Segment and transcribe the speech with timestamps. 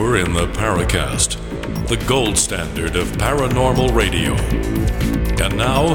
[0.00, 1.36] You're in the Paracast,
[1.86, 4.32] the gold standard of paranormal radio.
[5.44, 5.92] And now,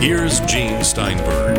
[0.00, 1.56] here's Gene Steinberg.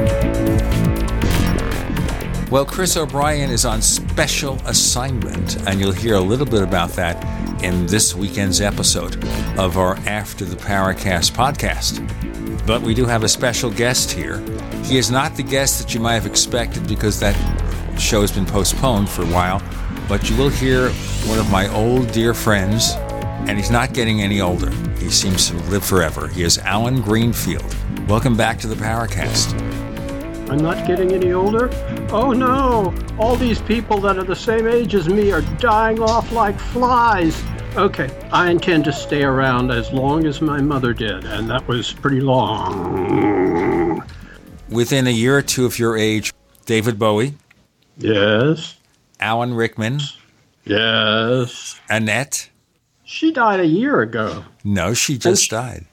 [2.51, 7.63] Well, Chris O'Brien is on special assignment, and you'll hear a little bit about that
[7.63, 9.23] in this weekend's episode
[9.57, 12.05] of our After the Paracast podcast.
[12.67, 14.39] But we do have a special guest here.
[14.83, 17.33] He is not the guest that you might have expected because that
[17.97, 19.63] show has been postponed for a while,
[20.09, 20.91] but you will hear
[21.31, 22.95] one of my old dear friends,
[23.47, 24.69] and he's not getting any older.
[24.97, 26.27] He seems to live forever.
[26.27, 27.73] He is Allen Greenfield.
[28.09, 29.57] Welcome back to the Paracast.
[30.49, 31.69] I'm not getting any older?
[32.11, 32.93] Oh no!
[33.17, 37.41] All these people that are the same age as me are dying off like flies.
[37.77, 41.93] Okay, I intend to stay around as long as my mother did, and that was
[41.93, 44.03] pretty long.
[44.67, 46.33] Within a year or two of your age,
[46.65, 47.35] David Bowie,
[47.97, 48.75] Yes,
[49.21, 50.01] Alan Rickman,
[50.65, 51.79] yes.
[51.89, 52.49] Annette.
[53.03, 54.45] She died a year ago.
[54.63, 55.85] No, she just died.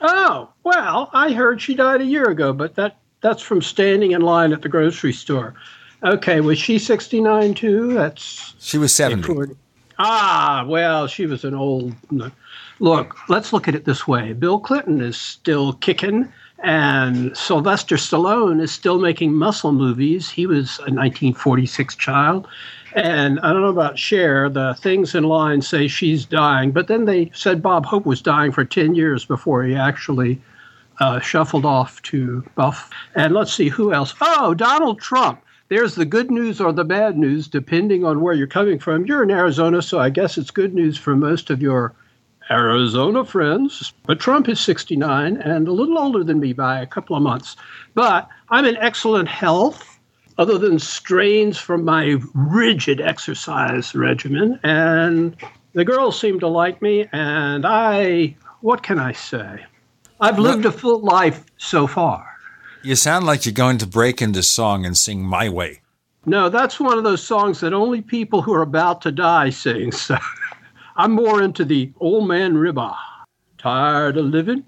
[0.00, 4.20] Oh, well, I heard she died a year ago, but that that's from standing in
[4.20, 5.54] line at the grocery store.
[6.04, 7.94] Okay, was she 69 too?
[7.94, 9.22] That's She was 70.
[9.22, 9.56] 40.
[9.98, 11.94] Ah, well, she was an old.
[12.78, 18.60] Look, let's look at it this way Bill Clinton is still kicking, and Sylvester Stallone
[18.60, 20.30] is still making muscle movies.
[20.30, 22.46] He was a 1946 child.
[22.94, 27.04] And I don't know about Cher, the things in line say she's dying, but then
[27.04, 30.40] they said Bob Hope was dying for 10 years before he actually
[31.00, 32.90] uh, shuffled off to Buff.
[33.14, 34.14] And let's see who else.
[34.20, 35.42] Oh, Donald Trump.
[35.68, 39.04] There's the good news or the bad news, depending on where you're coming from.
[39.04, 41.94] You're in Arizona, so I guess it's good news for most of your
[42.50, 43.92] Arizona friends.
[44.06, 47.56] But Trump is 69 and a little older than me by a couple of months.
[47.94, 49.87] But I'm in excellent health,
[50.38, 54.58] other than strains from my rigid exercise regimen.
[54.62, 55.36] And
[55.74, 59.64] the girls seem to like me, and I, what can I say?
[60.20, 62.26] I've lived a full life so far.
[62.82, 65.80] You sound like you're going to break into song and sing My Way.
[66.26, 69.92] No, that's one of those songs that only people who are about to die sing.
[69.92, 70.16] So
[70.96, 72.96] I'm more into the old man ribba.
[73.58, 74.64] Tired of living?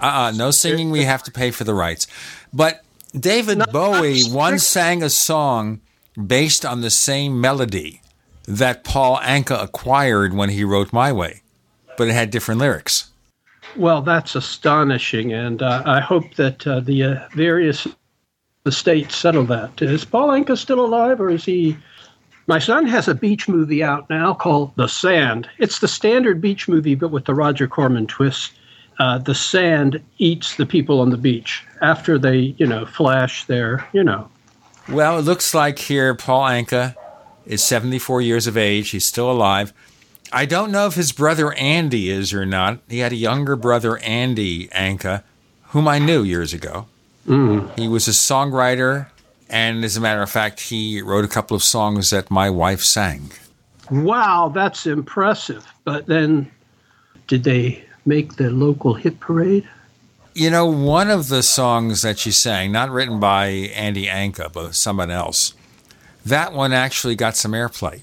[0.00, 0.90] Uh uh no singing.
[0.90, 2.06] We have to pay for the rights.
[2.52, 5.80] But David Bowie once sang a song
[6.26, 8.02] based on the same melody
[8.46, 11.42] that Paul Anka acquired when he wrote My Way,
[11.96, 13.10] but it had different lyrics.
[13.76, 17.86] Well, that's astonishing, and uh, I hope that uh, the uh, various
[18.64, 19.80] the states settle that.
[19.80, 21.76] Is Paul Anka still alive, or is he?
[22.46, 25.48] My son has a beach movie out now called The Sand.
[25.58, 28.52] It's the standard beach movie, but with the Roger Corman twist.
[28.98, 33.86] Uh, the sand eats the people on the beach after they, you know, flash their,
[33.92, 34.28] you know.
[34.88, 36.96] Well, it looks like here Paul Anka
[37.46, 38.90] is 74 years of age.
[38.90, 39.72] He's still alive.
[40.32, 42.80] I don't know if his brother Andy is or not.
[42.88, 45.22] He had a younger brother, Andy Anka,
[45.68, 46.86] whom I knew years ago.
[47.26, 47.78] Mm.
[47.78, 49.08] He was a songwriter,
[49.48, 52.82] and as a matter of fact, he wrote a couple of songs that my wife
[52.82, 53.30] sang.
[53.90, 55.66] Wow, that's impressive.
[55.84, 56.50] But then,
[57.26, 59.68] did they make the local hit parade?
[60.34, 64.74] You know, one of the songs that she sang, not written by Andy Anka, but
[64.74, 65.52] someone else,
[66.24, 68.02] that one actually got some airplay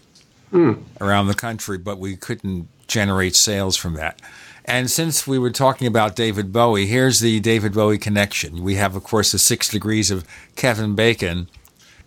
[0.53, 0.83] Mm.
[1.01, 4.21] around the country, but we couldn't generate sales from that.
[4.63, 8.63] And since we were talking about David Bowie, here's the David Bowie connection.
[8.63, 10.23] We have, of course, the six degrees of
[10.55, 11.47] Kevin Bacon.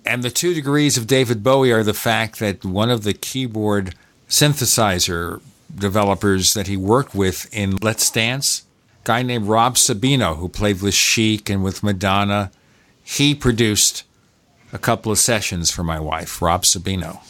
[0.07, 3.95] And the two degrees of David Bowie are the fact that one of the keyboard
[4.29, 5.41] synthesizer
[5.75, 8.65] developers that he worked with in Let's Dance,
[9.05, 12.51] guy named Rob Sabino, who played with Chic and with Madonna,
[13.03, 14.05] he produced
[14.73, 17.21] a couple of sessions for my wife, Rob Sabino.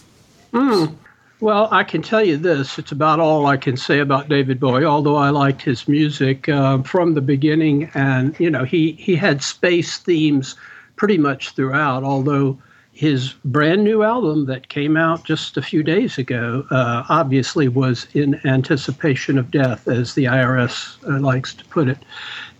[0.53, 0.97] Mm.
[1.41, 2.79] Well, I can tell you this.
[2.81, 6.83] It's about all I can say about David Bowie, although I liked his music uh,
[6.83, 7.91] from the beginning.
[7.95, 10.57] And, you know, he, he had space themes
[10.97, 12.59] pretty much throughout, although
[12.99, 18.09] his brand new album that came out just a few days ago uh, obviously was
[18.13, 21.99] in anticipation of death, as the IRS uh, likes to put it.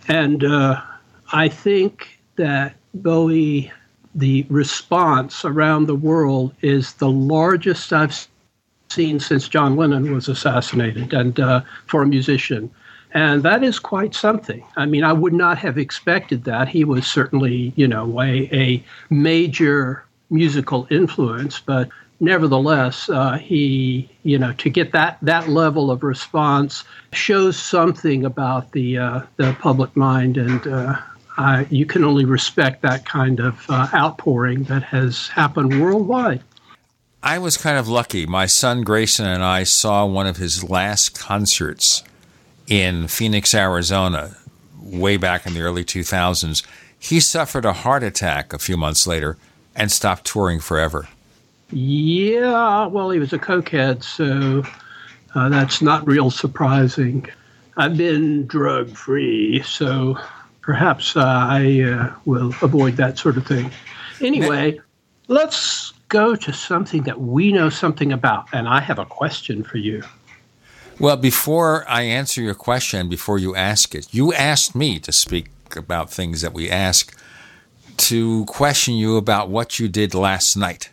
[0.07, 0.81] And uh,
[1.33, 3.69] I think that Bowie,
[4.15, 8.25] the response around the world is the largest I've
[8.87, 12.71] seen since John Lennon was assassinated, and uh, for a musician.
[13.13, 14.63] And that is quite something.
[14.77, 16.69] I mean, I would not have expected that.
[16.69, 21.89] He was certainly, you know, a, a major musical influence, but
[22.19, 26.83] nevertheless, uh, he, you know, to get that that level of response
[27.13, 33.05] shows something about the uh, the public mind, and uh, you can only respect that
[33.05, 36.43] kind of uh, outpouring that has happened worldwide.
[37.21, 38.25] I was kind of lucky.
[38.25, 42.03] My son Grayson and I saw one of his last concerts
[42.67, 44.37] in Phoenix, Arizona,
[44.81, 46.65] way back in the early 2000s.
[46.97, 49.37] He suffered a heart attack a few months later
[49.79, 51.07] and stopped touring forever.
[51.71, 54.63] Yeah, well, he was a cokehead, so
[55.33, 57.27] uh, that's not real surprising.
[57.77, 60.19] I've been drug free, so
[60.61, 63.71] perhaps uh, I uh, will avoid that sort of thing.
[64.21, 64.79] Anyway,
[65.27, 69.77] let's go to something that we know something about, and I have a question for
[69.77, 70.03] you.
[70.99, 75.49] Well, before I answer your question, before you ask it, you asked me to speak
[75.77, 77.15] about things that we ask,
[77.99, 80.89] to question you about what you did last night.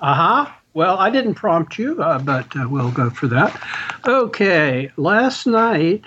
[0.00, 0.52] Uh huh.
[0.74, 3.58] Well, I didn't prompt you, uh, but uh, we'll go for that.
[4.06, 6.04] Okay, last night,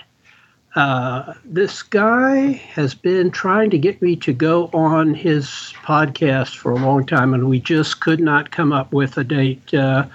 [0.76, 5.46] uh, this guy has been trying to get me to go on his
[5.82, 9.74] podcast for a long time, and we just could not come up with a date.
[9.74, 10.06] Uh,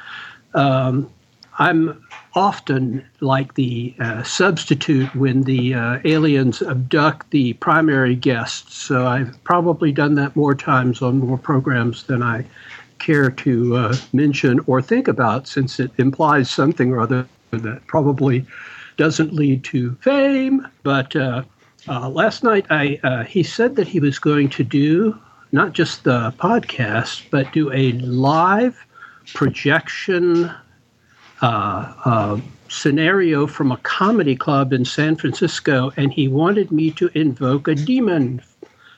[0.53, 1.11] um,
[1.59, 2.04] I'm
[2.35, 9.41] often like the uh, substitute when the uh, aliens abduct the primary guests, so I've
[9.43, 12.45] probably done that more times on more programs than I
[12.99, 18.45] care to uh, mention or think about, since it implies something or other that probably
[18.97, 20.67] doesn't lead to fame.
[20.83, 21.43] But uh,
[21.87, 25.17] uh, last night, I uh, he said that he was going to do
[25.51, 28.85] not just the podcast, but do a live
[29.33, 30.51] projection
[31.45, 32.39] uh, uh,
[32.69, 37.75] scenario from a comedy club in San Francisco, and he wanted me to invoke a
[37.75, 38.41] demon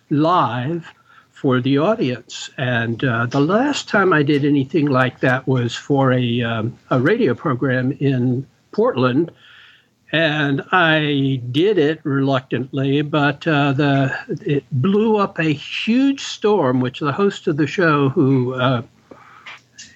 [0.10, 0.94] live
[1.32, 2.50] for the audience.
[2.58, 7.02] And uh, the last time I did anything like that was for a, um, a
[7.02, 9.30] radio program in Portland.
[10.14, 17.02] And I did it reluctantly, but uh, the it blew up a huge storm, which
[17.02, 18.84] the host of the show, who uh,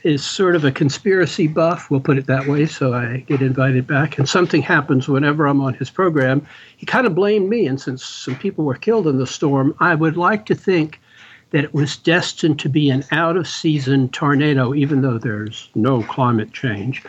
[0.03, 3.87] is sort of a conspiracy buff, we'll put it that way, so I get invited
[3.87, 4.17] back.
[4.17, 6.45] And something happens whenever I'm on his program.
[6.77, 9.95] He kind of blamed me, and since some people were killed in the storm, I
[9.95, 10.99] would like to think
[11.51, 16.01] that it was destined to be an out of season tornado, even though there's no
[16.03, 17.03] climate change.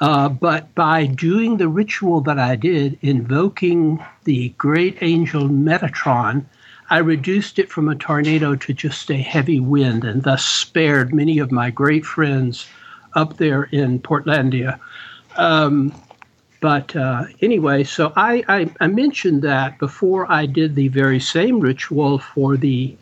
[0.00, 6.44] Uh, but by doing the ritual that I did, invoking the great angel Metatron,
[6.88, 11.38] I reduced it from a tornado to just a heavy wind and thus spared many
[11.38, 12.66] of my great friends
[13.14, 14.78] up there in Portlandia.
[15.36, 15.92] Um,
[16.60, 21.60] but uh, anyway, so I, I, I, mentioned that before I did the very same
[21.60, 22.96] ritual for the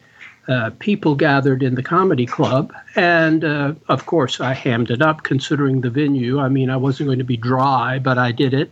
[0.48, 2.72] uh, people gathered in the comedy club.
[2.96, 6.40] And uh, of course, I hammed it up considering the venue.
[6.40, 8.70] I mean, I wasn't going to be dry, but I did it.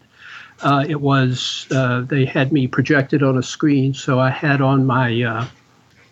[0.62, 4.86] Uh, it was, uh, they had me projected on a screen, so I had on
[4.86, 5.46] my uh,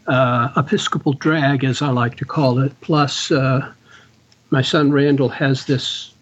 [0.09, 2.73] uh, Episcopal drag, as I like to call it.
[2.81, 6.13] Plus, my son Randall has this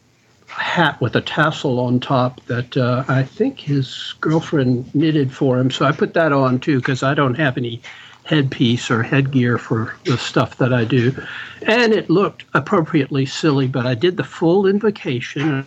[0.48, 2.76] hat with a tassel on top that
[3.08, 5.70] I think his girlfriend knitted for him.
[5.70, 7.80] So I put that on too because I don't have any
[8.24, 11.14] headpiece or headgear for the stuff that I do.
[11.62, 15.66] And it looked appropriately silly, but I did the full invocation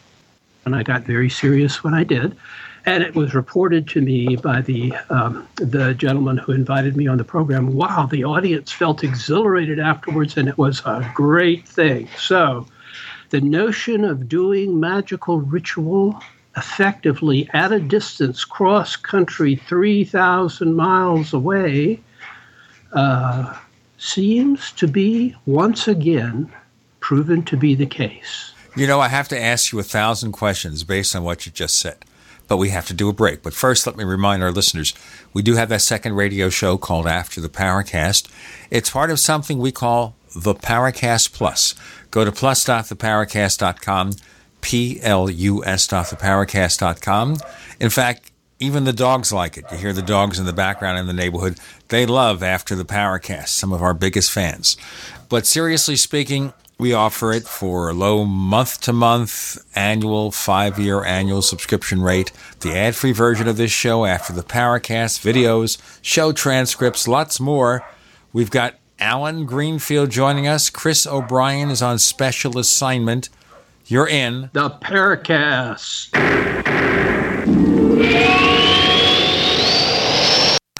[0.65, 2.35] and I got very serious when I did.
[2.85, 7.17] And it was reported to me by the um, the gentleman who invited me on
[7.17, 7.75] the program.
[7.75, 12.09] Wow, the audience felt exhilarated afterwards, and it was a great thing.
[12.17, 12.65] So,
[13.29, 16.19] the notion of doing magical ritual
[16.57, 21.99] effectively at a distance, cross country, three thousand miles away,
[22.93, 23.55] uh,
[23.99, 26.51] seems to be once again
[26.99, 28.50] proven to be the case.
[28.75, 31.77] You know, I have to ask you a thousand questions based on what you just
[31.77, 32.05] said,
[32.47, 33.43] but we have to do a break.
[33.43, 34.93] But first, let me remind our listeners
[35.33, 38.31] we do have that second radio show called After the Paracast.
[38.69, 41.75] It's part of something we call the Paracast Plus.
[42.11, 44.11] Go to plus.theparacast.com,
[44.61, 47.37] P L U S.theparacast.com.
[47.81, 49.65] In fact, even the dogs like it.
[49.71, 51.57] You hear the dogs in the background in the neighborhood.
[51.89, 54.77] They love After the Paracast, some of our biggest fans.
[55.27, 61.03] But seriously speaking, we offer it for a low month to month, annual, five year
[61.05, 62.31] annual subscription rate.
[62.61, 67.85] The ad free version of this show, After the Paracast, videos, show transcripts, lots more.
[68.33, 70.71] We've got Alan Greenfield joining us.
[70.71, 73.29] Chris O'Brien is on special assignment.
[73.85, 76.09] You're in the Paracast.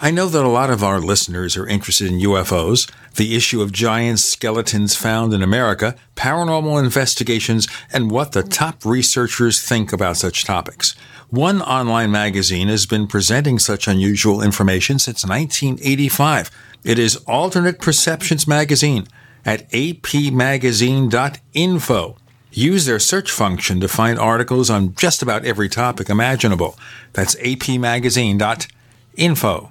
[0.04, 3.72] I know that a lot of our listeners are interested in UFOs, the issue of
[3.72, 10.44] giant skeletons found in America, paranormal investigations, and what the top researchers think about such
[10.44, 10.96] topics.
[11.30, 16.50] One online magazine has been presenting such unusual information since 1985.
[16.84, 19.06] It is Alternate Perceptions Magazine.
[19.46, 22.18] at apmagazine.info.
[22.52, 26.76] Use their search function to find articles on just about every topic imaginable.
[27.14, 29.71] That's apmagazine.info.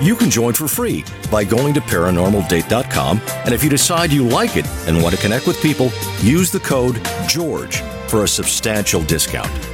[0.00, 3.20] You can join for free by going to paranormaldate.com.
[3.44, 6.60] And if you decide you like it and want to connect with people, use the
[6.60, 9.73] code GEORGE for a substantial discount.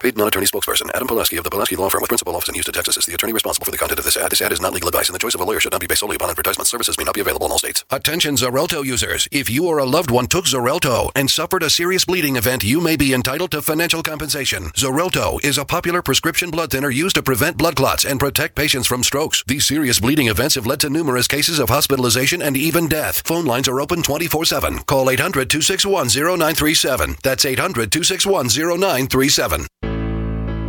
[0.00, 2.72] Paid non-attorney spokesperson Adam Pulaski of the Pulaski Law Firm with principal office in Houston,
[2.72, 4.30] Texas is the attorney responsible for the content of this ad.
[4.30, 5.88] This ad is not legal advice and the choice of a lawyer should not be
[5.88, 6.68] based solely upon advertisement.
[6.68, 7.84] Services may not be available in all states.
[7.90, 9.26] Attention Xarelto users.
[9.32, 12.80] If you or a loved one took Xarelto and suffered a serious bleeding event, you
[12.80, 14.66] may be entitled to financial compensation.
[14.66, 18.86] Xarelto is a popular prescription blood thinner used to prevent blood clots and protect patients
[18.86, 19.42] from strokes.
[19.48, 23.26] These serious bleeding events have led to numerous cases of hospitalization and even death.
[23.26, 24.86] Phone lines are open 24-7.
[24.86, 27.20] Call 800-261-0937.
[27.20, 29.87] That's 800-261-0937.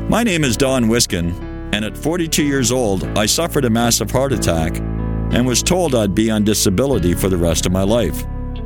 [0.09, 1.35] My name is Don Wiskin,
[1.71, 6.15] and at 42 years old, I suffered a massive heart attack and was told I'd
[6.15, 8.25] be on disability for the rest of my life.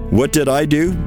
[0.10, 0.98] What did I do?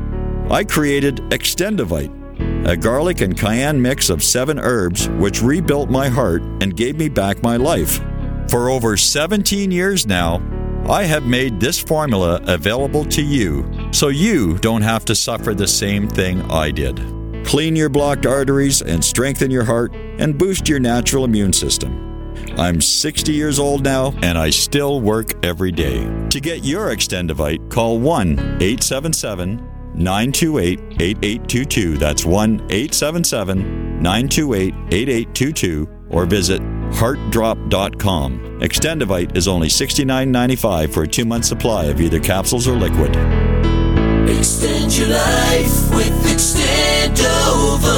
[0.51, 6.43] I created Extendovite, a garlic and cayenne mix of seven herbs which rebuilt my heart
[6.61, 8.03] and gave me back my life.
[8.51, 10.43] For over 17 years now,
[10.87, 15.67] I have made this formula available to you so you don't have to suffer the
[15.67, 17.16] same thing I did
[17.47, 22.07] clean your blocked arteries, and strengthen your heart and boost your natural immune system.
[22.59, 26.05] I'm 60 years old now and I still work every day.
[26.31, 29.57] To get your Extendovite, call 1 877
[29.95, 31.97] 928 8822.
[31.97, 36.61] That's 1 877 928 8822 or visit
[36.93, 38.61] heartdrop.com.
[38.61, 43.11] Extendovite is only $69.95 for a two month supply of either capsules or liquid.
[44.29, 46.27] Extend your life with
[47.07, 47.96] Extendovite.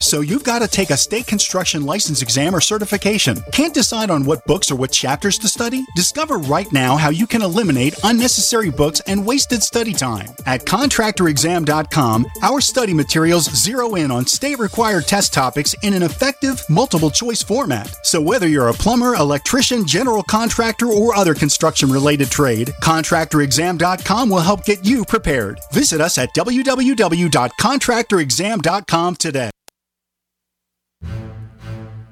[0.00, 3.42] So you've got to take a state construction license exam or certification.
[3.50, 5.84] Can't decide on what books or what chapters to study?
[5.96, 10.28] Discover right now how you can eliminate unnecessary books and wasted study time.
[10.44, 16.62] At contractorexam.com, our study materials zero in on state required test topics in an effective
[16.68, 17.88] multiple choice format.
[18.04, 24.40] So whether you're a plumber, electrician, general contractor, or other construction related trade, contractorexam.com will
[24.40, 25.58] help get you prepared.
[25.72, 29.50] Visit us at www.contractorexam.com today.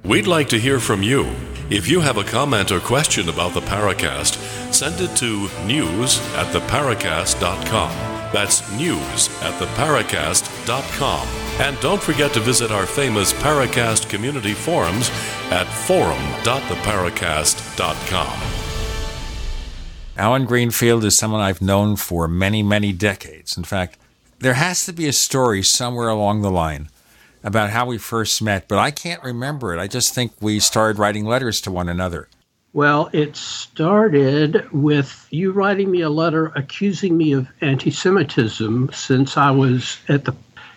[0.04, 1.34] We'd like to hear from you.
[1.70, 4.34] If you have a comment or question about the Paracast,
[4.70, 7.88] send it to news at theparacast.com.
[8.30, 11.26] That's news at theparacast.com.
[11.58, 15.08] And don't forget to visit our famous Paracast community forums
[15.50, 18.42] at forum.theparacast.com.
[20.18, 23.56] Alan Greenfield is someone I've known for many, many decades.
[23.56, 23.96] In fact,
[24.38, 26.90] there has to be a story somewhere along the line
[27.44, 29.78] about how we first met, but I can't remember it.
[29.78, 32.28] I just think we started writing letters to one another.
[32.72, 39.36] Well, it started with you writing me a letter accusing me of anti Semitism since
[39.36, 40.34] I was at the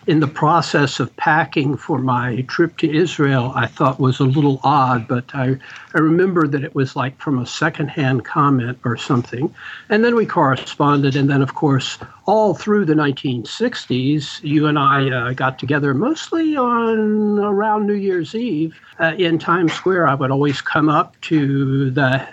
[0.08, 4.62] in the process of packing for my trip to Israel, I thought was a little
[4.64, 5.58] odd, but I,
[5.94, 9.54] I remember that it was like from a secondhand comment or something.
[9.90, 11.18] And then we corresponded.
[11.18, 16.56] And then, of course, all through the 1960s, you and I uh, got together mostly
[16.56, 20.08] on around New Year's Eve uh, in Times Square.
[20.08, 22.26] I would always come up to the,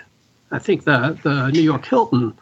[0.49, 2.37] I think, the, the New York Hilton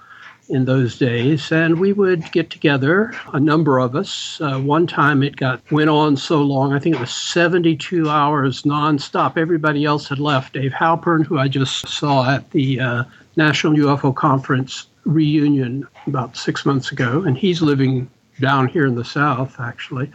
[0.49, 4.39] in those days, and we would get together, a number of us.
[4.41, 8.63] Uh, one time it got went on so long, I think it was 72 hours
[8.63, 9.37] nonstop.
[9.37, 10.53] Everybody else had left.
[10.53, 13.03] Dave Halpern, who I just saw at the uh,
[13.35, 18.09] National UFO Conference reunion about six months ago, and he's living
[18.39, 20.11] down here in the South, actually.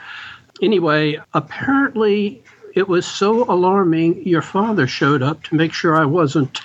[0.63, 2.43] Anyway, apparently
[2.75, 4.27] it was so alarming.
[4.27, 6.61] Your father showed up to make sure I wasn't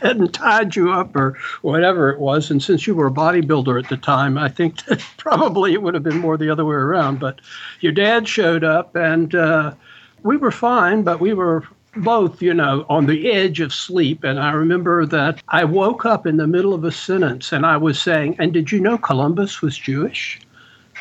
[0.00, 2.50] hadn't tied you up or whatever it was.
[2.50, 5.94] And since you were a bodybuilder at the time, I think that probably it would
[5.94, 7.20] have been more the other way around.
[7.20, 7.40] But
[7.80, 9.74] your dad showed up, and uh,
[10.22, 11.64] we were fine, but we were
[11.96, 14.24] both, you know, on the edge of sleep.
[14.24, 17.76] And I remember that I woke up in the middle of a sentence and I
[17.76, 20.40] was saying, And did you know Columbus was Jewish?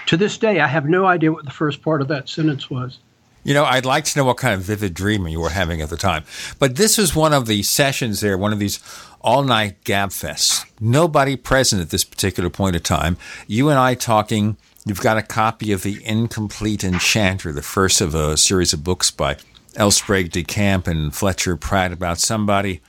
[0.07, 2.99] To this day, I have no idea what the first part of that sentence was.
[3.47, 5.89] You know, I'd like to know what kind of vivid dream you were having at
[5.89, 6.25] the time.
[6.59, 8.81] But this was one of the sessions there, one of these
[9.21, 10.69] all night gab fests.
[10.81, 13.15] Nobody present at this particular point of time.
[13.47, 14.57] You and I talking.
[14.85, 19.11] You've got a copy of The Incomplete Enchanter, the first of a series of books
[19.11, 19.37] by
[19.77, 19.91] L.
[19.91, 22.81] Sprague de Camp and Fletcher Pratt about somebody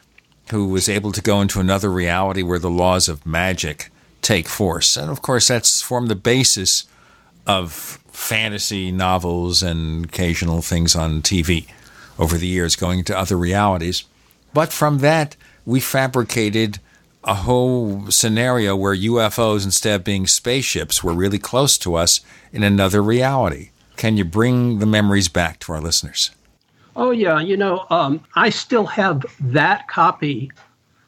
[0.51, 4.97] who was able to go into another reality where the laws of magic take force.
[4.97, 6.85] And of course, that's formed the basis
[7.49, 7.73] of
[8.13, 11.67] fantasy novels and occasional things on TV
[12.19, 14.05] over the years, going into other realities.
[14.53, 16.79] But from that, we fabricated
[17.25, 22.21] a whole scenario where UFOs, instead of being spaceships, were really close to us
[22.53, 23.71] in another reality.
[23.97, 26.31] Can you bring the memories back to our listeners?
[26.97, 27.41] Oh, yeah.
[27.41, 30.51] You know, um, I still have that copy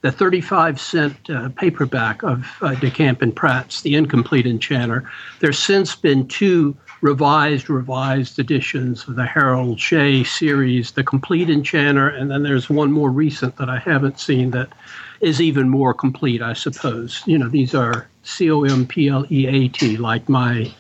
[0.03, 5.11] the 35 cent uh, paperback of uh, DeCamp and Pratt's The Incomplete Enchanter.
[5.41, 12.09] There's since been two revised, revised editions of the Harold Shea series, The Compleat Enchanter,
[12.09, 14.71] and then there's one more recent that I haven't seen that
[15.21, 17.23] is even more complete, I suppose.
[17.27, 20.73] You know, these are C O M P L E A T, like my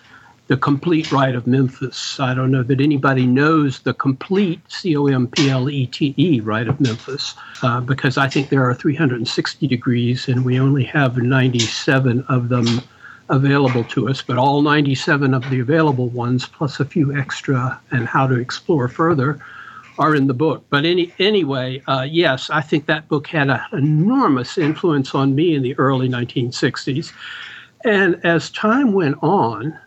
[0.51, 2.19] the complete rite of Memphis.
[2.19, 6.13] I don't know that anybody knows the complete C O M P L E T
[6.17, 10.83] E rite of Memphis uh, because I think there are 360 degrees and we only
[10.83, 12.67] have 97 of them
[13.29, 14.23] available to us.
[14.23, 18.89] But all 97 of the available ones, plus a few extra and how to explore
[18.89, 19.39] further,
[20.01, 20.65] are in the book.
[20.69, 25.55] But any, anyway, uh, yes, I think that book had an enormous influence on me
[25.55, 27.13] in the early 1960s.
[27.85, 29.79] And as time went on,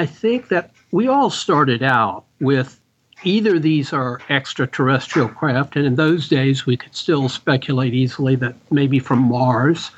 [0.00, 2.80] I think that we all started out with
[3.22, 8.54] either these are extraterrestrial craft, and in those days we could still speculate easily that
[8.70, 9.90] maybe from Mars.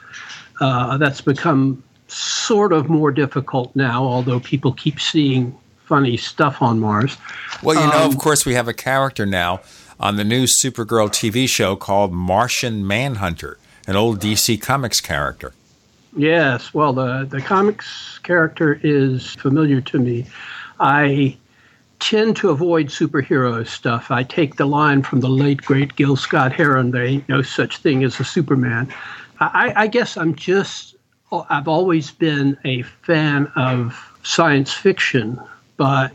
[0.60, 6.80] Uh, that's become sort of more difficult now, although people keep seeing funny stuff on
[6.80, 7.16] Mars.
[7.62, 9.60] Well, you know, um, of course, we have a character now
[10.00, 15.52] on the new Supergirl TV show called Martian Manhunter, an old DC Comics character.
[16.14, 20.26] Yes, well, the, the comics character is familiar to me.
[20.78, 21.36] I
[22.00, 24.10] tend to avoid superhero stuff.
[24.10, 27.78] I take the line from the late, great Gil Scott Heron there ain't no such
[27.78, 28.92] thing as a Superman.
[29.40, 30.96] I, I guess I'm just,
[31.30, 35.40] I've always been a fan of science fiction,
[35.76, 36.12] but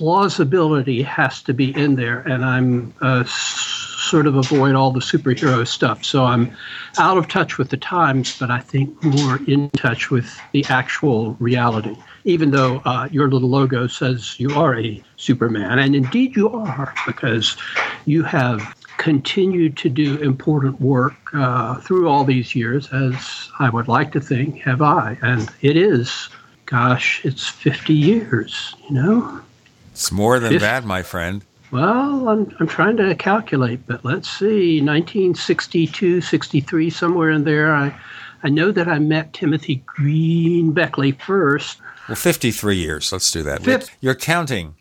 [0.00, 5.66] plausibility has to be in there, and I'm uh, sort of avoid all the superhero
[5.66, 6.06] stuff.
[6.06, 6.56] So I'm
[6.96, 11.34] out of touch with the times, but I think more in touch with the actual
[11.34, 11.94] reality.
[12.24, 16.94] Even though uh, your little logo says you are a Superman, and indeed you are,
[17.06, 17.58] because
[18.06, 23.86] you have continued to do important work uh, through all these years, as I would
[23.86, 25.18] like to think, have I.
[25.20, 26.30] And it is,
[26.64, 29.42] gosh, it's 50 years, you know?
[29.92, 30.64] It's more than 50.
[30.64, 31.44] that, my friend.
[31.70, 37.72] Well, I'm, I'm trying to calculate, but let's see, 1962, 63, somewhere in there.
[37.72, 37.94] I,
[38.42, 41.78] I know that I met Timothy Green Beckley first.
[42.08, 43.12] Well, 53 years.
[43.12, 43.62] Let's do that.
[43.62, 44.74] Fif- You're counting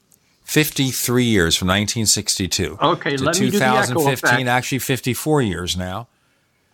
[0.45, 6.08] 53 years from 1962 okay, to let 2015, actually 54 years now.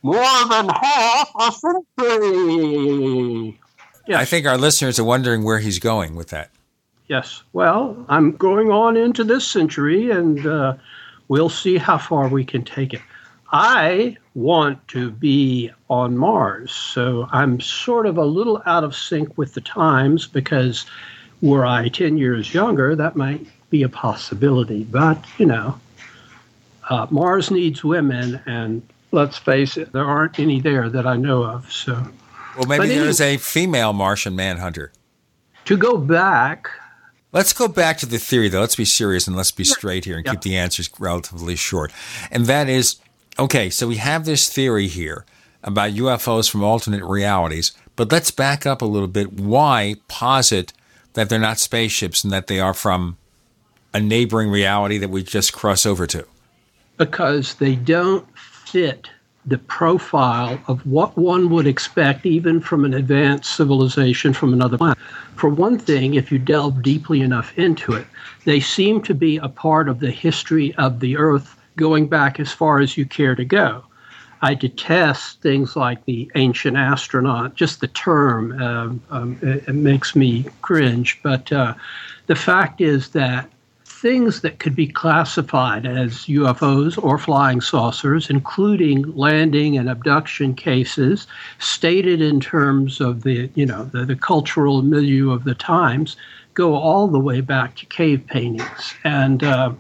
[0.02, 3.60] More than half a century.
[4.08, 4.22] Yes.
[4.22, 6.52] I think our listeners are wondering where he's going with that.
[7.08, 7.44] Yes.
[7.54, 10.76] Well, I'm going on into this century, and uh,
[11.28, 13.02] we'll see how far we can take it.
[13.52, 19.38] I want to be on Mars, so I'm sort of a little out of sync
[19.38, 20.86] with the times because
[21.42, 24.84] were I 10 years younger, that might be a possibility.
[24.84, 25.80] But, you know,
[26.90, 31.44] uh, Mars needs women, and let's face it, there aren't any there that I know
[31.44, 31.72] of.
[31.72, 31.94] So,
[32.58, 34.92] well, maybe there's a female Martian manhunter.
[35.66, 36.70] To go back,
[37.36, 38.62] Let's go back to the theory, though.
[38.62, 40.32] Let's be serious and let's be straight here and yeah.
[40.32, 41.92] keep the answers relatively short.
[42.32, 42.96] And that is
[43.38, 45.26] okay, so we have this theory here
[45.62, 49.34] about UFOs from alternate realities, But let's back up a little bit.
[49.34, 50.72] Why posit
[51.12, 53.18] that they're not spaceships and that they are from
[53.94, 56.26] a neighboring reality that we just cross over to?
[56.96, 59.10] Because they don't fit
[59.48, 64.98] the profile of what one would expect even from an advanced civilization from another planet.
[65.36, 68.08] For one thing, if you delve deeply enough into it,
[68.46, 72.52] they seem to be a part of the history of the Earth going back as
[72.52, 73.84] far as you care to go.
[74.42, 77.56] I detest things like the ancient astronaut.
[77.56, 81.20] Just the term um, um, it, it, makes me cringe.
[81.24, 81.74] But uh,
[82.28, 83.50] the fact is that
[83.96, 91.28] things that could be classified as UFOs or flying saucers, including landing and abduction cases,
[91.60, 96.18] stated in terms of the you know the, the cultural milieu of the times,
[96.54, 99.44] go all the way back to cave paintings and.
[99.44, 99.72] Uh,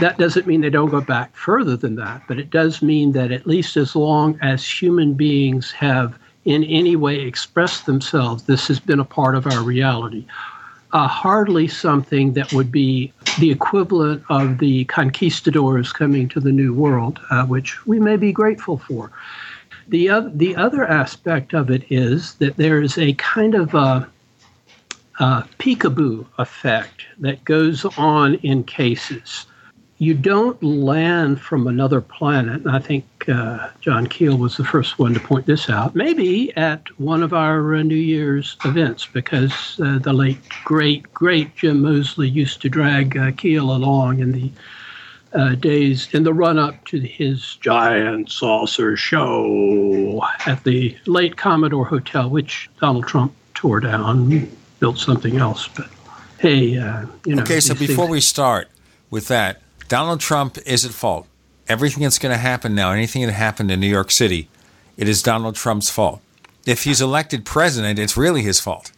[0.00, 3.30] that doesn't mean they don't go back further than that, but it does mean that
[3.30, 8.80] at least as long as human beings have in any way expressed themselves, this has
[8.80, 10.26] been a part of our reality.
[10.94, 16.72] Uh, hardly something that would be the equivalent of the conquistadors coming to the New
[16.72, 19.10] World, uh, which we may be grateful for.
[19.88, 24.08] The, uh, the other aspect of it is that there is a kind of a,
[25.18, 29.46] a peekaboo effect that goes on in cases
[29.98, 32.62] you don't land from another planet.
[32.62, 35.94] And I think uh, John Keel was the first one to point this out.
[35.94, 41.54] Maybe at one of our uh, New Year's events, because uh, the late, great, great
[41.56, 44.50] Jim Moseley used to drag uh, Keel along in the
[45.32, 51.84] uh, days in the run up to his giant saucer show at the late Commodore
[51.84, 55.68] Hotel, which Donald Trump tore down, built something else.
[55.68, 55.88] But
[56.38, 57.42] hey, uh, you know.
[57.42, 58.68] Okay, so before things- we start
[59.10, 61.26] with that, Donald Trump is at fault.
[61.68, 64.48] Everything that's going to happen now, anything that happened in New York City,
[64.96, 66.20] it is Donald Trump's fault.
[66.66, 68.92] If he's elected president, it's really his fault.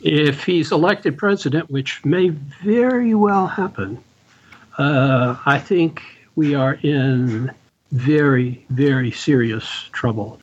[0.00, 4.02] If he's elected president, which may very well happen,
[4.76, 6.02] uh, I think
[6.36, 7.50] we are in
[7.90, 10.40] very, very serious trouble.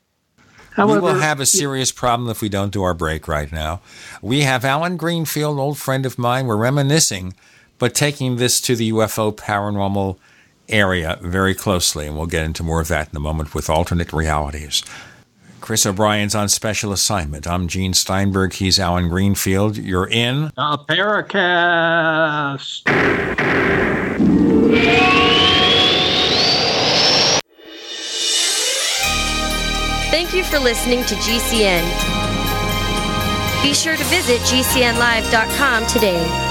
[0.72, 3.82] However, we will have a serious problem if we don't do our break right now.
[4.22, 6.48] We have Alan Greenfield, old friend of mine.
[6.48, 7.34] We're reminiscing
[7.82, 10.20] but taking this to the UFO paranormal
[10.70, 12.06] area very closely.
[12.06, 14.84] And we'll get into more of that in a moment with alternate realities.
[15.62, 17.48] Chris O'Brien's on special assignment.
[17.48, 18.54] I'm Gene Steinberg.
[18.54, 19.78] He's Alan Greenfield.
[19.78, 22.84] You're in a Paracast.
[30.12, 31.82] Thank you for listening to GCN.
[33.64, 36.51] Be sure to visit GCNlive.com today.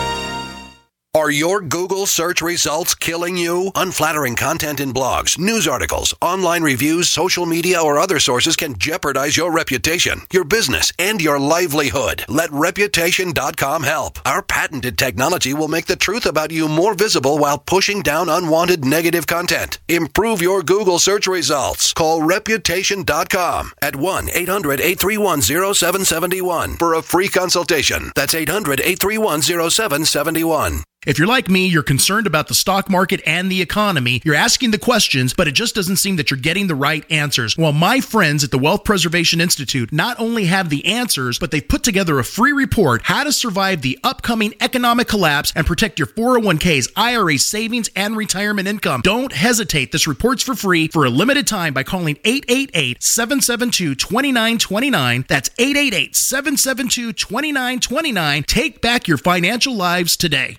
[1.12, 3.72] Are your Google search results killing you?
[3.74, 9.36] Unflattering content in blogs, news articles, online reviews, social media, or other sources can jeopardize
[9.36, 12.24] your reputation, your business, and your livelihood.
[12.28, 14.20] Let Reputation.com help.
[14.24, 18.84] Our patented technology will make the truth about you more visible while pushing down unwanted
[18.84, 19.80] negative content.
[19.88, 21.92] Improve your Google search results.
[21.92, 28.12] Call Reputation.com at 1 800 831 0771 for a free consultation.
[28.14, 30.84] That's 800 831 0771.
[31.06, 34.20] If you're like me, you're concerned about the stock market and the economy.
[34.22, 37.56] You're asking the questions, but it just doesn't seem that you're getting the right answers.
[37.56, 41.66] Well, my friends at the Wealth Preservation Institute not only have the answers, but they've
[41.66, 46.06] put together a free report how to survive the upcoming economic collapse and protect your
[46.06, 49.00] 401ks, IRA savings, and retirement income.
[49.00, 49.92] Don't hesitate.
[49.92, 55.24] This report's for free for a limited time by calling 888 772 2929.
[55.26, 58.42] That's 888 772 2929.
[58.42, 60.58] Take back your financial lives today.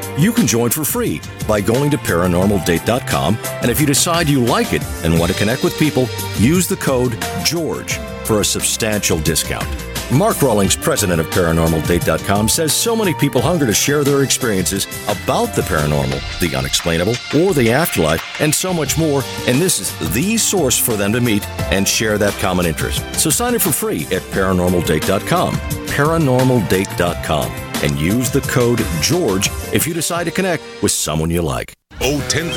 [0.21, 3.39] You can join for free by going to paranormaldate.com.
[3.43, 6.07] And if you decide you like it and want to connect with people,
[6.37, 9.67] use the code GEORGE for a substantial discount.
[10.11, 15.55] Mark Rawlings, president of ParanormalDate.com, says so many people hunger to share their experiences about
[15.55, 19.23] the paranormal, the unexplainable, or the afterlife, and so much more.
[19.47, 23.01] And this is the source for them to meet and share that common interest.
[23.19, 25.55] So sign up for free at ParanormalDate.com.
[25.55, 31.73] ParanormalDate.com and use the code GEORGE if you decide to connect with someone you like.
[32.03, 32.49] Owe $10,000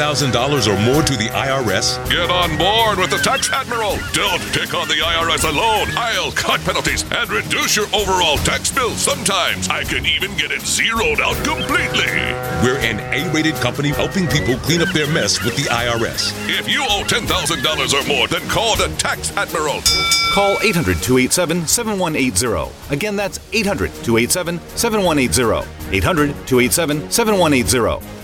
[0.66, 2.00] or more to the IRS?
[2.08, 3.98] Get on board with the Tax Admiral.
[4.14, 5.88] Don't pick on the IRS alone.
[5.98, 8.92] I'll cut penalties and reduce your overall tax bill.
[8.92, 12.08] Sometimes I can even get it zeroed out completely.
[12.64, 16.32] We're an A rated company helping people clean up their mess with the IRS.
[16.48, 17.28] If you owe $10,000
[17.92, 19.82] or more, then call the Tax Admiral.
[20.32, 22.72] Call 800 287 7180.
[22.90, 25.68] Again, that's 800 287 7180.
[25.94, 28.23] 800 287 7180.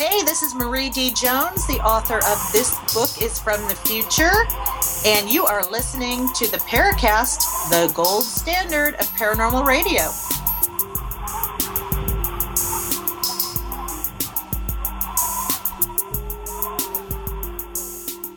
[0.00, 1.12] Hey, this is Marie D.
[1.12, 4.32] Jones, the author of This Book is from the Future,
[5.04, 10.10] and you are listening to the Paracast, the gold standard of paranormal radio.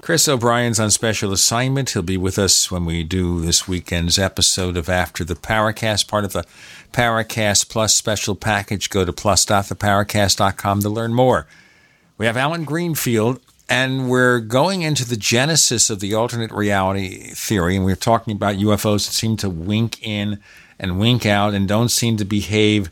[0.01, 1.91] Chris O'Brien's on special assignment.
[1.91, 6.25] He'll be with us when we do this weekend's episode of After the Paracast, part
[6.25, 6.43] of the
[6.93, 8.89] Paracast Plus special package.
[8.89, 11.47] Go to plus.theparacast.com to learn more.
[12.17, 17.75] We have Alan Greenfield, and we're going into the genesis of the alternate reality theory,
[17.75, 20.39] and we're talking about UFOs that seem to wink in
[20.79, 22.89] and wink out and don't seem to behave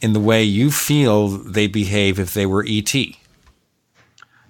[0.00, 2.94] in the way you feel they behave if they were ET.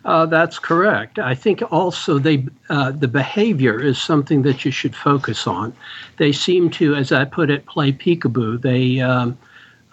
[0.07, 1.19] Uh, that's correct.
[1.19, 5.73] I think also they uh, the behavior is something that you should focus on.
[6.17, 8.63] They seem to, as I put it, play peekaboo.
[8.63, 9.37] They um,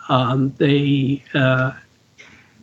[0.10, 1.71] um, they uh,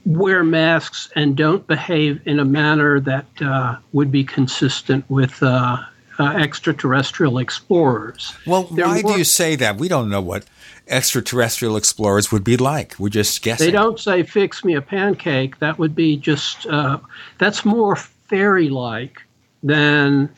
[0.06, 5.78] wear masks and don't behave in a manner that uh, would be consistent with uh,
[6.20, 8.32] uh, extraterrestrial explorers.
[8.46, 9.76] Well, They're why more- do you say that?
[9.76, 10.44] We don't know what
[10.90, 12.96] extraterrestrial explorers would be like.
[12.98, 13.66] We're just guessing.
[13.66, 16.98] They don't say "fix me a pancake." That would be just uh,
[17.38, 19.22] that's more fairy-like
[19.62, 20.31] than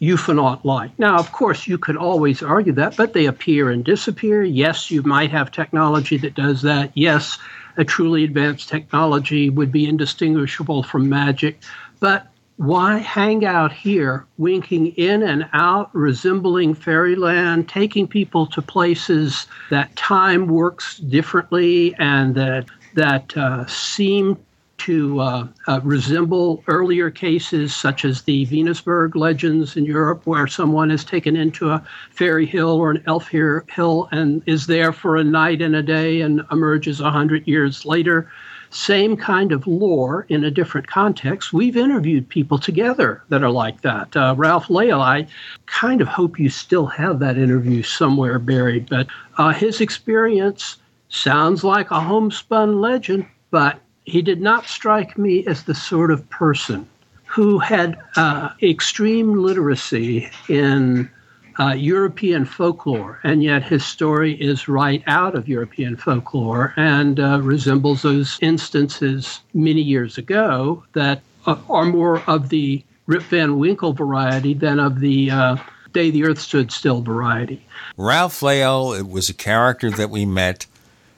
[0.00, 0.96] ufonaut-like.
[0.98, 4.42] Now, of course, you could always argue that, but they appear and disappear.
[4.42, 6.92] Yes, you might have technology that does that.
[6.94, 7.38] Yes,
[7.76, 11.60] a truly advanced technology would be indistinguishable from magic,
[12.00, 19.46] but why hang out here, winking in and out, resembling fairyland, taking people to places
[19.70, 24.36] that time works differently and that that uh, seem
[24.78, 30.90] to uh, uh, resemble earlier cases such as the Venusberg legends in Europe, where someone
[30.90, 35.22] is taken into a fairy hill or an elf hill and is there for a
[35.22, 38.28] night and a day and emerges a hundred years later
[38.70, 41.52] same kind of lore in a different context.
[41.52, 44.16] We've interviewed people together that are like that.
[44.16, 45.26] Uh, Ralph Lael, I
[45.66, 49.06] kind of hope you still have that interview somewhere buried, but
[49.38, 50.76] uh, his experience
[51.08, 56.28] sounds like a homespun legend, but he did not strike me as the sort of
[56.30, 56.86] person
[57.26, 61.10] who had uh, extreme literacy in
[61.58, 67.40] uh, European folklore, and yet his story is right out of European folklore and uh,
[67.42, 73.92] resembles those instances many years ago that uh, are more of the Rip Van Winkle
[73.92, 75.56] variety than of the uh,
[75.92, 77.64] Day the Earth Stood Still variety.
[77.96, 80.66] Ralph Lael it was a character that we met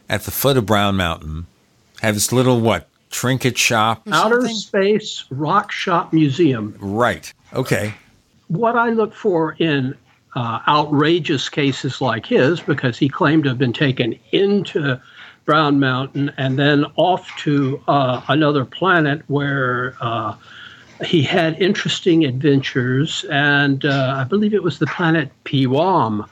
[0.09, 1.47] at the foot of Brown Mountain.
[2.01, 6.77] Had this little what trinket shop, outer space rock shop museum.
[6.79, 7.33] Right.
[7.53, 7.95] Okay.
[8.49, 9.97] What I look for in
[10.35, 15.01] uh, outrageous cases like his because he claimed to have been taken into
[15.45, 20.35] Brown Mountain and then off to uh, another planet where uh,
[21.05, 23.25] he had interesting adventures.
[23.31, 26.29] And uh, I believe it was the planet Piwam.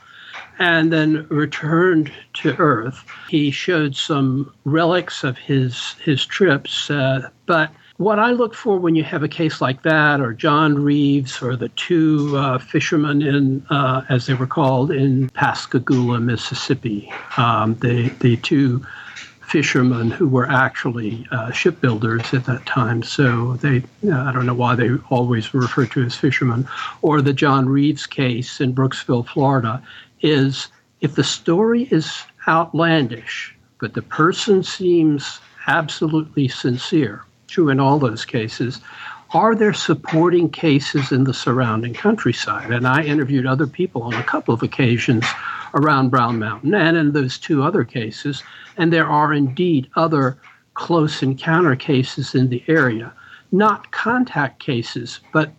[0.60, 3.04] And then returned to Earth.
[3.28, 8.94] He showed some relics of his his trips, uh, but what I look for when
[8.94, 13.66] you have a case like that, or John Reeves, or the two uh, fishermen in,
[13.70, 18.86] uh, as they were called, in Pascagoula, Mississippi, um, the the two
[19.42, 23.02] fishermen who were actually uh, shipbuilders at that time.
[23.02, 23.82] So they,
[24.12, 26.68] I don't know why they always refer to as fishermen,
[27.02, 29.82] or the John Reeves case in Brooksville, Florida,
[30.20, 30.68] is
[31.00, 38.24] if the story is outlandish, but the person seems absolutely sincere true in all those
[38.24, 38.80] cases.
[39.32, 42.70] Are there supporting cases in the surrounding countryside?
[42.70, 45.24] And I interviewed other people on a couple of occasions
[45.74, 48.42] around Brown Mountain and in those two other cases.
[48.76, 50.38] And there are indeed other
[50.74, 53.12] close encounter cases in the area,
[53.52, 55.52] not contact cases, but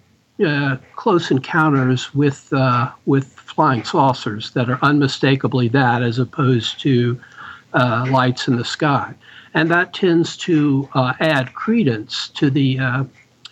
[0.44, 7.20] uh, close encounters with uh, with flying saucers that are unmistakably that, as opposed to
[7.74, 9.14] uh, lights in the sky
[9.54, 13.04] and that tends to uh, add credence to the uh,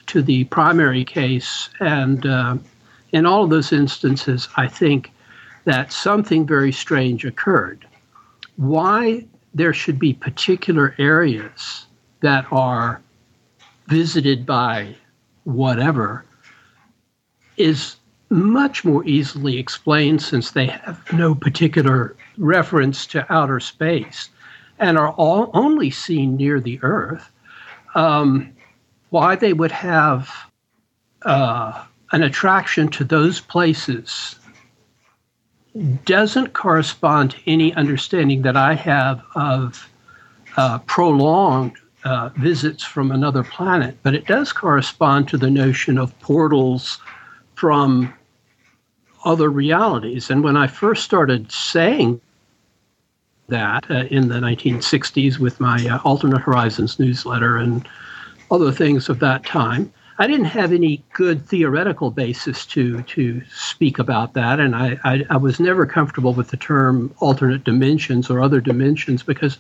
[0.08, 1.70] to the primary case.
[1.80, 2.58] And uh,
[3.12, 5.12] in all of those instances, I think
[5.66, 7.86] that something very strange occurred.
[8.56, 11.88] Why there should be particular areas
[12.22, 13.02] that are
[13.88, 14.96] visited by
[15.44, 16.26] whatever
[17.58, 17.98] is
[18.30, 24.30] much more easily explained since they have no particular reference to outer space
[24.80, 27.32] and are all only seen near the Earth,
[27.96, 28.54] um,
[29.10, 30.30] why they would have
[31.24, 34.36] uh, an attraction to those places
[36.06, 39.90] doesn't correspond to any understanding that I have of
[40.56, 46.18] uh, prolonged uh, visits from another planet, but it does correspond to the notion of
[46.20, 47.00] portals
[47.56, 48.14] from
[49.26, 50.30] other realities.
[50.30, 52.22] And when I first started saying
[53.48, 57.88] that uh, in the 1960s with my uh, Alternate Horizons newsletter and
[58.52, 59.92] other things of that time.
[60.20, 65.26] I didn't have any good theoretical basis to to speak about that, and I, I,
[65.30, 69.60] I was never comfortable with the term alternate dimensions or other dimensions because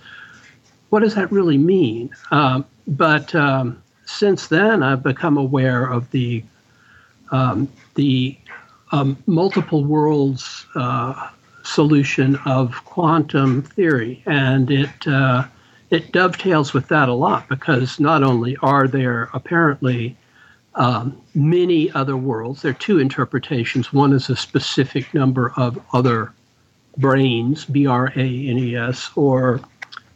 [0.89, 2.10] what does that really mean?
[2.32, 6.43] Um, but um, since then, I've become aware of the
[7.32, 8.36] um, the
[8.91, 11.30] um, multiple worlds uh,
[11.68, 15.44] solution of quantum theory, and it uh,
[15.90, 20.16] it dovetails with that a lot because not only are there apparently
[20.76, 23.92] um, many other worlds, there are two interpretations.
[23.92, 26.32] One is a specific number of other
[27.00, 29.60] branes, B R A N E S, or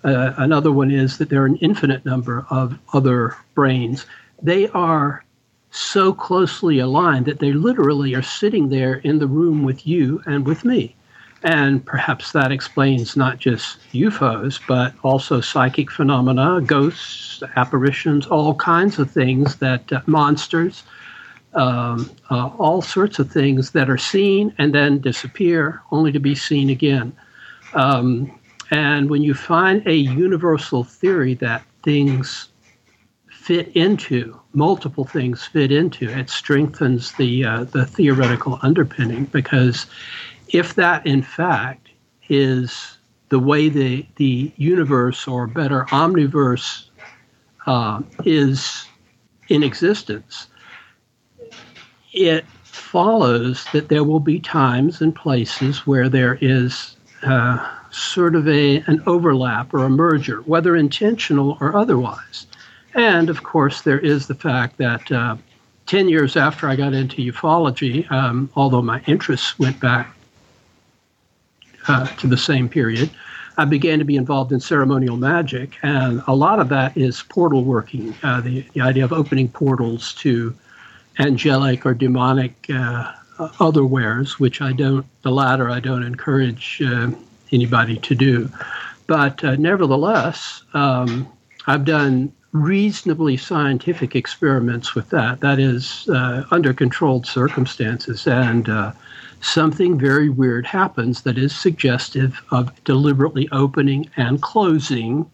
[0.04, 4.06] uh, another one is that there are an infinite number of other branes.
[4.42, 5.24] They are
[5.72, 10.46] so closely aligned that they literally are sitting there in the room with you and
[10.46, 10.96] with me.
[11.44, 19.00] And perhaps that explains not just UFOs, but also psychic phenomena, ghosts, apparitions, all kinds
[19.00, 20.84] of things that uh, monsters,
[21.56, 26.36] um, uh, all sorts of things that are seen and then disappear, only to be
[26.36, 27.12] seen again.
[27.74, 32.50] Um, and when you find a universal theory that things
[33.30, 39.88] fit into, multiple things fit into, it strengthens the uh, the theoretical underpinning because
[40.52, 41.90] if that in fact
[42.30, 42.98] is
[43.30, 46.86] the way the, the universe, or better, omniverse,
[47.66, 48.86] uh, is
[49.48, 50.48] in existence,
[52.12, 58.48] it follows that there will be times and places where there is uh, sort of
[58.50, 62.48] a, an overlap or a merger, whether intentional or otherwise.
[62.94, 65.38] And of course, there is the fact that uh,
[65.86, 70.14] 10 years after I got into ufology, um, although my interests went back
[71.88, 73.10] uh, to the same period,
[73.58, 77.64] I began to be involved in ceremonial magic, and a lot of that is portal
[77.64, 80.56] working, uh, the, the idea of opening portals to
[81.20, 87.12] angelic or demonic uh, otherwares, which I don't, the latter, I don't encourage uh,
[87.52, 88.50] anybody to do.
[89.08, 91.28] But uh, nevertheless, um,
[91.68, 95.42] I've done reasonably scientific experiments with that.
[95.42, 98.28] That is, uh, under controlled circumstances.
[98.28, 98.70] And
[99.42, 105.30] something very weird happens that is suggestive of deliberately opening and closing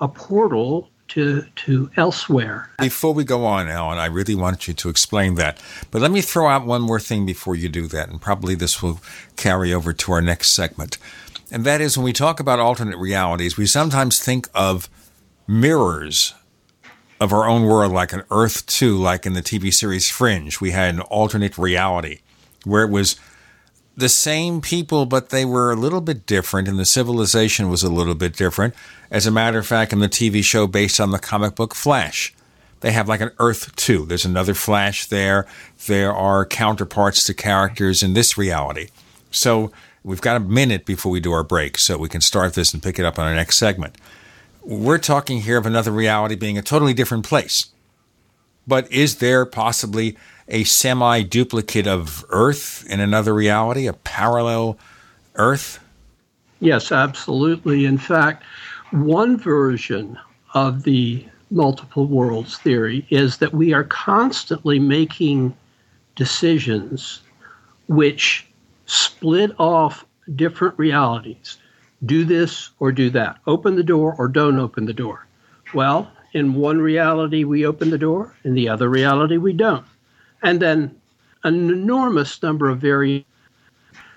[0.00, 2.70] a portal to to elsewhere.
[2.78, 5.62] Before we go on, Allen, I really want you to explain that.
[5.90, 8.82] But let me throw out one more thing before you do that, and probably this
[8.82, 9.00] will
[9.36, 10.96] carry over to our next segment.
[11.50, 14.88] And that is when we talk about alternate realities, we sometimes think of
[15.46, 16.34] mirrors
[17.20, 20.60] of our own world, like an Earth 2, like in the TV series Fringe.
[20.60, 22.20] We had an alternate reality
[22.64, 23.16] where it was
[23.96, 27.90] the same people, but they were a little bit different, and the civilization was a
[27.90, 28.74] little bit different.
[29.10, 32.34] As a matter of fact, in the TV show based on the comic book Flash,
[32.80, 34.06] they have like an Earth 2.
[34.06, 35.46] There's another Flash there.
[35.86, 38.88] There are counterparts to characters in this reality.
[39.30, 39.70] So
[40.02, 42.82] we've got a minute before we do our break, so we can start this and
[42.82, 43.96] pick it up on our next segment.
[44.62, 47.66] We're talking here of another reality being a totally different place.
[48.66, 50.16] But is there possibly
[50.52, 54.78] a semi duplicate of Earth in another reality, a parallel
[55.34, 55.80] Earth?
[56.60, 57.86] Yes, absolutely.
[57.86, 58.44] In fact,
[58.92, 60.18] one version
[60.54, 65.54] of the multiple worlds theory is that we are constantly making
[66.14, 67.22] decisions
[67.88, 68.46] which
[68.86, 70.04] split off
[70.36, 71.56] different realities.
[72.04, 73.38] Do this or do that.
[73.46, 75.26] Open the door or don't open the door.
[75.72, 79.84] Well, in one reality, we open the door, in the other reality, we don't.
[80.42, 80.94] And then
[81.44, 83.26] an enormous number of variations.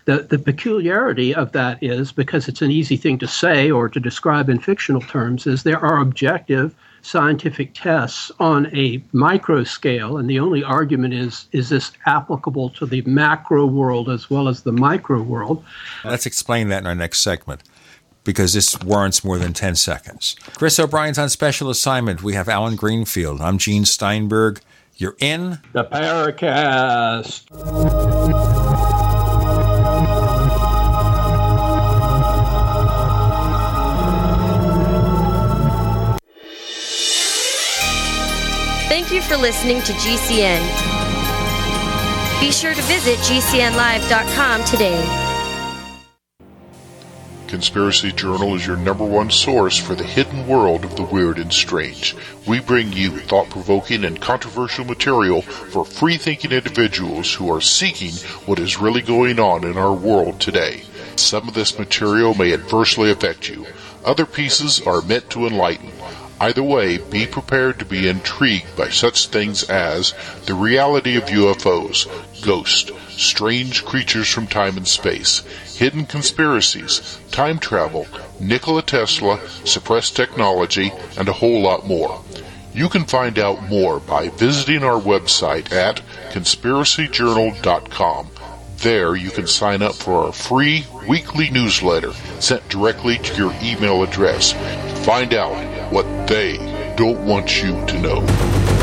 [0.06, 4.00] The, the peculiarity of that is because it's an easy thing to say or to
[4.00, 10.30] describe in fictional terms is there are objective scientific tests on a micro scale and
[10.30, 14.72] the only argument is is this applicable to the macro world as well as the
[14.72, 15.64] micro world?
[16.04, 17.64] Let's explain that in our next segment
[18.24, 20.36] because this warrants more than 10 seconds.
[20.56, 22.22] Chris o'brien's on special assignment.
[22.22, 23.42] We have allen greenfield.
[23.42, 24.62] I'm gene steinberg
[24.98, 27.46] you're in the paracast
[38.88, 40.62] Thank you for listening to GCN.
[42.40, 45.25] Be sure to visit GCNlive.com today.
[47.48, 51.54] Conspiracy Journal is your number one source for the hidden world of the weird and
[51.54, 52.16] strange.
[52.48, 58.14] We bring you thought provoking and controversial material for free thinking individuals who are seeking
[58.48, 60.84] what is really going on in our world today.
[61.16, 63.66] Some of this material may adversely affect you,
[64.04, 65.92] other pieces are meant to enlighten.
[66.40, 70.14] Either way, be prepared to be intrigued by such things as
[70.46, 72.08] the reality of UFOs,
[72.44, 75.40] ghosts, strange creatures from time and space,
[75.78, 78.06] hidden conspiracies, time travel,
[78.40, 82.22] Nikola Tesla, suppressed technology, and a whole lot more.
[82.74, 88.30] You can find out more by visiting our website at conspiracyjournal.com.
[88.80, 92.12] There you can sign up for our free weekly newsletter
[92.42, 94.52] sent directly to your email address.
[95.06, 96.58] Find out what they
[96.96, 98.75] don't want you to know.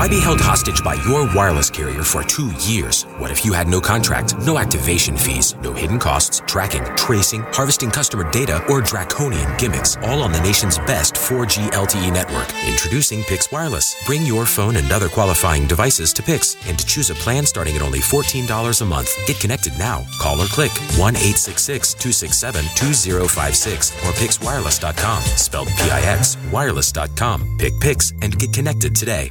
[0.00, 3.02] Why be held hostage by your wireless carrier for two years?
[3.18, 7.90] What if you had no contract, no activation fees, no hidden costs, tracking, tracing, harvesting
[7.90, 12.48] customer data, or draconian gimmicks, all on the nation's best 4G LTE network?
[12.66, 13.94] Introducing Pix Wireless.
[14.06, 17.82] Bring your phone and other qualifying devices to Pix and choose a plan starting at
[17.82, 19.14] only $14 a month.
[19.26, 20.06] Get connected now.
[20.18, 25.22] Call or click 1 866 267 2056 or PixWireless.com.
[25.24, 27.58] Spelled P I X, wireless.com.
[27.58, 29.30] Pick Pix and get connected today.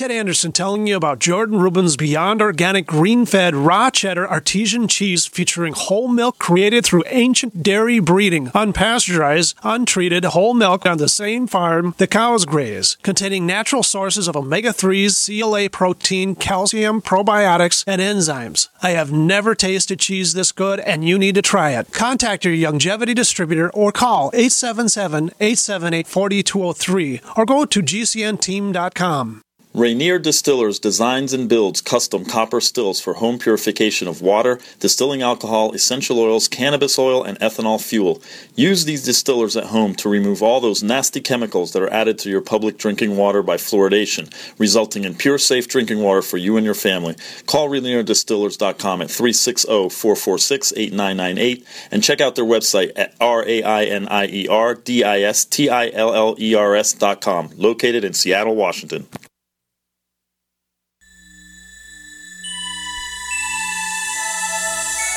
[0.00, 5.26] Ted Anderson telling you about Jordan Rubin's Beyond Organic Green Fed Raw Cheddar Artesian Cheese
[5.26, 11.46] featuring whole milk created through ancient dairy breeding, unpasteurized, untreated whole milk on the same
[11.46, 18.00] farm the cows graze, containing natural sources of omega 3s, CLA protein, calcium, probiotics, and
[18.00, 18.68] enzymes.
[18.82, 21.92] I have never tasted cheese this good, and you need to try it.
[21.92, 29.42] Contact your Youngevity distributor or call 877 878 4203 or go to gcnteam.com.
[29.72, 35.70] Rainier Distillers designs and builds custom copper stills for home purification of water, distilling alcohol,
[35.70, 38.20] essential oils, cannabis oil, and ethanol fuel.
[38.56, 42.28] Use these distillers at home to remove all those nasty chemicals that are added to
[42.28, 46.64] your public drinking water by fluoridation, resulting in pure, safe drinking water for you and
[46.64, 47.14] your family.
[47.46, 53.84] Call RainierDistillers.com at 360 446 8998 and check out their website at R A I
[53.84, 58.02] N I E R D I S T I L L E R S.com, located
[58.02, 59.06] in Seattle, Washington.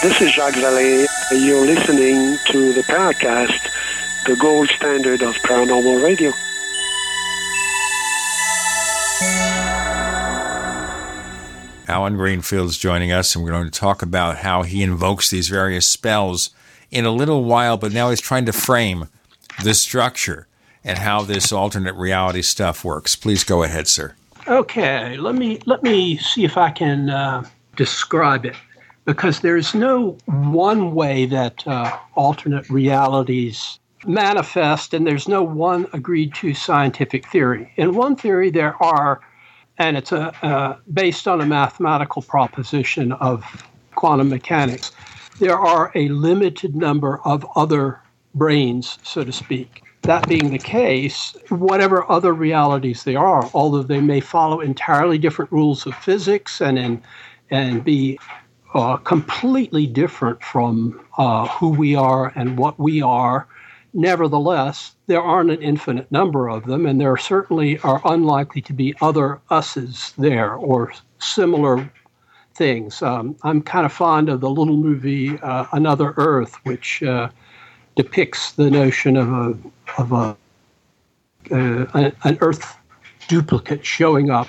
[0.03, 1.05] This is Jacques Vallée.
[1.31, 3.69] You're listening to the Paracast,
[4.25, 6.33] the gold standard of paranormal radio.
[11.87, 15.87] Allen Greenfield's joining us, and we're going to talk about how he invokes these various
[15.87, 16.49] spells
[16.91, 19.07] in a little while, but now he's trying to frame
[19.63, 20.49] the structure
[20.83, 23.15] and how this alternate reality stuff works.
[23.15, 24.15] Please go ahead, sir.
[24.49, 27.45] Okay, let me let me see if I can uh,
[27.77, 28.57] describe it
[29.05, 36.33] because there's no one way that uh, alternate realities manifest, and there's no one agreed
[36.35, 37.71] to scientific theory.
[37.77, 39.21] In one theory, there are,
[39.77, 43.43] and it's a, uh, based on a mathematical proposition of
[43.95, 44.91] quantum mechanics,
[45.39, 47.99] there are a limited number of other
[48.37, 49.83] branes, so to speak.
[50.01, 55.51] That being the case, whatever other realities they are, although they may follow entirely different
[55.51, 57.01] rules of physics and in,
[57.49, 58.19] and be
[58.73, 63.47] uh, completely different from uh, who we are and what we are.
[63.93, 68.95] Nevertheless, there aren't an infinite number of them, and there certainly are unlikely to be
[69.01, 71.91] other us's there or similar
[72.55, 73.01] things.
[73.01, 77.29] Um, I'm kind of fond of the little movie uh, Another Earth, which uh,
[77.95, 79.57] depicts the notion of a
[79.99, 80.37] of a
[81.51, 82.75] uh, an Earth
[83.27, 84.47] duplicate showing up,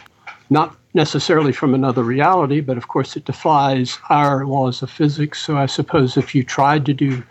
[0.48, 5.42] not necessarily from another reality, but of course it defies our laws of physics.
[5.42, 7.22] So I suppose if you tried to do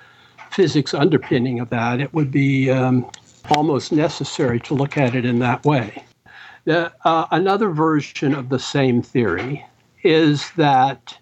[0.52, 3.10] physics underpinning of that, it would be um,
[3.50, 6.04] almost necessary to look at it in that way.
[6.66, 9.66] The, uh, another version of the same theory
[10.04, 11.18] is that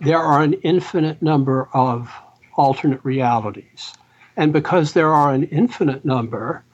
[0.00, 2.10] there are an infinite number of
[2.56, 3.92] alternate realities.
[4.36, 6.64] And because there are an infinite number,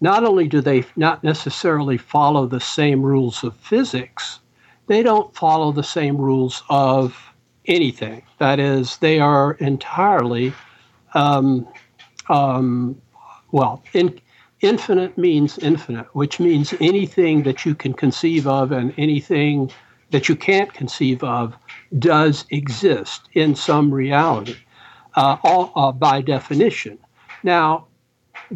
[0.00, 4.40] not only do they not necessarily follow the same rules of physics,
[4.88, 7.16] they don't follow the same rules of
[7.66, 8.22] anything.
[8.38, 10.52] That is, they are entirely,
[11.14, 11.68] um,
[12.28, 13.00] um,
[13.52, 14.18] well, in,
[14.60, 19.70] infinite means infinite, which means anything that you can conceive of and anything
[20.10, 21.54] that you can't conceive of
[21.98, 24.56] does exist in some reality,
[25.16, 26.98] uh, all, uh, by definition.
[27.42, 27.86] Now,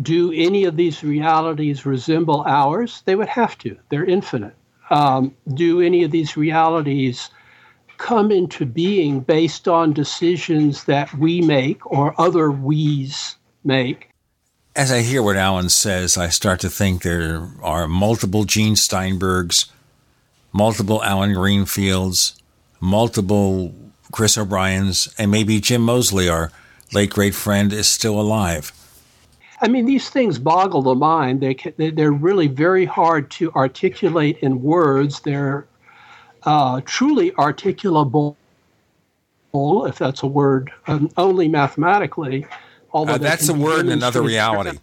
[0.00, 3.02] do any of these realities resemble ours?
[3.04, 3.76] They would have to.
[3.90, 4.56] They're infinite
[4.92, 7.30] um, do any of these realities
[7.96, 14.10] come into being based on decisions that we make or other we's make?
[14.76, 19.70] As I hear what Allen says, I start to think there are multiple Gene Steinbergs,
[20.52, 22.36] multiple Allen Greenfields,
[22.80, 23.74] multiple
[24.12, 26.52] Chris O'Briens, and maybe Jim Moseley, our
[26.92, 28.72] late great friend, is still alive.
[29.62, 31.40] I mean, these things boggle the mind.
[31.40, 35.20] They can, they're really very hard to articulate in words.
[35.20, 35.66] They're
[36.42, 38.34] uh, truly articulable,
[39.54, 42.44] if that's a word, um, only mathematically.
[42.92, 44.78] Although uh, that's a word in another reality.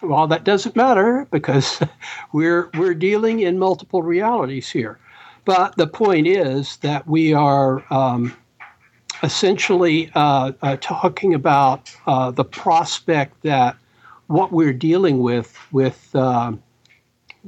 [0.00, 1.82] Well, that doesn't matter because
[2.32, 4.98] we're we're dealing in multiple realities here.
[5.44, 8.34] But the point is that we are um,
[9.24, 13.76] essentially uh, uh, talking about uh, the prospect that
[14.34, 16.52] what we're dealing with with uh,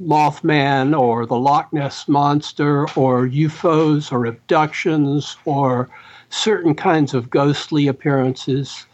[0.01, 5.89] Mothman or the Loch Ness monster or UFOs or abductions or
[6.29, 8.85] certain kinds of ghostly appearances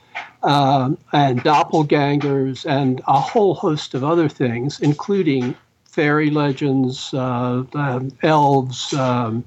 [0.44, 8.12] um, and doppelgangers and a whole host of other things, including fairy legends, uh, um,
[8.24, 9.44] elves, um,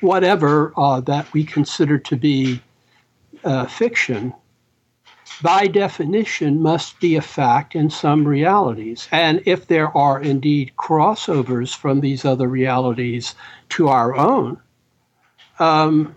[0.00, 2.60] whatever uh, that we consider to be
[3.44, 4.32] uh, fiction,
[5.42, 9.08] by definition, must be a fact in some realities.
[9.12, 13.34] And if there are indeed crossovers from these other realities
[13.70, 14.60] to our own,
[15.58, 16.14] um,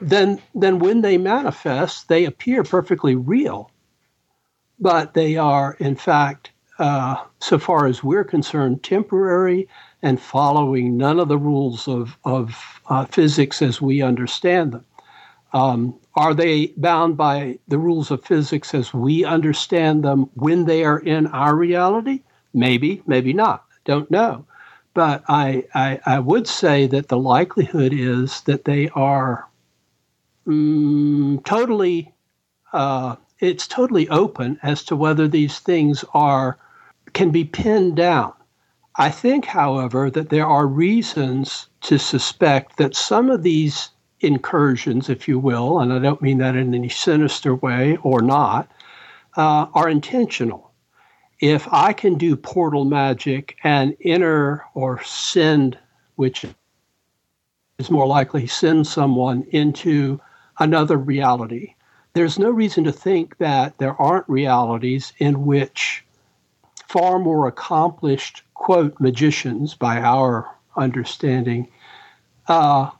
[0.00, 3.70] then, then when they manifest, they appear perfectly real.
[4.78, 9.68] But they are, in fact, uh, so far as we're concerned, temporary
[10.02, 14.84] and following none of the rules of, of uh, physics as we understand them.
[15.52, 20.84] Um, are they bound by the rules of physics as we understand them when they
[20.84, 22.22] are in our reality?
[22.54, 23.64] Maybe, maybe not.
[23.84, 24.46] Don't know.
[24.94, 29.48] But I, I, I would say that the likelihood is that they are
[30.46, 32.12] mm, totally,
[32.72, 36.58] uh, it's totally open as to whether these things are,
[37.14, 38.34] can be pinned down.
[38.96, 43.88] I think, however, that there are reasons to suspect that some of these
[44.22, 48.70] incursions, if you will, and I don't mean that in any sinister way or not,
[49.36, 50.70] uh, are intentional.
[51.40, 55.76] If I can do portal magic and enter or send,
[56.14, 56.44] which
[57.78, 60.20] is more likely send someone into
[60.60, 61.74] another reality,
[62.14, 66.04] there's no reason to think that there aren't realities in which
[66.86, 71.66] far more accomplished, quote, magicians, by our understanding,
[72.48, 72.90] uh,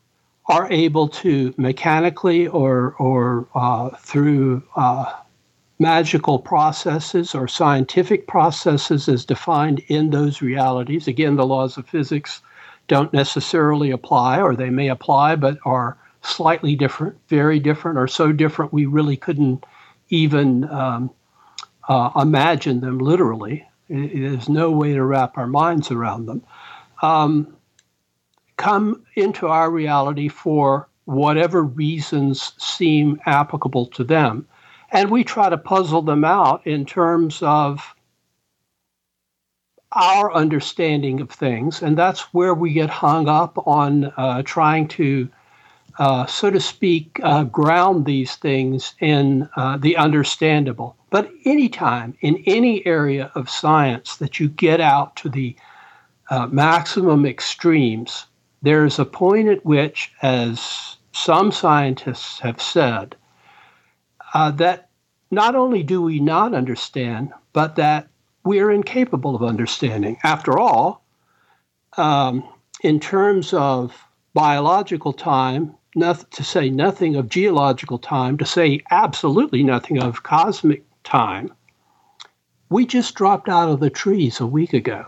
[0.52, 5.10] are able to mechanically or, or uh, through uh,
[5.78, 11.08] magical processes or scientific processes as defined in those realities.
[11.08, 12.42] Again, the laws of physics
[12.86, 18.30] don't necessarily apply, or they may apply, but are slightly different, very different, or so
[18.30, 19.64] different we really couldn't
[20.10, 21.10] even um,
[21.88, 23.66] uh, imagine them literally.
[23.88, 26.42] There's no way to wrap our minds around them.
[27.00, 27.56] Um,
[28.62, 34.46] come into our reality for whatever reasons seem applicable to them.
[34.92, 37.82] And we try to puzzle them out in terms of
[39.90, 41.82] our understanding of things.
[41.82, 45.28] And that's where we get hung up on uh, trying to,
[45.98, 50.96] uh, so to speak, uh, ground these things in uh, the understandable.
[51.10, 55.56] But anytime in any area of science that you get out to the
[56.30, 58.26] uh, maximum extremes,
[58.62, 63.16] there's a point at which, as some scientists have said,
[64.34, 64.88] uh, that
[65.30, 68.08] not only do we not understand, but that
[68.44, 70.16] we're incapable of understanding.
[70.22, 71.04] After all,
[71.96, 72.48] um,
[72.82, 73.94] in terms of
[74.34, 80.84] biological time, not, to say nothing of geological time, to say absolutely nothing of cosmic
[81.04, 81.52] time,
[82.70, 85.04] we just dropped out of the trees a week ago.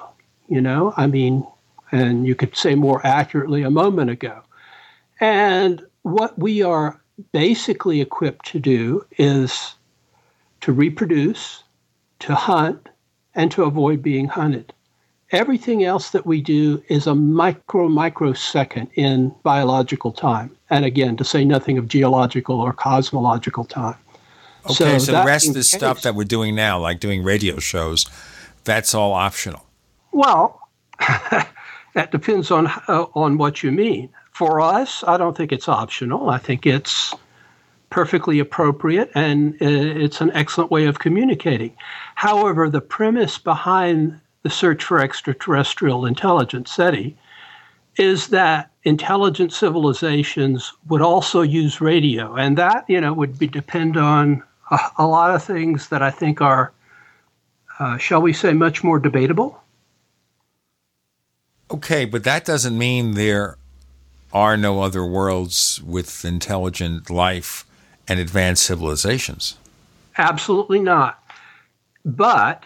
[0.49, 1.47] You know, I mean,
[1.93, 4.43] and you could say more accurately a moment ago.
[5.21, 7.01] And what we are
[7.33, 9.75] basically equipped to do is
[10.61, 11.63] to reproduce,
[12.21, 12.89] to hunt,
[13.35, 14.73] and to avoid being hunted.
[15.31, 20.57] Everything else that we do is a micro microsecond in biological time.
[20.71, 23.97] And again, to say nothing of geological or cosmological time.
[24.67, 27.23] Okay, so, so the rest of the case, stuff that we're doing now, like doing
[27.23, 28.07] radio shows,
[28.65, 29.67] that's all optional.
[30.13, 30.61] Well,
[31.95, 34.11] that depends on uh, on what you mean.
[34.33, 36.29] For us, I don't think it's optional.
[36.29, 37.15] I think it's
[37.91, 41.73] perfectly appropriate and uh, it's an excellent way of communicating.
[42.17, 47.17] However, the premise behind the search for extraterrestrial intelligence, SETI,
[47.97, 53.97] is that intelligent civilizations would also use radio, and that you know would be depend
[53.97, 56.73] on a, a lot of things that I think are,
[57.79, 59.61] uh, shall we say, much more debatable.
[61.75, 63.57] Okay, but that doesn't mean there
[64.33, 67.67] are no other worlds with intelligent life
[68.07, 69.57] and advanced civilizations.
[70.17, 71.21] Absolutely not.
[72.05, 72.63] But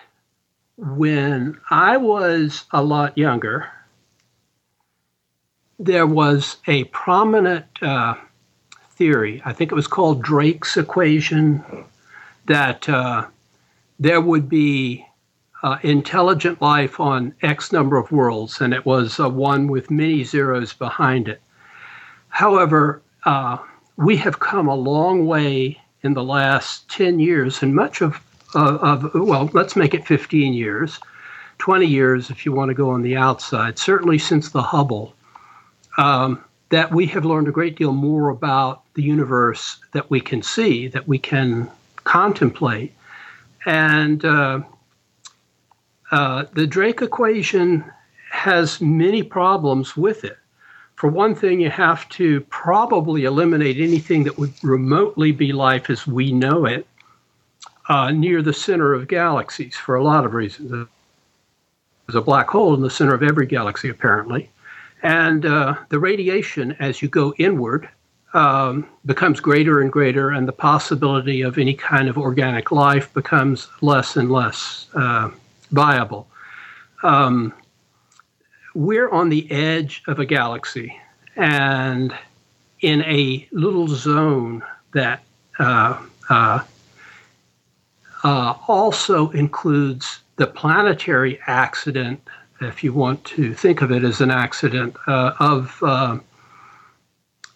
[0.76, 3.70] when I was a lot younger,
[5.78, 8.14] there was a prominent uh,
[8.90, 11.64] theory, I think it was called Drake's equation,
[12.44, 13.24] that uh,
[13.98, 15.07] there would be
[15.62, 20.24] uh, intelligent life on X number of worlds, and it was uh, one with many
[20.24, 21.40] zeros behind it.
[22.28, 23.58] However, uh,
[23.96, 28.20] we have come a long way in the last 10 years, and much of,
[28.54, 31.00] of, well, let's make it 15 years,
[31.58, 35.14] 20 years if you want to go on the outside, certainly since the Hubble,
[35.96, 40.42] um, that we have learned a great deal more about the universe that we can
[40.42, 41.68] see, that we can
[42.04, 42.94] contemplate.
[43.66, 44.24] And
[46.10, 47.84] uh, the Drake equation
[48.30, 50.38] has many problems with it.
[50.96, 56.08] for one thing, you have to probably eliminate anything that would remotely be life as
[56.08, 56.88] we know it
[57.88, 60.70] uh, near the center of galaxies for a lot of reasons.
[60.70, 64.50] There's a black hole in the center of every galaxy, apparently.
[65.02, 67.88] And uh, the radiation, as you go inward,
[68.34, 73.68] um, becomes greater and greater, and the possibility of any kind of organic life becomes
[73.80, 75.30] less and less uh,
[75.70, 76.28] viable.
[77.02, 77.52] Um,
[78.74, 80.98] we're on the edge of a galaxy,
[81.36, 82.14] and
[82.80, 84.62] in a little zone
[84.92, 85.22] that
[85.58, 86.00] uh,
[86.30, 86.60] uh,
[88.24, 92.20] uh, also includes the planetary accident,
[92.60, 96.18] if you want to think of it as an accident, uh, of uh,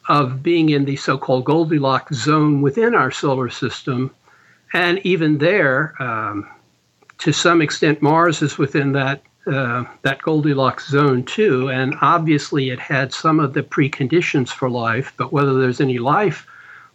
[0.08, 4.10] of being in the so-called Goldilocks zone within our solar system,
[4.72, 6.48] and even there, um,
[7.22, 11.70] to some extent, Mars is within that uh, that Goldilocks zone too.
[11.70, 16.46] And obviously, it had some of the preconditions for life, but whether there's any life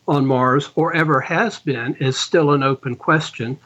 [0.05, 3.57] on Mars or ever has been is still an open question.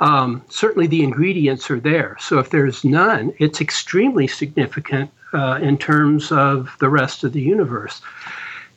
[0.00, 2.18] Um, certainly, the ingredients are there.
[2.20, 7.40] So, if there's none, it's extremely significant uh, in terms of the rest of the
[7.40, 8.02] universe.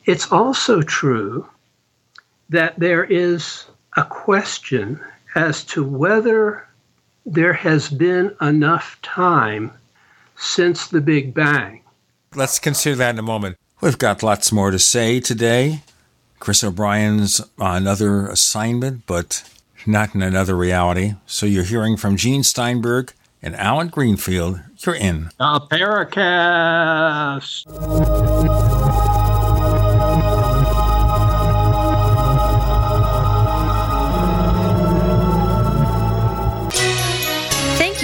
[0.06, 1.46] It's also true
[2.48, 3.66] that there is
[3.98, 4.98] a question
[5.34, 6.67] as to whether
[7.32, 9.70] there has been enough time
[10.36, 11.82] since the Big Bang.
[12.34, 13.56] Let's consider that in a moment.
[13.80, 15.82] We've got lots more to say today.
[16.40, 19.42] Chris O'Brien's another assignment, but
[19.86, 21.14] not in another reality.
[21.26, 23.12] So you're hearing from Gene Steinberg
[23.42, 24.60] and Allen Greenfield.
[24.78, 25.30] You're in.
[25.38, 27.64] The Paracast.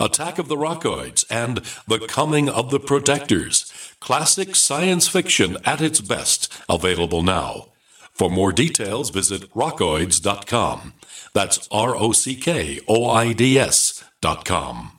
[0.00, 3.72] Attack of the Rockoids and The Coming of the Protectors.
[4.00, 7.68] Classic science fiction at its best, available now.
[8.12, 10.94] For more details, visit rockoids.com.
[11.34, 14.92] That's R O C K O I D S dot com.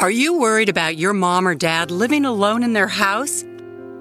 [0.00, 3.44] Are you worried about your mom or dad living alone in their house?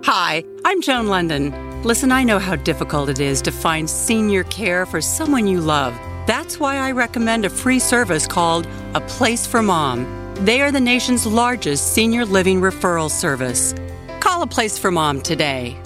[0.06, 1.84] Hi, I'm Joan London.
[1.84, 5.94] Listen, I know how difficult it is to find senior care for someone you love.
[6.26, 10.05] That's why I recommend a free service called A Place for Mom.
[10.45, 13.74] They are the nation's largest senior living referral service.
[14.20, 15.78] Call A Place for Mom today.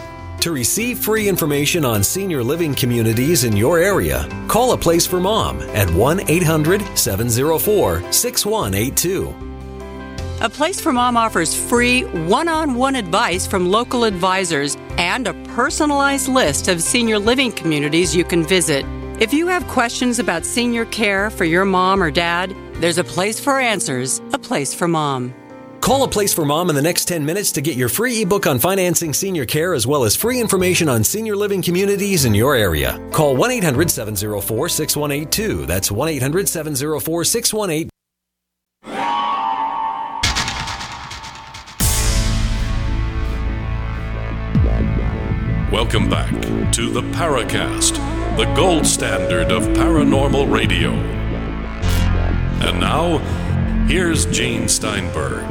[0.41, 5.21] To receive free information on senior living communities in your area, call a place for
[5.21, 9.33] mom at 1 800 704 6182.
[10.41, 15.33] A Place for Mom offers free one on one advice from local advisors and a
[15.55, 18.85] personalized list of senior living communities you can visit.
[19.23, 23.39] If you have questions about senior care for your mom or dad, there's a place
[23.39, 25.33] for answers, a place for mom.
[25.79, 28.45] Call a place for mom in the next 10 minutes to get your free ebook
[28.47, 32.53] on financing senior care as well as free information on senior living communities in your
[32.53, 32.99] area.
[33.13, 35.67] Call 1 800 704 6182.
[35.67, 37.89] That's 1 800 704 6182.
[45.73, 46.29] Welcome back
[46.73, 47.97] to the Paracast,
[48.37, 50.89] the gold standard of paranormal radio.
[52.65, 53.19] And now,
[53.87, 55.43] here's Gene Steinberg.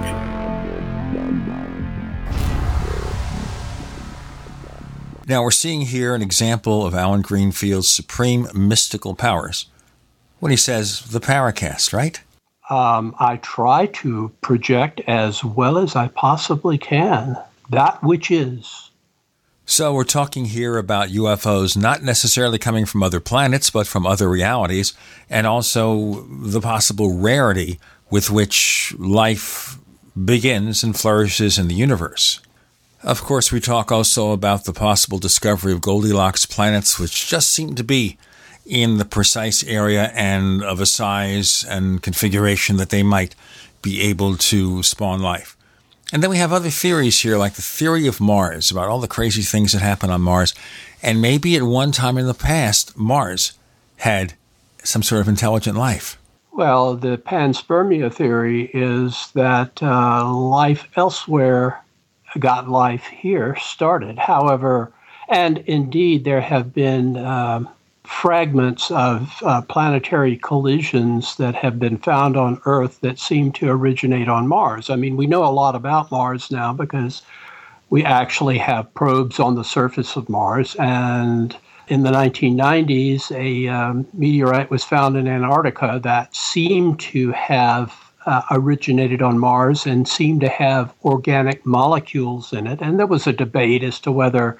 [5.28, 9.66] Now, we're seeing here an example of Allen Greenfield's supreme mystical powers
[10.40, 12.20] when he says the Paracast, right?
[12.68, 17.36] Um, I try to project as well as I possibly can
[17.70, 18.81] that which is.
[19.72, 24.28] So, we're talking here about UFOs not necessarily coming from other planets, but from other
[24.28, 24.92] realities,
[25.30, 29.78] and also the possible rarity with which life
[30.14, 32.38] begins and flourishes in the universe.
[33.02, 37.74] Of course, we talk also about the possible discovery of Goldilocks planets, which just seem
[37.76, 38.18] to be
[38.66, 43.34] in the precise area and of a size and configuration that they might
[43.80, 45.56] be able to spawn life.
[46.12, 49.08] And then we have other theories here, like the theory of Mars, about all the
[49.08, 50.54] crazy things that happen on Mars.
[51.02, 53.54] And maybe at one time in the past, Mars
[53.96, 54.34] had
[54.84, 56.18] some sort of intelligent life.
[56.52, 61.82] Well, the panspermia theory is that uh, life elsewhere
[62.38, 64.18] got life here started.
[64.18, 64.92] However,
[65.30, 67.70] and indeed, there have been um,
[68.04, 74.28] fragments of uh, planetary collisions that have been found on Earth that seem to originate
[74.28, 74.90] on Mars.
[74.90, 77.22] I mean, we know a lot about Mars now because
[77.90, 80.74] we actually have probes on the surface of Mars.
[80.76, 81.56] And
[81.88, 87.94] in the 1990s, a um, meteorite was found in Antarctica that seemed to have
[88.26, 92.80] uh, originated on Mars and seemed to have organic molecules in it.
[92.80, 94.58] And there was a debate as to whether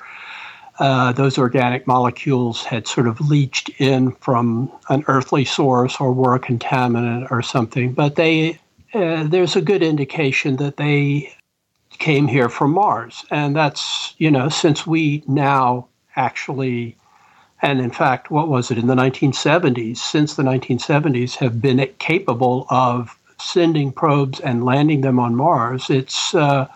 [0.82, 6.34] uh, those organic molecules had sort of leached in from an earthly source or were
[6.34, 7.92] a contaminant or something.
[7.92, 8.58] But they,
[8.92, 11.32] uh, there's a good indication that they
[12.00, 13.24] came here from Mars.
[13.30, 16.96] And that's, you know, since we now actually,
[17.62, 22.66] and in fact, what was it in the 1970s, since the 1970s, have been capable
[22.70, 26.66] of sending probes and landing them on Mars, it's uh,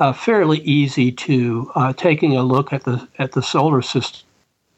[0.00, 4.24] uh, fairly easy to uh, taking a look at the at the solar system.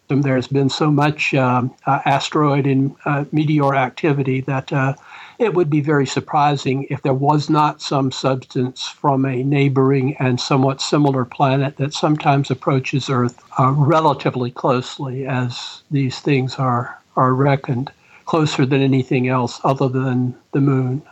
[0.08, 4.92] There's been so much um, uh, asteroid and uh, meteor activity that uh,
[5.38, 10.38] it would be very surprising if there was not some substance from a neighboring and
[10.38, 17.32] somewhat similar planet that sometimes approaches Earth uh, relatively closely, as these things are are
[17.32, 17.90] reckoned
[18.26, 21.02] closer than anything else other than the moon.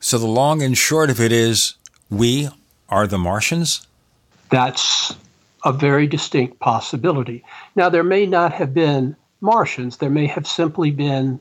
[0.00, 1.74] So the long and short of it is,
[2.08, 2.48] we
[2.88, 3.86] are the Martians?
[4.50, 5.14] That's
[5.64, 7.44] a very distinct possibility.
[7.76, 11.40] Now, there may not have been Martians, there may have simply been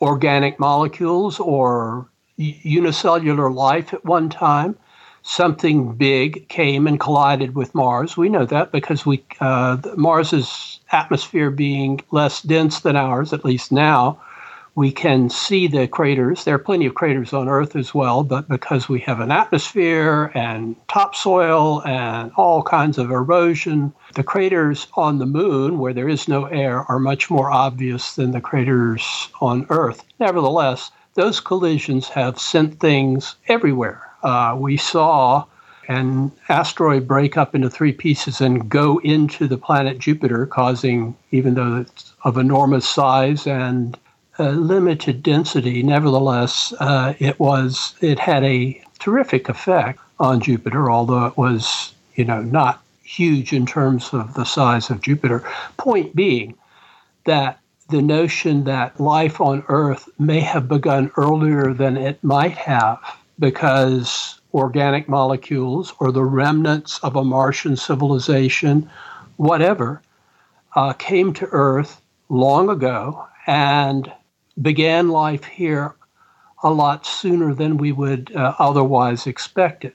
[0.00, 4.76] organic molecules or unicellular life at one time.
[5.22, 8.16] Something big came and collided with Mars.
[8.16, 13.72] We know that because we uh, Mars's atmosphere being less dense than ours, at least
[13.72, 14.20] now,
[14.76, 16.44] we can see the craters.
[16.44, 20.32] There are plenty of craters on Earth as well, but because we have an atmosphere
[20.34, 26.26] and topsoil and all kinds of erosion, the craters on the moon, where there is
[26.26, 30.04] no air, are much more obvious than the craters on Earth.
[30.18, 34.02] Nevertheless, those collisions have sent things everywhere.
[34.24, 35.44] Uh, we saw
[35.86, 41.54] an asteroid break up into three pieces and go into the planet Jupiter, causing, even
[41.54, 43.96] though it's of enormous size and
[44.42, 51.36] limited density, nevertheless, uh, it was it had a terrific effect on Jupiter, although it
[51.36, 55.44] was you know not huge in terms of the size of Jupiter.
[55.76, 56.54] Point being
[57.24, 57.58] that
[57.90, 62.98] the notion that life on Earth may have begun earlier than it might have
[63.38, 68.88] because organic molecules or the remnants of a Martian civilization,
[69.36, 70.00] whatever,
[70.76, 74.10] uh, came to Earth long ago and
[74.60, 75.94] began life here
[76.62, 79.94] a lot sooner than we would uh, otherwise expect it.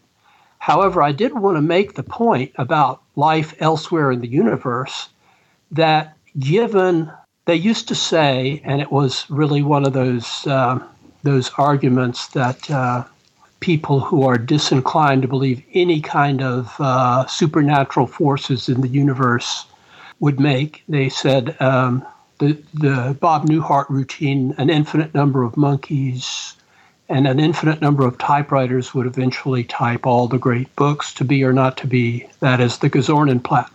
[0.60, 5.10] However, I did want to make the point about life elsewhere in the universe
[5.72, 7.12] that given
[7.46, 10.80] they used to say, and it was really one of those uh,
[11.24, 13.04] those arguments that uh,
[13.60, 19.66] people who are disinclined to believe any kind of uh, supernatural forces in the universe
[20.20, 20.84] would make.
[20.88, 22.06] They said um,
[22.40, 26.56] the, the Bob Newhart routine, an infinite number of monkeys
[27.10, 31.44] and an infinite number of typewriters would eventually type all the great books to be
[31.44, 32.28] or not to be.
[32.40, 33.70] That is the Gazornenplatte.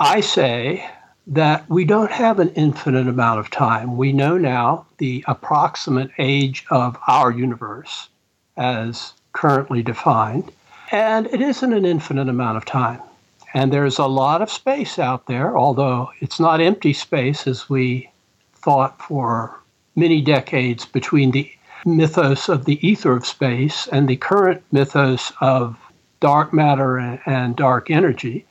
[0.00, 0.88] I say
[1.28, 3.96] that we don't have an infinite amount of time.
[3.96, 8.08] We know now the approximate age of our universe
[8.56, 10.50] as currently defined,
[10.90, 13.00] and it isn't an infinite amount of time.
[13.54, 18.10] And there's a lot of space out there, although it's not empty space as we
[18.54, 19.58] thought for
[19.96, 21.50] many decades between the
[21.84, 25.78] mythos of the ether of space and the current mythos of
[26.20, 28.44] dark matter and, dark energy,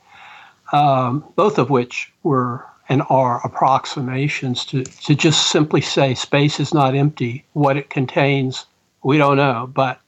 [0.72, 6.72] um, both of which were and are approximations to, to just simply say space is
[6.72, 7.44] not empty.
[7.52, 8.64] What it contains,
[9.02, 10.00] we don't know, but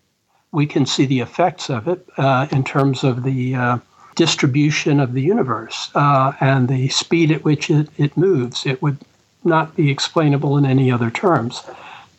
[0.52, 3.78] we can see the effects of it uh, in terms of the uh,
[4.16, 8.66] distribution of the universe uh, and the speed at which it, it moves.
[8.66, 8.98] It would
[9.44, 11.62] not be explainable in any other terms.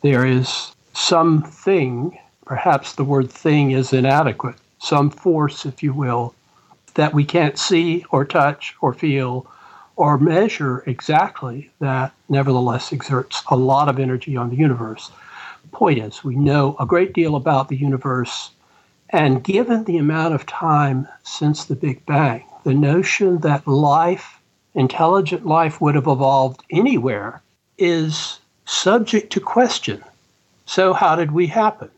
[0.02, 6.34] There is something, perhaps the word thing is inadequate, some force, if you will,
[6.96, 9.46] that we can't see or touch or feel
[9.96, 15.12] or measure exactly that nevertheless exerts a lot of energy on the universe.
[15.72, 18.50] Point is, we know a great deal about the universe,
[19.12, 24.39] and given the amount of time since the Big Bang, the notion that life,
[24.74, 27.41] intelligent life, would have evolved anywhere
[27.78, 30.03] is subject to question.
[30.66, 31.89] So, how did we happen?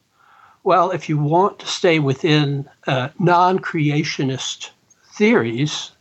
[0.64, 4.72] Well, if you want to stay within uh, non creationist
[5.14, 5.91] theories,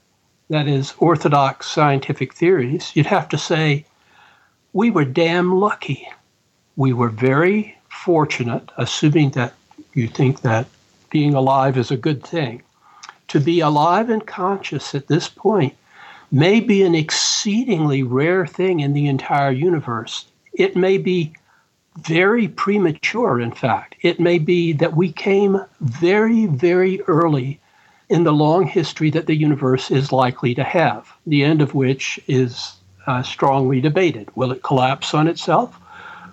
[0.48, 3.84] that is, orthodox scientific theories, you'd have to say
[4.72, 6.08] we were damn lucky.
[6.76, 9.52] We were very fortunate, assuming that
[9.92, 10.66] you think that
[11.12, 12.62] being alive is a good thing.
[13.28, 15.74] To be alive and conscious at this point
[16.32, 20.24] may be an exceedingly rare thing in the entire universe.
[20.54, 21.34] It may be
[22.00, 23.94] very premature, in fact.
[24.00, 27.60] It may be that we came very, very early
[28.08, 32.18] in the long history that the universe is likely to have, the end of which
[32.26, 32.74] is
[33.06, 34.34] uh, strongly debated.
[34.34, 35.78] Will it collapse on itself?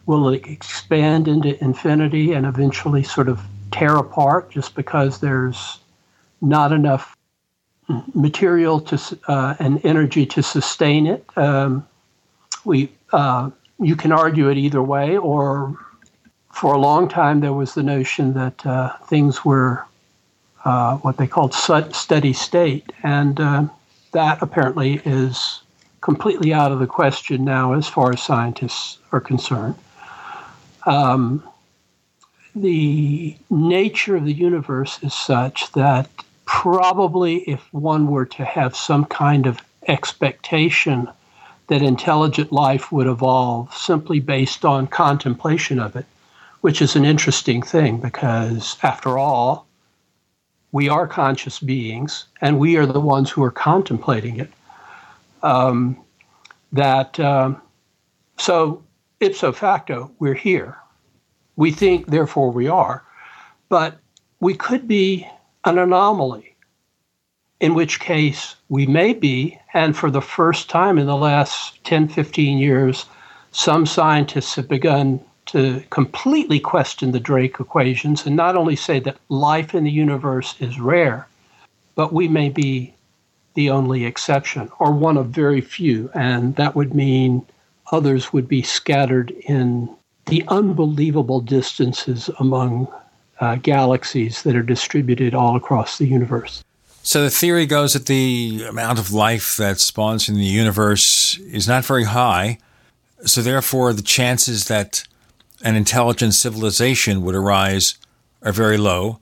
[0.05, 3.41] Will it expand into infinity and eventually sort of
[3.71, 5.79] tear apart just because there's
[6.41, 7.15] not enough
[8.13, 11.25] material to uh, and energy to sustain it?
[11.35, 11.87] Um,
[12.65, 13.49] we uh,
[13.79, 15.77] you can argue it either way, or
[16.51, 19.85] for a long time there was the notion that uh, things were
[20.65, 23.65] uh, what they called steady state, and uh,
[24.11, 25.61] that apparently is
[26.01, 29.75] completely out of the question now as far as scientists are concerned.
[30.85, 31.43] Um,
[32.55, 36.09] the nature of the universe is such that
[36.45, 41.07] probably if one were to have some kind of expectation
[41.67, 46.05] that intelligent life would evolve simply based on contemplation of it,
[46.61, 49.67] which is an interesting thing because, after all,
[50.71, 54.51] we are conscious beings and we are the ones who are contemplating it.
[55.43, 55.97] Um,
[56.71, 57.61] that um,
[58.37, 58.83] so
[59.19, 60.77] ipso facto, we're here.
[61.59, 63.03] We think, therefore, we are.
[63.67, 63.97] But
[64.39, 65.27] we could be
[65.65, 66.55] an anomaly
[67.59, 72.07] in which case we may be, and for the first time in the last 10,
[72.07, 73.07] 15 years,
[73.51, 79.17] some scientists have begun to completely question the Drake equations and not only say that
[79.27, 81.27] life in the universe is rare,
[81.93, 82.93] but we may be
[83.55, 86.09] the only exception or one of very few.
[86.13, 87.45] And that would mean
[87.91, 89.93] others would be scattered in
[90.29, 92.87] the unbelievable distances among
[93.39, 96.63] uh, galaxies that are distributed all across the universe.
[97.01, 101.67] So the theory goes that the amount of life that spawns in the universe is
[101.67, 102.59] not very high.
[103.25, 105.03] So therefore, the chances that
[105.63, 107.95] an intelligent civilization would arise
[108.41, 109.19] are very low.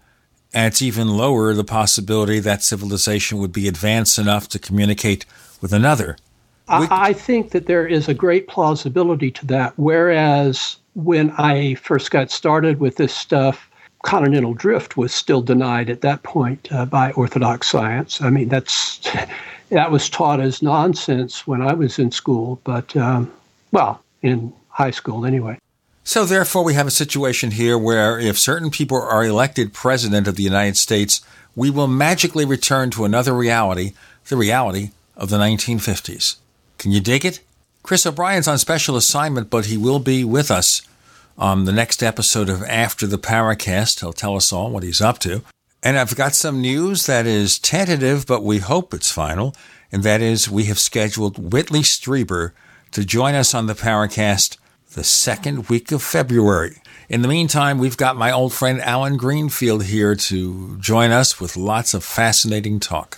[0.53, 5.25] And it's even lower the possibility that civilization would be advanced enough to communicate
[5.61, 6.17] with another.
[6.67, 9.73] I, I think that there is a great plausibility to that.
[9.77, 13.69] Whereas when I first got started with this stuff,
[14.03, 18.19] continental drift was still denied at that point uh, by orthodox science.
[18.19, 19.07] I mean, that's
[19.69, 23.31] that was taught as nonsense when I was in school, but um,
[23.71, 25.59] well, in high school anyway.
[26.03, 30.35] So, therefore, we have a situation here where if certain people are elected president of
[30.35, 31.21] the United States,
[31.55, 33.93] we will magically return to another reality,
[34.29, 36.37] the reality of the 1950s.
[36.77, 37.41] Can you dig it?
[37.87, 40.81] Chris O'Brien's on special assignment, but he will be with us
[41.37, 44.01] on the next episode of After the Paracast.
[44.01, 45.41] He'll tell us all what he's up to.
[45.81, 49.55] And I've got some news that is tentative, but we hope it's final.
[49.89, 52.51] And that is, we have scheduled Whitley Strieber
[52.91, 54.57] to join us on the Paracast
[54.91, 56.81] the second week of February.
[57.07, 61.55] In the meantime, we've got my old friend Allen Greenfield here to join us with
[61.55, 63.17] lots of fascinating talk.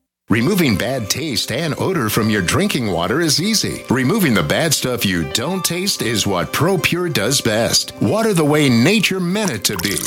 [0.31, 3.83] Removing bad taste and odor from your drinking water is easy.
[3.89, 7.91] Removing the bad stuff you don't taste is what ProPure does best.
[8.01, 9.97] Water the way nature meant it to be.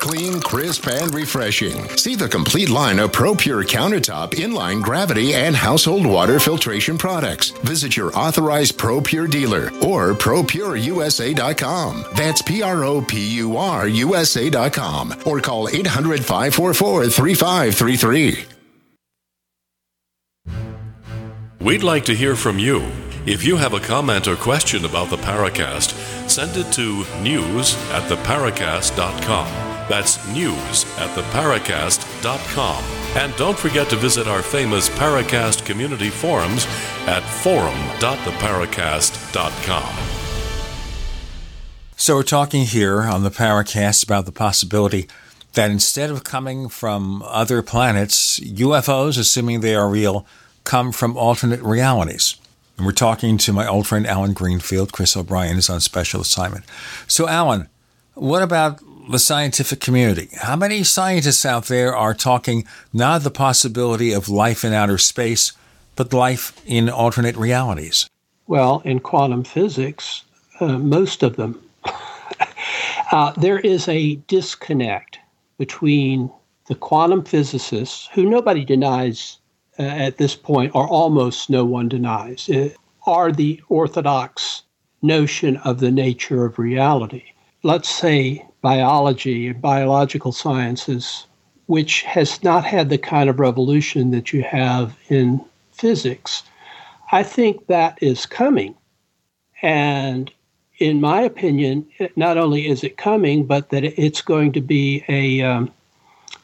[0.00, 1.88] Clean, crisp, and refreshing.
[1.96, 7.48] See the complete line of ProPure countertop, inline gravity, and household water filtration products.
[7.64, 12.04] Visit your authorized ProPure dealer or ProPureUSA.com.
[12.14, 18.57] That's P R O P U R USA.com or call 800 544 3533.
[21.60, 22.86] We'd like to hear from you.
[23.26, 25.90] If you have a comment or question about the Paracast,
[26.28, 29.46] send it to news at theparacast.com.
[29.88, 32.84] That's news at theparacast.com.
[33.16, 36.66] And don't forget to visit our famous Paracast community forums
[37.06, 39.94] at forum.theparacast.com.
[41.96, 45.08] So we're talking here on the Paracast about the possibility
[45.58, 50.24] that instead of coming from other planets, UFOs, assuming they are real,
[50.62, 52.36] come from alternate realities.
[52.76, 54.92] And we're talking to my old friend Allen Greenfield.
[54.92, 56.64] Chris O'Brien is on special assignment.
[57.08, 57.68] So, Allen,
[58.14, 58.80] what about
[59.10, 60.28] the scientific community?
[60.36, 65.54] How many scientists out there are talking not the possibility of life in outer space,
[65.96, 68.08] but life in alternate realities?
[68.46, 70.22] Well, in quantum physics,
[70.60, 71.60] uh, most of them.
[73.10, 75.18] uh, there is a disconnect
[75.58, 76.30] between
[76.66, 79.38] the quantum physicists, who nobody denies
[79.78, 82.68] uh, at this point, or almost no one denies, uh,
[83.06, 84.62] are the orthodox
[85.02, 87.24] notion of the nature of reality.
[87.62, 91.26] Let's say biology and biological sciences,
[91.66, 96.42] which has not had the kind of revolution that you have in physics.
[97.12, 98.74] I think that is coming.
[99.62, 100.30] And
[100.78, 101.86] in my opinion,
[102.16, 105.72] not only is it coming, but that it's going to be a, um,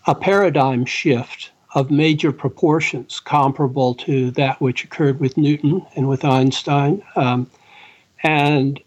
[0.07, 6.25] a paradigm shift of major proportions comparable to that which occurred with Newton and with
[6.25, 7.03] Einstein.
[7.17, 7.51] Um,
[8.23, 8.81] and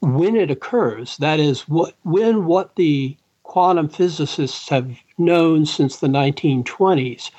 [0.00, 6.06] when it occurs, that is, what, when what the quantum physicists have known since the
[6.06, 7.30] 1920s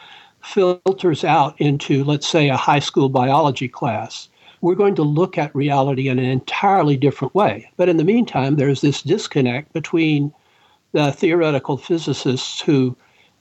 [0.44, 4.30] filters out into, let's say, a high school biology class,
[4.62, 7.70] we're going to look at reality in an entirely different way.
[7.78, 10.34] But in the meantime, there's this disconnect between
[10.92, 12.96] the theoretical physicists who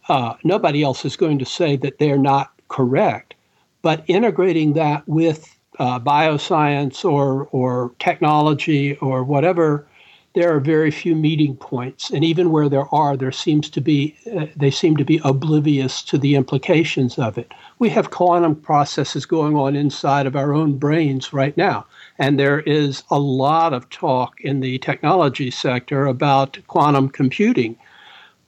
[0.08, 3.34] uh, nobody else is going to say that they're not correct,
[3.82, 9.86] but integrating that with uh, bioscience or or technology or whatever,
[10.34, 14.16] there are very few meeting points, and even where there are, there seems to be
[14.36, 17.52] uh, they seem to be oblivious to the implications of it.
[17.78, 21.86] We have quantum processes going on inside of our own brains right now,
[22.18, 27.76] and there is a lot of talk in the technology sector about quantum computing.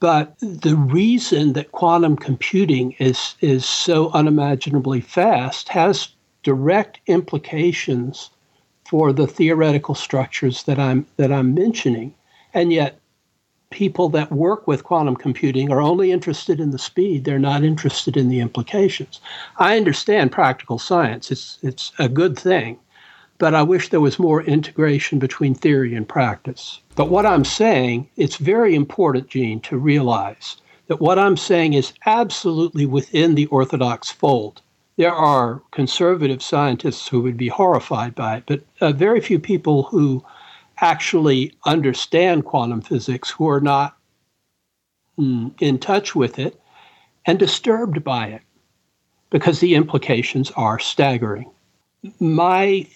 [0.01, 6.09] But the reason that quantum computing is, is so unimaginably fast has
[6.43, 8.31] direct implications
[8.91, 12.13] for the theoretical structures that I'm that I'm mentioning.
[12.53, 12.99] And yet
[13.71, 18.17] people that work with quantum computing are only interested in the speed, they're not interested
[18.17, 19.21] in the implications.
[19.59, 21.31] I understand practical science.
[21.31, 22.81] It's it's a good thing.
[23.39, 26.81] But I wish there was more integration between theory and practice.
[26.97, 30.57] But what I'm saying, it's very important, Gene, to realize
[30.89, 34.63] that what I'm saying is absolutely within the orthodox fold
[35.01, 39.85] there are conservative scientists who would be horrified by it, but uh, very few people
[39.85, 40.23] who
[40.83, 43.97] actually understand quantum physics who are not
[45.19, 46.61] mm, in touch with it
[47.25, 48.43] and disturbed by it
[49.31, 51.51] because the implications are staggering.
[52.19, 52.87] My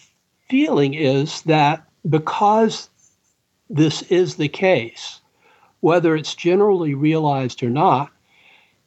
[0.51, 2.91] feeling is that because
[3.71, 5.23] this is the case,
[5.81, 8.13] whether it's generally realized or not,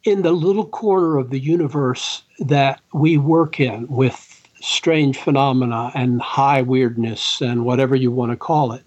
[0.03, 6.21] in the little corner of the universe that we work in with strange phenomena and
[6.21, 8.83] high weirdness and whatever you want to call it,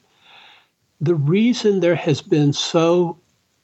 [1.00, 3.18] the reason there has been so,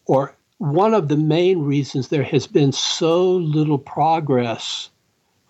[0.07, 4.91] or one of the main reasons there has been so little progress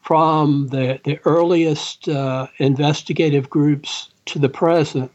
[0.03, 5.11] from the, the earliest uh, investigative groups to the present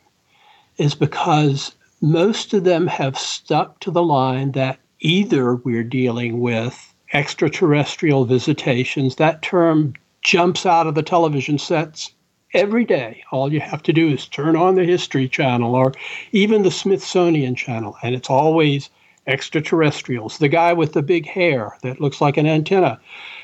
[0.78, 6.94] is because most of them have stuck to the line that either we're dealing with
[7.14, 9.16] extraterrestrial visitations.
[9.18, 12.14] That term jumps out of the television sets
[12.54, 13.24] every day.
[13.32, 15.94] All you have to do is turn on the History Channel or
[16.32, 18.90] even the Smithsonian Channel, and it's always
[19.28, 20.38] extraterrestrials.
[20.38, 23.00] The guy with the big hair that looks like an antenna.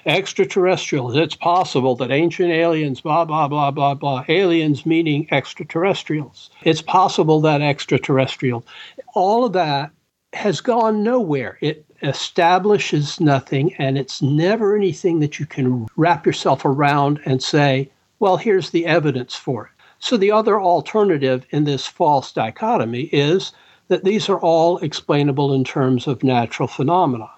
[0.06, 1.16] Extraterrestrials.
[1.16, 4.24] It's possible that ancient aliens, blah, blah, blah, blah, blah.
[4.28, 6.50] Aliens meaning extraterrestrials.
[6.64, 8.66] It's possible that extraterrestrial.
[9.14, 9.92] All of that
[10.34, 11.58] has gone nowhere.
[11.62, 17.90] It establishes nothing, and it's never anything that you can wrap yourself around and say,
[18.20, 19.72] well, here's the evidence for it.
[19.99, 23.52] So, the other alternative in this false dichotomy is
[23.88, 27.30] that these are all explainable in terms of natural phenomena.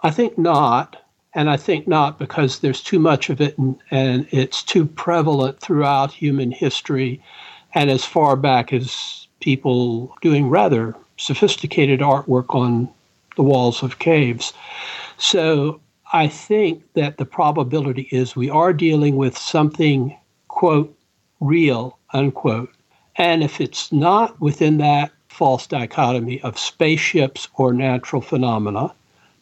[0.00, 0.96] I think not,
[1.34, 5.60] and I think not because there's too much of it and, and it's too prevalent
[5.60, 7.22] throughout human history
[7.74, 12.88] and as far back as people doing rather sophisticated artwork on
[13.36, 14.52] the walls of caves.
[15.18, 15.80] So
[16.12, 20.16] I think that the probability is we are dealing with something,
[20.48, 20.96] quote,
[21.40, 22.72] real, unquote.
[23.16, 28.94] And if it's not within that false dichotomy of spaceships or natural phenomena,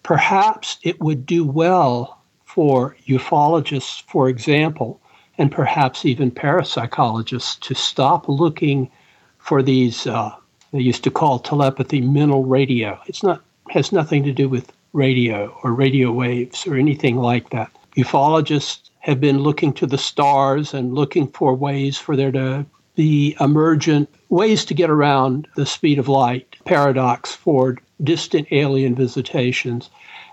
[0.03, 5.01] perhaps it would do well for ufologists, for example,
[5.39, 8.91] and perhaps even parapsychologists to stop looking
[9.39, 10.35] for these uh,
[10.73, 12.99] they used to call telepathy mental radio.
[13.07, 17.71] It's not has nothing to do with radio or radio waves or anything like that.
[17.97, 23.37] Ufologists have been looking to the stars and looking for ways for there to be
[23.41, 29.91] emergent ways to get around the speed of light paradox for distant alien visitations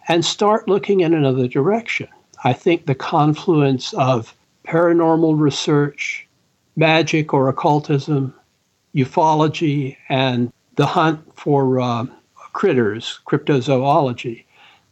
[0.08, 2.08] and start looking in another direction.
[2.44, 4.36] I think the confluence of
[4.66, 6.28] paranormal research,
[6.76, 8.34] magic or occultism,
[8.96, 12.06] ufology and the hunt for uh,
[12.54, 14.44] critters, cryptozoology,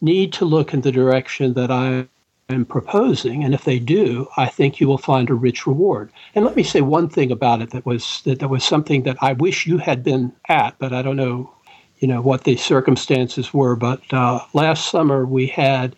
[0.02, 2.07] need to look in the direction that I
[2.49, 3.44] am proposing.
[3.44, 6.11] And if they do, I think you will find a rich reward.
[6.36, 9.18] And let me say one thing about it that was that, that was something that
[9.22, 11.53] I wish you had been at, but I don't know,
[11.99, 13.76] you know, what the circumstances were.
[13.76, 15.95] But uh, last summer we had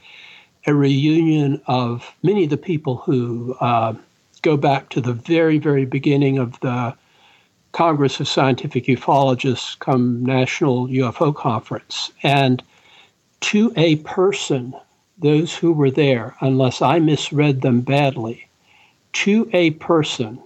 [0.65, 3.93] a reunion of many of the people who uh,
[4.41, 6.95] go back to the very, very beginning of the
[7.73, 12.11] Congress of Scientific Ufologists come National UFO Conference.
[12.21, 12.63] And
[13.41, 14.75] to a person,
[15.17, 18.47] those who were there, unless I misread them badly,
[19.13, 20.39] to a person,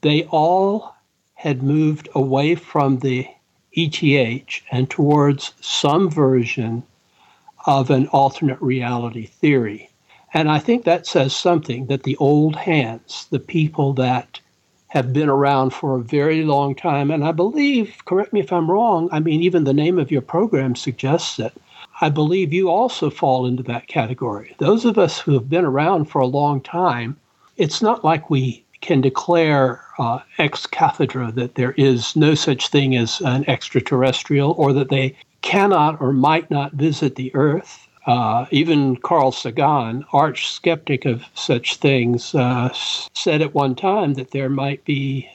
[0.00, 0.94] they all
[1.34, 3.26] had moved away from the
[3.72, 6.84] ETH and towards some version
[7.66, 9.90] of an alternate reality theory.
[10.32, 14.40] And I think that says something that the old hands, the people that
[14.88, 18.70] have been around for a very long time, and I believe, correct me if I'm
[18.70, 21.52] wrong, I mean, even the name of your program suggests it.
[22.00, 24.54] I believe you also fall into that category.
[24.58, 27.16] Those of us who have been around for a long time,
[27.56, 32.96] it's not like we can declare uh, ex cathedra that there is no such thing
[32.96, 37.87] as an extraterrestrial or that they cannot or might not visit the earth.
[38.08, 42.70] Uh, even Carl Sagan, arch skeptic of such things, uh,
[43.12, 45.28] said at one time that there might be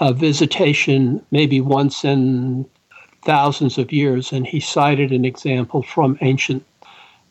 [0.00, 2.66] a visitation maybe once in
[3.22, 6.62] thousands of years, and he cited an example from ancient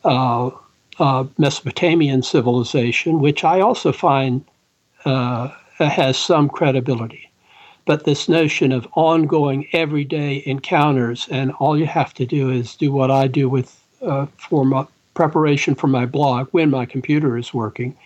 [0.05, 0.49] uh,
[0.97, 4.43] uh Mesopotamian civilization, which I also find
[5.05, 7.29] uh, has some credibility.
[7.85, 12.91] But this notion of ongoing everyday encounters, and all you have to do is do
[12.91, 17.53] what I do with uh, for my preparation for my blog when my computer is
[17.53, 17.97] working.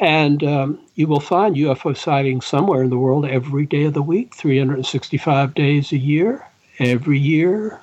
[0.00, 4.02] And um, you will find UFO sightings somewhere in the world every day of the
[4.02, 6.46] week, 365 days a year,
[6.78, 7.80] every year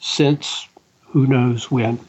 [0.00, 0.68] since
[1.06, 2.00] who knows when.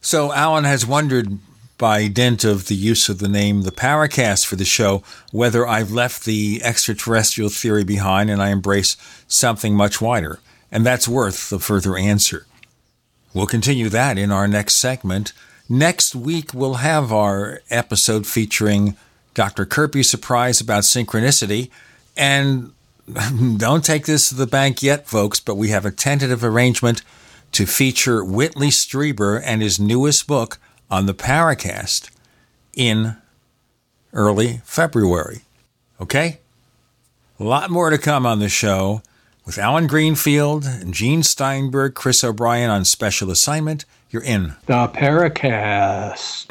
[0.00, 1.38] So Allen has wondered
[1.78, 5.92] by dint of the use of the name the Paracast for the show, whether I've
[5.92, 8.96] left the extraterrestrial theory behind and I embrace
[9.28, 10.40] something much wider.
[10.72, 12.47] And that's worth the further answer.
[13.34, 15.32] We'll continue that in our next segment.
[15.68, 18.96] Next week, we'll have our episode featuring
[19.34, 19.66] Dr.
[19.66, 21.70] Kirby Surprise about synchronicity.
[22.16, 22.72] And
[23.58, 27.02] don't take this to the bank yet, folks, but we have a tentative arrangement
[27.52, 30.58] to feature Whitley Strieber and his newest book,
[30.90, 32.10] on the Paracast
[32.74, 33.16] in
[34.12, 35.42] early February.
[36.00, 36.40] Okay?
[37.38, 39.02] A lot more to come on the show
[39.48, 43.86] with Allen Greenfield and Gene Steinberg, Chris O'Brien on special assignment.
[44.10, 46.44] You're in the Paracast.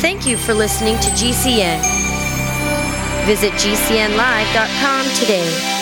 [0.00, 1.82] Thank you for listening to GCN.
[3.26, 5.81] Visit GCNlive.com today.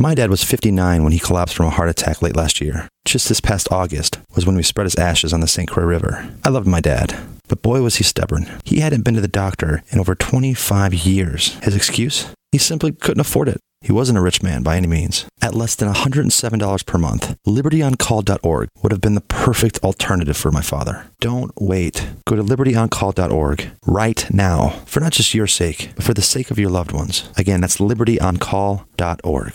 [0.00, 2.86] My dad was 59 when he collapsed from a heart attack late last year.
[3.04, 5.68] Just this past August was when we spread his ashes on the St.
[5.68, 6.32] Croix River.
[6.44, 7.18] I loved my dad,
[7.48, 8.46] but boy was he stubborn.
[8.64, 11.54] He hadn't been to the doctor in over 25 years.
[11.64, 12.32] His excuse?
[12.52, 13.58] He simply couldn't afford it.
[13.80, 15.26] He wasn't a rich man by any means.
[15.42, 20.62] At less than $107 per month, libertyoncall.org would have been the perfect alternative for my
[20.62, 21.10] father.
[21.20, 22.08] Don't wait.
[22.24, 26.58] Go to libertyoncall.org right now for not just your sake, but for the sake of
[26.58, 27.28] your loved ones.
[27.36, 29.54] Again, that's libertyoncall.org.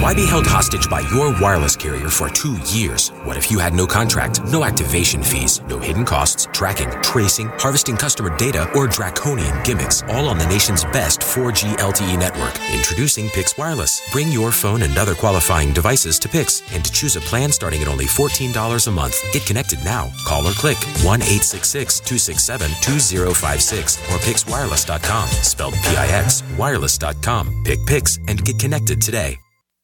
[0.00, 3.10] Why be held hostage by your wireless carrier for two years?
[3.24, 7.98] What if you had no contract, no activation fees, no hidden costs, tracking, tracing, harvesting
[7.98, 12.54] customer data, or draconian gimmicks, all on the nation's best 4G LTE network?
[12.72, 14.00] Introducing Pix Wireless.
[14.10, 17.88] Bring your phone and other qualifying devices to Pix and choose a plan starting at
[17.88, 19.22] only $14 a month.
[19.34, 20.10] Get connected now.
[20.26, 25.28] Call or click 1 866 267 2056 or pixwireless.com.
[25.28, 27.64] Spelled P I X, wireless.com.
[27.66, 29.38] Pick Pix and get connected today.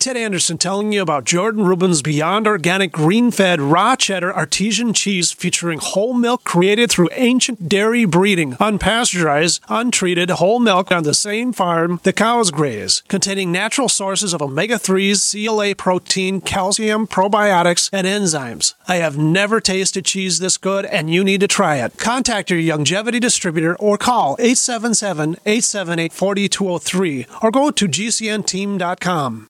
[0.00, 5.30] Ted Anderson telling you about Jordan Rubin's Beyond Organic Green Fed Raw Cheddar Artesian Cheese
[5.30, 11.52] featuring whole milk created through ancient dairy breeding, unpasteurized, untreated whole milk on the same
[11.52, 18.06] farm the cows graze, containing natural sources of omega 3s, CLA protein, calcium, probiotics, and
[18.06, 18.72] enzymes.
[18.88, 21.98] I have never tasted cheese this good, and you need to try it.
[21.98, 29.49] Contact your Youngevity distributor or call 877 878 4203 or go to gcnteam.com.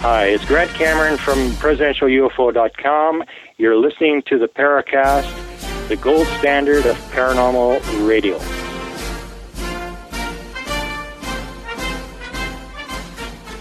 [0.00, 3.22] Hi, it's Grant Cameron from PresidentialUFO.com.
[3.58, 5.28] You're listening to the Paracast,
[5.88, 8.38] the gold standard of paranormal radio.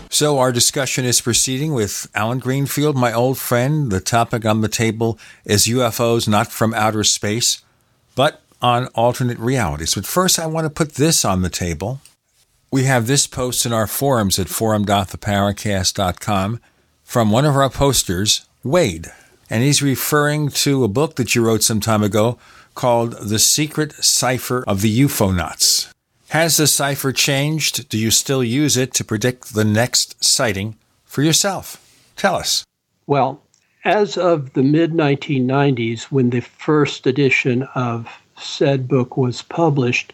[0.10, 3.92] So, our discussion is proceeding with Allen Greenfield, my old friend.
[3.92, 7.64] The topic on the table is UFOs not from outer space,
[8.16, 9.96] but on alternate realities.
[9.96, 12.00] But first, I want to put this on the table.
[12.72, 16.62] We have this post in our forums at forum.theparacast.com
[17.04, 19.12] from one of our posters, Wade.
[19.50, 22.38] And he's referring to a book that you wrote some time ago
[22.76, 25.92] called The Secret Cipher of the UFOnauts.
[26.30, 27.90] Has the cipher changed?
[27.90, 30.76] Do you still use it to predict the next sighting
[31.06, 31.84] for yourself?
[32.16, 32.64] Tell us.
[33.08, 33.42] Well,
[33.84, 40.14] as of the mid 1990s, when the first edition of said book was published,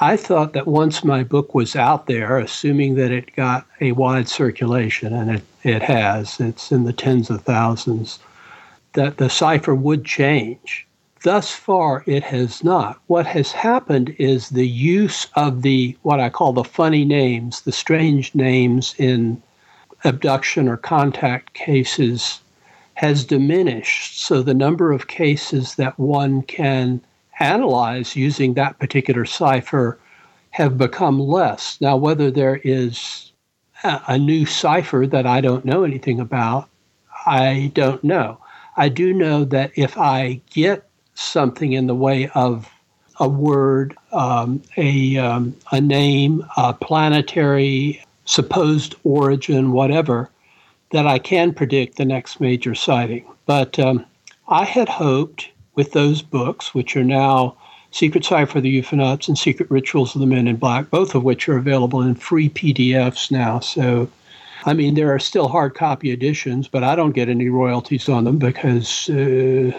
[0.00, 4.28] I thought that once my book was out there, assuming that it got a wide
[4.28, 8.18] circulation, and it, it has, it's in the tens of thousands,
[8.94, 10.86] that the cipher would change.
[11.22, 12.98] Thus far, it has not.
[13.06, 17.72] What has happened is the use of the, what I call the funny names, the
[17.72, 19.42] strange names in
[20.04, 22.40] abduction or contact cases
[22.94, 24.20] has diminished.
[24.20, 27.00] So the number of cases that one can
[27.40, 29.98] analyze using that particular cipher
[30.50, 31.80] have become less.
[31.80, 33.32] Now, whether there is
[33.82, 36.68] a, new cipher that I don't know anything about,
[37.26, 38.38] I don't know.
[38.76, 42.70] I do know that if I get something in the way of
[43.20, 50.30] a word, um, a, um, a name, a planetary supposed origin, whatever,
[50.92, 53.24] that I can predict the next major sighting.
[53.46, 54.04] But um,
[54.48, 57.56] I had hoped with those books, which are now
[57.90, 61.22] Secret Cipher of the UFOnauts and Secret Rituals of the Men in Black, both of
[61.22, 63.60] which are available in free PDFs now.
[63.60, 64.08] So,
[64.64, 68.24] I mean, there are still hard copy editions, but I don't get any royalties on
[68.24, 69.70] them because uh,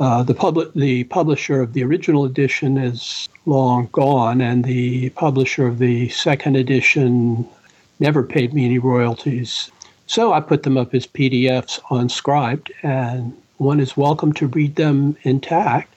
[0.00, 5.66] uh, the public, the publisher of the original edition is long gone, and the publisher
[5.66, 7.48] of the second edition
[8.00, 9.70] never paid me any royalties.
[10.06, 14.74] So I put them up as PDFs on Scribd, and one is welcome to read
[14.76, 15.94] them intact.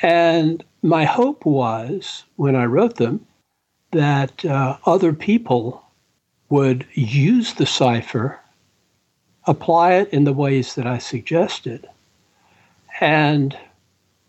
[0.00, 3.26] And my hope was, when I wrote them,
[3.90, 5.82] that uh, other people
[6.50, 8.38] would use the cipher,
[9.48, 11.84] apply it in the ways that I suggested,
[13.00, 13.58] and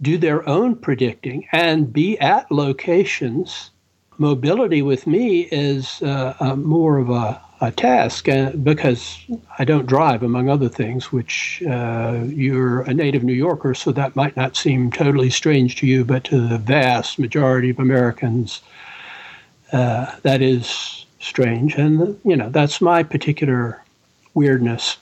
[0.02, 3.70] do their own predicting and be at locations.
[4.18, 9.20] Mobility with me is uh, more of a a task uh, because
[9.58, 14.16] I don't drive, among other things, which uh, you're a native New Yorker, so that
[14.16, 18.62] might not seem totally strange to you, but to the vast majority of Americans,
[19.74, 21.76] uh, that is strange.
[21.76, 23.84] And, you know, that's my particular
[24.34, 24.98] weirdness.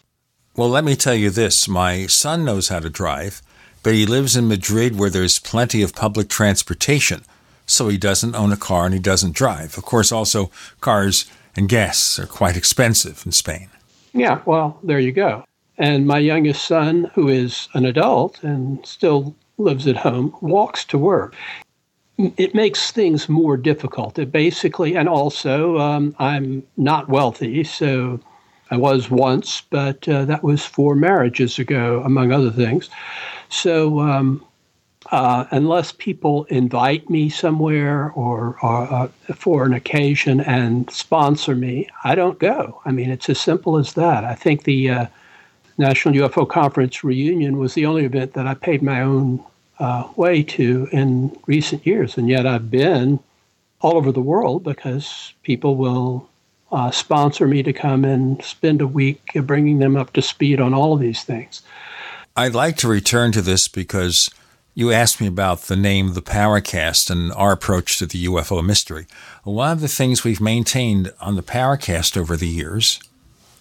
[0.56, 3.44] Well, let me tell you this my son knows how to drive,
[3.84, 7.24] but he lives in Madrid where there's plenty of public transportation.
[7.68, 9.78] So he doesn't own a car and he doesn't drive.
[9.78, 11.26] Of course, also, cars
[11.58, 13.70] and gas are quite expensive in Spain.
[14.14, 15.44] Yeah, well, there you go.
[15.78, 20.98] And my youngest son, who is an adult and still lives at home, walks to
[20.98, 21.36] work.
[22.18, 24.18] It makes things more difficult.
[24.18, 28.20] It basically, and also, um, I'm not wealthy, so
[28.72, 32.90] I was once, but uh, that was four marriages ago, among other things.
[33.50, 34.44] So um,
[35.12, 41.88] uh, unless people invite me somewhere or, or uh, for an occasion and sponsor me,
[42.04, 42.82] I don't go.
[42.86, 44.24] I mean, it's as simple as that.
[44.24, 45.06] I think the uh,
[45.78, 49.44] National UFO Conference reunion was the only event that I paid my own
[49.80, 53.20] uh, way to in recent years, and yet I've been
[53.82, 56.28] all over the world because people will
[56.72, 60.74] uh, sponsor me to come and spend a week bringing them up to speed on
[60.74, 61.62] all of these things.
[62.36, 64.30] I'd like to return to this because
[64.78, 69.08] you asked me about the name The Paracast and our approach to the UFO mystery.
[69.44, 73.00] One of the things we've maintained on the Paracast over the years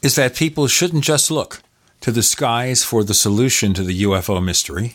[0.02, 1.62] is that people shouldn't just look
[2.02, 4.94] to the skies for the solution to the UFO mystery.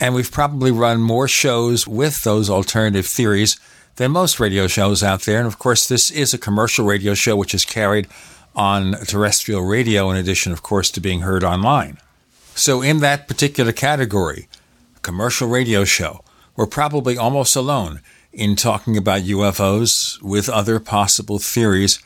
[0.00, 3.60] And we've probably run more shows with those alternative theories
[3.96, 5.36] than most radio shows out there.
[5.36, 8.08] And of course, this is a commercial radio show which is carried
[8.56, 11.98] on terrestrial radio, in addition, of course, to being heard online.
[12.54, 14.48] So, in that particular category,
[15.02, 16.22] commercial radio show,
[16.56, 18.00] we're probably almost alone
[18.32, 22.00] in talking about UFOs with other possible theories.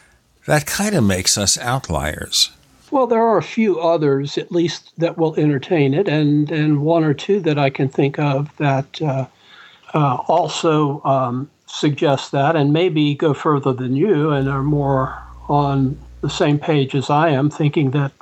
[0.47, 2.51] That kind of makes us outliers.
[2.91, 7.05] Well, there are a few others, at least, that will entertain it, and, and one
[7.05, 9.27] or two that I can think of that uh,
[9.95, 15.99] uh, also um, suggest that, and maybe go further than you and are more on
[16.21, 18.13] the same page as I am, thinking that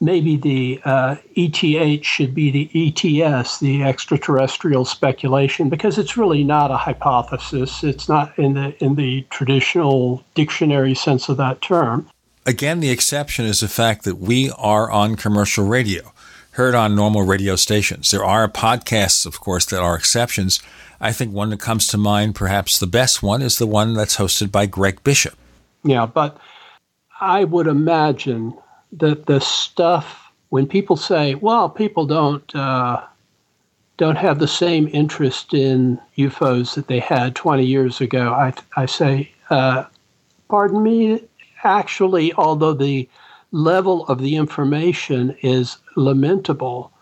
[0.00, 6.70] maybe the uh, ETH should be the ETS, the extraterrestrial speculation, because it's really not
[6.70, 7.82] a hypothesis.
[7.82, 12.08] It's not in the in the traditional dictionary sense of that term.
[12.44, 16.12] Again, the exception is the fact that we are on commercial radio,
[16.52, 18.10] heard on normal radio stations.
[18.10, 20.60] There are podcasts, of course, that are exceptions.
[21.00, 24.16] I think one that comes to mind, perhaps the best one, is the one that's
[24.16, 25.34] hosted by Greg Bishop.
[25.82, 26.38] Yeah, but
[27.20, 28.56] I would imagine
[28.92, 33.02] the the stuff when people say, "Well, people don't uh,
[33.96, 38.86] don't have the same interest in UFOs that they had 20 years ago," I I
[38.86, 39.84] say, uh,
[40.48, 41.22] "Pardon me."
[41.64, 43.08] Actually, although the
[43.50, 46.92] level of the information is lamentable,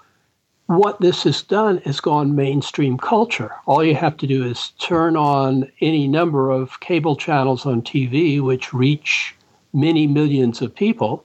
[0.66, 3.50] what this has done is gone mainstream culture.
[3.66, 8.40] All you have to do is turn on any number of cable channels on TV,
[8.40, 9.34] which reach
[9.74, 11.24] many millions of people,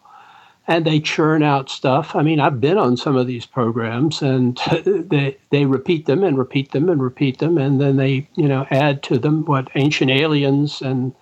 [0.70, 2.16] and they churn out stuff.
[2.16, 4.56] I mean, I've been on some of these programs, and
[4.86, 8.68] they they repeat them and repeat them and repeat them, and then they you know
[8.70, 11.14] add to them what Ancient Aliens and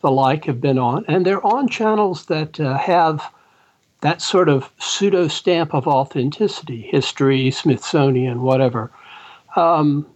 [0.00, 3.30] the like have been on, and they're on channels that uh, have
[4.00, 8.90] that sort of pseudo stamp of authenticity, history, Smithsonian, whatever.
[9.54, 10.06] Um,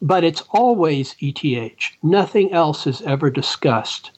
[0.00, 1.74] but it's always ETH.
[2.02, 4.12] Nothing else is ever discussed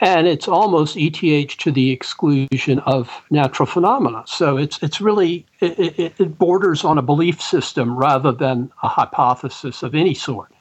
[0.00, 4.24] and it's almost ETH to the exclusion of natural phenomena.
[4.26, 9.82] So it's it's really it, it, borders on a belief system rather than a hypothesis
[9.82, 10.52] of any sort.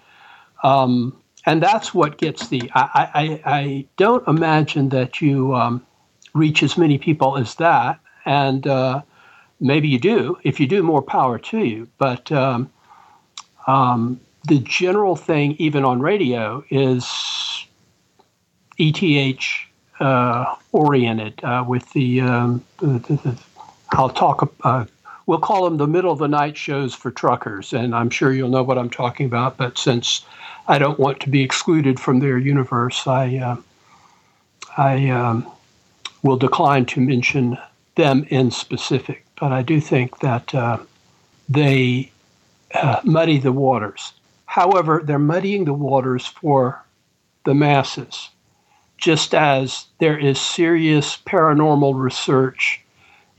[0.63, 2.69] Um, and that's what gets the.
[2.75, 5.85] I, I, I don't imagine that you um,
[6.33, 9.01] reach as many people as that, and uh,
[9.61, 10.37] maybe you do.
[10.43, 11.87] If you do, more power to you.
[11.97, 12.69] But um,
[13.67, 17.48] um the general thing, even on radio, is
[18.79, 19.43] ETH
[19.99, 23.37] uh, oriented uh, with the, um, the, the,
[23.91, 24.51] I'll talk.
[24.63, 24.85] Uh,
[25.25, 28.49] we'll call them the middle of the night shows for truckers, and I'm sure you'll
[28.49, 29.57] know what I'm talking about.
[29.57, 30.25] But since
[30.67, 33.57] I don't want to be excluded from their universe, I uh,
[34.77, 35.51] I um,
[36.23, 37.57] will decline to mention
[37.95, 39.25] them in specific.
[39.39, 40.77] But I do think that uh,
[41.49, 42.11] they
[42.73, 44.13] uh, muddy the waters.
[44.45, 46.83] However, they're muddying the waters for
[47.43, 48.29] the masses
[48.99, 52.81] just as there is serious paranormal research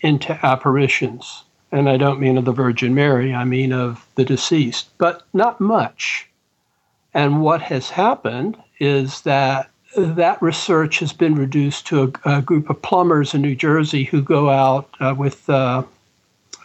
[0.00, 1.44] into apparitions.
[1.72, 5.60] And I don't mean of the Virgin Mary, I mean of the deceased, but not
[5.60, 6.26] much.
[7.14, 12.70] And what has happened is that that research has been reduced to a, a, group
[12.70, 15.82] of plumbers in New Jersey who go out uh, with uh,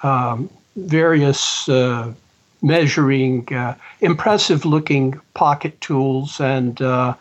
[0.03, 2.13] um, various uh,
[2.61, 7.15] measuring, uh, impressive-looking pocket tools and uh,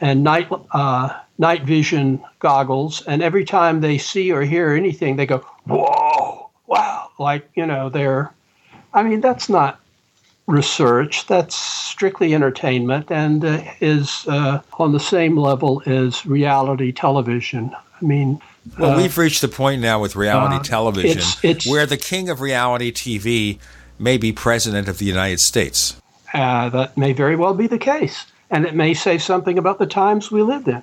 [0.00, 5.26] and night uh, night vision goggles, and every time they see or hear anything, they
[5.26, 8.32] go, "Whoa, wow!" Like you know, they're.
[8.92, 9.80] I mean, that's not
[10.46, 11.26] research.
[11.26, 17.74] That's strictly entertainment and uh, is uh, on the same level as reality television.
[17.74, 18.40] I mean,
[18.78, 21.96] well, uh, we've reached the point now with reality uh, television it's, it's, where the
[21.96, 23.58] king of reality TV
[23.98, 26.00] may be president of the United States.
[26.34, 29.86] Uh, that may very well be the case, and it may say something about the
[29.86, 30.82] times we lived in.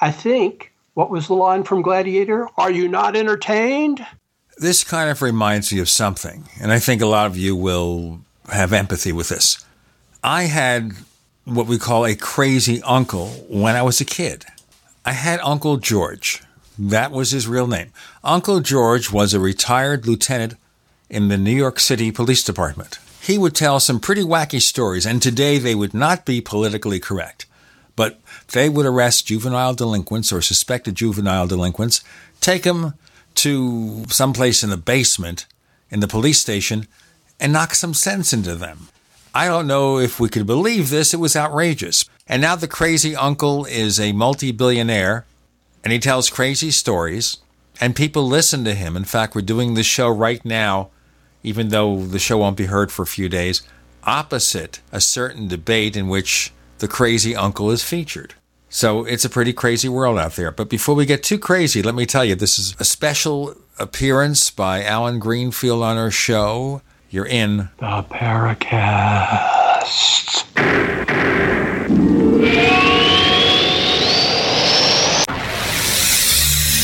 [0.00, 0.72] I think.
[0.94, 2.48] What was the line from Gladiator?
[2.56, 4.06] Are you not entertained?
[4.58, 8.20] This kind of reminds me of something, and I think a lot of you will
[8.52, 9.64] have empathy with this.
[10.22, 10.92] I had
[11.44, 14.44] what we call a crazy uncle when I was a kid.
[15.04, 16.42] I had Uncle George.
[16.78, 17.92] That was his real name.
[18.22, 20.54] Uncle George was a retired lieutenant
[21.10, 22.98] in the New York City Police Department.
[23.24, 27.46] He would tell some pretty wacky stories, and today they would not be politically correct.
[27.96, 28.20] But
[28.52, 32.04] they would arrest juvenile delinquents or suspected juvenile delinquents,
[32.42, 32.92] take them
[33.36, 35.46] to some place in the basement
[35.90, 36.86] in the police station,
[37.40, 38.88] and knock some sense into them.
[39.34, 42.04] I don't know if we could believe this, it was outrageous.
[42.28, 45.24] And now the crazy uncle is a multi billionaire
[45.82, 47.38] and he tells crazy stories,
[47.80, 48.96] and people listen to him.
[48.96, 50.90] In fact, we're doing this show right now,
[51.44, 53.62] even though the show won't be heard for a few days,
[54.02, 58.34] opposite a certain debate in which the crazy uncle is featured.
[58.68, 60.50] So it's a pretty crazy world out there.
[60.50, 64.50] But before we get too crazy, let me tell you this is a special appearance
[64.50, 66.82] by Allen Greenfield on our show.
[67.10, 69.64] You're in the Paracast.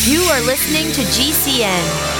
[0.07, 2.20] You are listening to GCN.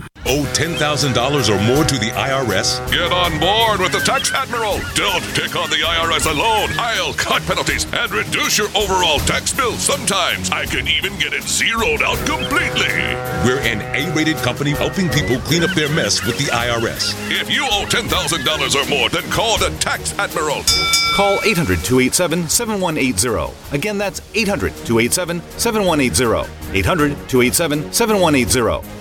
[0.27, 0.77] Owe $10,000
[1.49, 2.79] or more to the IRS?
[2.91, 4.79] Get on board with the Tax Admiral.
[4.93, 6.69] Don't take on the IRS alone.
[6.77, 9.73] I'll cut penalties and reduce your overall tax bill.
[9.73, 12.93] Sometimes I can even get it zeroed out completely.
[13.43, 17.15] We're an A rated company helping people clean up their mess with the IRS.
[17.31, 18.07] If you owe $10,000
[18.75, 20.61] or more, then call the Tax Admiral.
[21.15, 23.75] Call 800 287 7180.
[23.75, 26.49] Again, that's 800 287 7180.
[26.77, 29.00] 800 287 7180.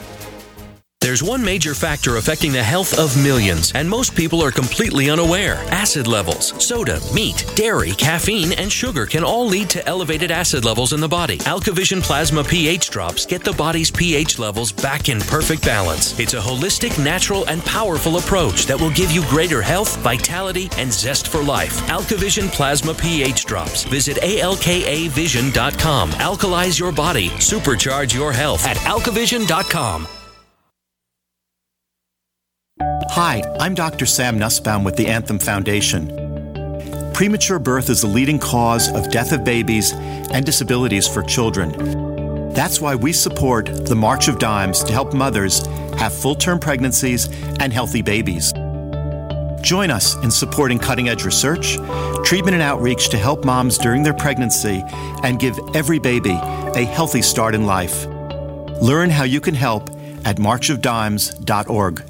[1.01, 5.55] There's one major factor affecting the health of millions, and most people are completely unaware.
[5.70, 6.52] Acid levels.
[6.62, 11.09] Soda, meat, dairy, caffeine, and sugar can all lead to elevated acid levels in the
[11.09, 11.39] body.
[11.39, 16.18] AlkaVision Plasma pH drops get the body's pH levels back in perfect balance.
[16.18, 20.93] It's a holistic, natural, and powerful approach that will give you greater health, vitality, and
[20.93, 21.81] zest for life.
[21.86, 23.85] AlkaVision Plasma pH drops.
[23.85, 26.10] Visit alkavision.com.
[26.10, 27.31] Alkalize your body.
[27.31, 30.06] Supercharge your health at alkavision.com.
[32.82, 34.07] Hi, I'm Dr.
[34.07, 36.09] Sam Nussbaum with the Anthem Foundation.
[37.12, 42.52] Premature birth is the leading cause of death of babies and disabilities for children.
[42.55, 45.66] That's why we support the March of Dimes to help mothers
[45.98, 47.28] have full term pregnancies
[47.61, 48.52] and healthy babies.
[49.61, 51.77] Join us in supporting cutting edge research,
[52.24, 54.82] treatment, and outreach to help moms during their pregnancy
[55.23, 58.07] and give every baby a healthy start in life.
[58.81, 59.90] Learn how you can help
[60.24, 62.10] at marchofdimes.org.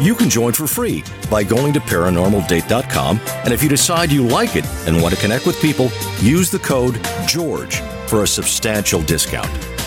[0.00, 4.54] You can join for free by going to paranormaldate.com, and if you decide you like
[4.54, 9.77] it and want to connect with people, use the code GEORGE for a substantial discount.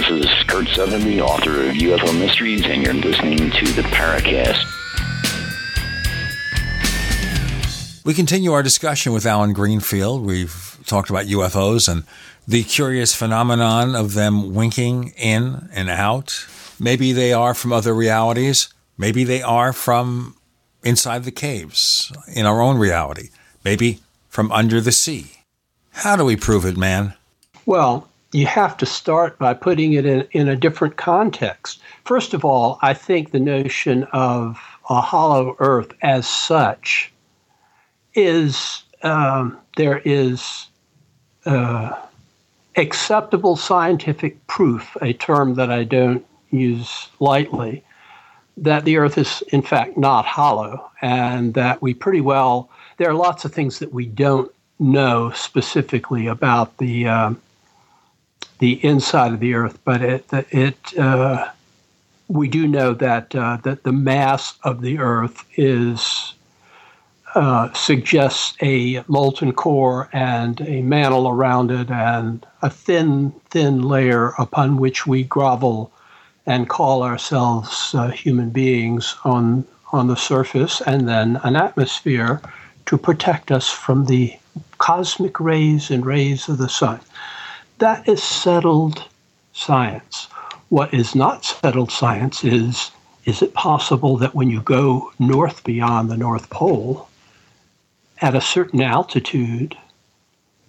[0.00, 4.64] This is Curt Sutherly, author of UFO Mysteries, and you're listening to the Paracast.
[8.02, 10.24] We continue our discussion with Allen Greenfield.
[10.24, 12.04] We've talked about UFOs and
[12.48, 16.46] the curious phenomenon of them winking in and out.
[16.78, 18.72] Maybe they are from other realities.
[18.96, 20.34] Maybe they are from
[20.82, 23.28] inside the caves in our own reality.
[23.66, 24.00] Maybe
[24.30, 25.32] from under the sea.
[25.90, 27.12] How do we prove it, man?
[27.66, 31.80] Well, you have to start by putting it in, in a different context.
[32.04, 34.58] First of all, I think the notion of
[34.88, 37.12] a hollow earth as such
[38.14, 40.66] is um, there is
[41.44, 41.96] uh,
[42.76, 47.84] acceptable scientific proof, a term that I don't use lightly,
[48.56, 53.14] that the earth is in fact not hollow and that we pretty well, there are
[53.14, 57.08] lots of things that we don't know specifically about the.
[57.08, 57.40] Um,
[58.58, 61.50] the inside of the Earth, but it it uh,
[62.28, 66.34] we do know that uh, that the mass of the Earth is
[67.34, 74.28] uh, suggests a molten core and a mantle around it, and a thin thin layer
[74.38, 75.92] upon which we grovel
[76.46, 82.40] and call ourselves uh, human beings on on the surface, and then an atmosphere
[82.86, 84.36] to protect us from the
[84.78, 87.00] cosmic rays and rays of the sun.
[87.80, 89.08] That is settled
[89.54, 90.28] science.
[90.68, 92.90] What is not settled science is
[93.24, 97.08] is it possible that when you go north beyond the North Pole,
[98.20, 99.78] at a certain altitude,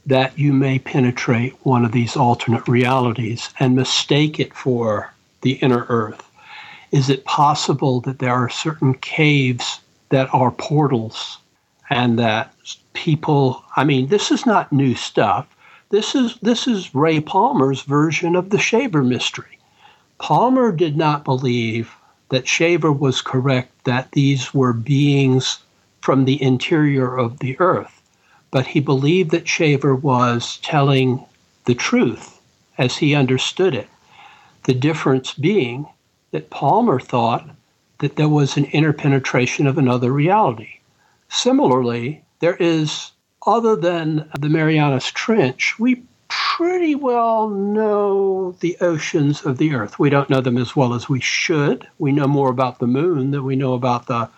[0.05, 5.85] that you may penetrate one of these alternate realities and mistake it for the inner
[5.89, 6.23] Earth?
[6.91, 11.39] Is it possible that there are certain caves that are portals
[11.89, 12.53] and that
[12.93, 15.45] people, I mean, this is not new stuff.
[15.91, 19.59] This is this is Ray Palmer's version of the Shaver mystery.
[20.19, 21.93] Palmer did not believe
[22.29, 25.59] that Shaver was correct that these were beings
[25.99, 28.01] from the interior of the earth,
[28.51, 31.25] but he believed that Shaver was telling
[31.65, 32.39] the truth
[32.77, 33.89] as he understood it.
[34.63, 35.87] The difference being
[36.31, 37.49] that Palmer thought
[37.97, 40.79] that there was an interpenetration of another reality.
[41.27, 43.11] Similarly, there is
[43.45, 49.99] other than the Marianas Trench, we pretty well know the oceans of the Earth.
[49.99, 51.87] We don't know them as well as we should.
[51.99, 54.29] We know more about the moon than we know about the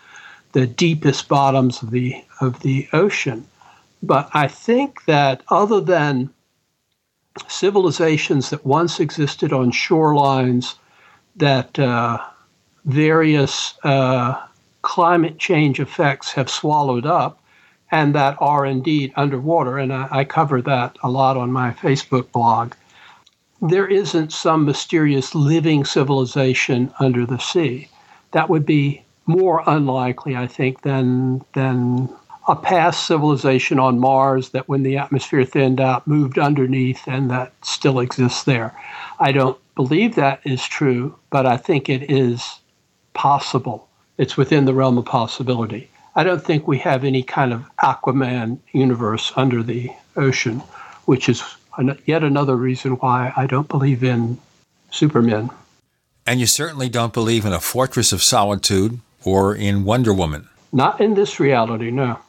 [0.52, 3.46] the deepest bottoms of the of the ocean.
[4.02, 6.30] But I think that other than
[7.48, 10.74] civilizations that once existed on shorelines
[11.36, 12.18] that uh,
[12.84, 14.40] various uh,
[14.82, 17.40] climate change effects have swallowed up,
[17.90, 19.78] and that are indeed underwater.
[19.78, 22.74] And I, I cover that a lot on my Facebook blog.
[23.62, 27.88] There isn't some mysterious living civilization under the sea.
[28.32, 32.08] That would be more unlikely, I think, than than
[32.46, 37.52] a past civilization on Mars that, when the atmosphere thinned out, moved underneath and that
[37.62, 38.78] still exists there.
[39.18, 42.60] I don't believe that is true, but I think it is
[43.14, 43.88] possible.
[44.18, 45.88] It's within the realm of possibility.
[46.16, 50.60] I don't think we have any kind of Aquaman universe under the ocean,
[51.06, 51.42] which is
[52.06, 54.38] yet another reason why I don't believe in
[54.90, 55.50] Superman.
[56.26, 60.48] And you certainly don't believe in a Fortress of Solitude or in Wonder Woman.
[60.72, 62.20] Not in this reality, no.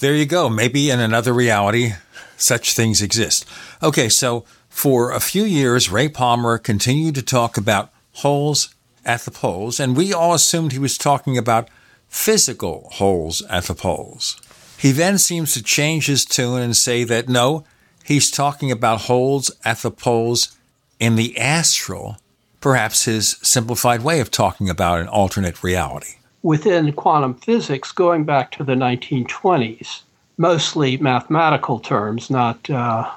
[0.00, 0.48] there you go.
[0.48, 1.92] Maybe in another reality,
[2.36, 3.46] such things exist.
[3.82, 8.74] Okay, so for a few years, Ray Palmer continued to talk about holes
[9.04, 11.68] at the poles, and we all assumed he was talking about
[12.10, 14.36] physical holes at the poles.
[14.76, 17.64] He then seems to change his tune and say that no,
[18.04, 20.56] he's talking about holes at the poles
[20.98, 22.18] in the astral,
[22.60, 26.16] perhaps his simplified way of talking about an alternate reality.
[26.42, 30.02] Within quantum physics, going back to the 1920s,
[30.36, 33.08] mostly mathematical terms, not uh,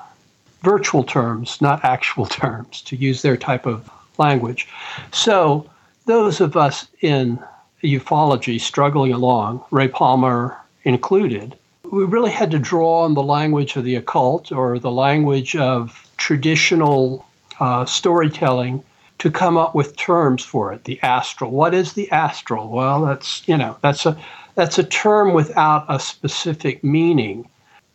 [0.62, 4.68] virtual terms, not actual terms, to use their type of language.
[5.12, 5.70] So,
[6.06, 7.40] those of us in
[7.84, 11.58] ufology struggling along, Ray Palmer included,
[11.92, 16.10] we really had to draw on the language of the occult or the language of
[16.18, 17.26] traditional
[17.60, 18.84] uh, storytelling
[19.20, 20.86] to come up with terms for it.
[20.86, 21.52] The astral.
[21.52, 22.70] What is the astral?
[22.70, 24.18] Well, that's you know that's a
[24.56, 27.48] that's a term without a specific meaning.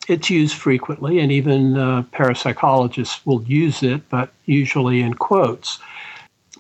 [0.07, 5.79] It's used frequently, and even uh, parapsychologists will use it, but usually in quotes.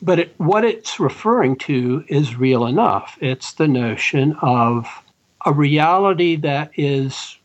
[0.00, 3.18] But it, what it's referring to is real enough.
[3.20, 4.86] It's the notion of
[5.44, 7.38] a reality that is,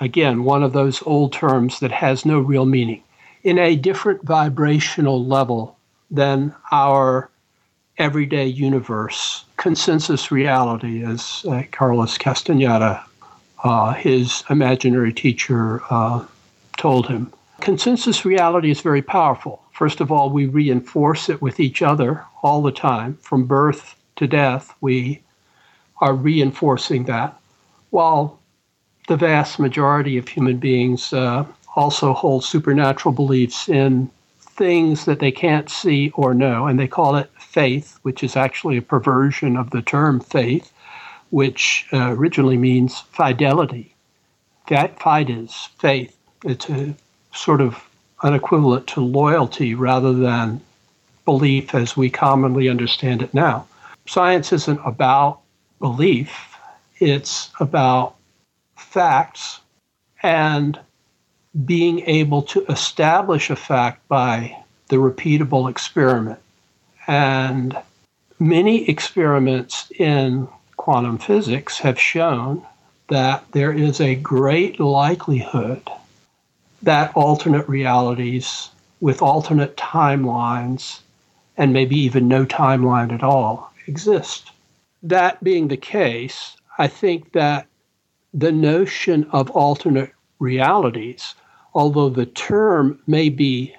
[0.00, 3.02] again, one of those old terms that has no real meaning,
[3.42, 5.76] in a different vibrational level
[6.10, 7.30] than our
[7.98, 9.44] everyday universe.
[9.56, 13.04] Consensus reality, as uh, Carlos Castaneda,
[13.62, 16.24] uh, his imaginary teacher, uh,
[16.78, 17.30] told him.
[17.60, 19.62] Consensus reality is very powerful.
[19.80, 23.16] First of all, we reinforce it with each other all the time.
[23.22, 25.22] From birth to death, we
[26.02, 27.40] are reinforcing that
[27.88, 28.38] while
[29.08, 31.46] the vast majority of human beings uh,
[31.76, 37.16] also hold supernatural beliefs in things that they can't see or know, and they call
[37.16, 40.70] it faith, which is actually a perversion of the term faith,
[41.30, 43.94] which uh, originally means fidelity.
[44.68, 46.14] That fides, faith.
[46.44, 46.94] It's a
[47.32, 47.89] sort of
[48.22, 50.60] an equivalent to loyalty rather than
[51.24, 53.66] belief as we commonly understand it now.
[54.06, 55.40] Science isn't about
[55.78, 56.56] belief,
[56.98, 58.16] it's about
[58.76, 59.60] facts
[60.22, 60.78] and
[61.64, 64.56] being able to establish a fact by
[64.88, 66.38] the repeatable experiment.
[67.06, 67.76] And
[68.38, 72.64] many experiments in quantum physics have shown
[73.08, 75.82] that there is a great likelihood
[76.82, 78.70] that alternate realities
[79.00, 81.00] with alternate timelines,
[81.56, 84.50] and maybe even no timeline at all, exist.
[85.02, 87.66] That being the case, I think that
[88.32, 91.34] the notion of alternate realities,
[91.74, 93.74] although the term may be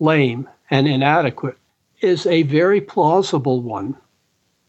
[0.00, 1.58] lame and inadequate,
[2.00, 3.96] is a very plausible one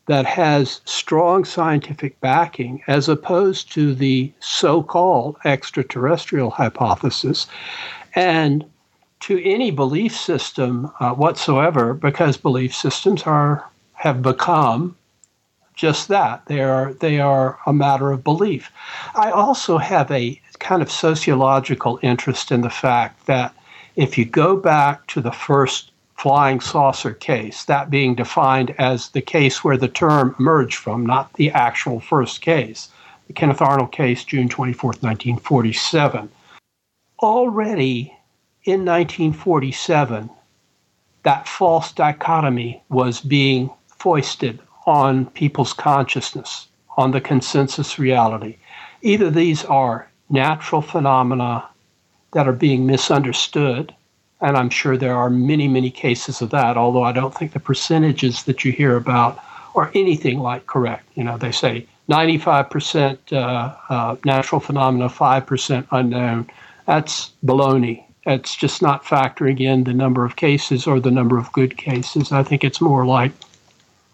[0.10, 7.46] that has strong scientific backing as opposed to the so called extraterrestrial hypothesis
[8.16, 8.66] and
[9.20, 14.96] to any belief system uh, whatsoever because belief systems are have become
[15.76, 16.44] just that.
[16.48, 18.72] They are they are a matter of belief.
[19.14, 23.54] I also have a kind of sociological interest in the fact that
[23.96, 25.89] if you go back to the first
[26.20, 31.32] flying saucer case, that being defined as the case where the term emerged from, not
[31.34, 32.90] the actual first case,
[33.28, 36.30] the Kenneth Arnold case, June 24, 1947.
[37.24, 38.14] Already
[38.66, 40.30] in 1947,
[41.24, 46.68] that false dichotomy was being foisted on people's consciousness,
[46.98, 48.58] on the consensus reality.
[49.02, 51.70] Either these are natural phenomena
[52.34, 53.96] that are being misunderstood,
[54.42, 57.60] and I'm sure there are many, many cases of that, although I don't think the
[57.60, 59.40] percentages that you hear about
[59.76, 61.06] are anything like correct.
[61.16, 66.50] You know, they say 95% uh, uh, natural phenomena, 5% unknown.
[66.86, 68.04] That's baloney.
[68.26, 72.32] It's just not factoring in the number of cases or the number of good cases.
[72.32, 73.32] I think it's more like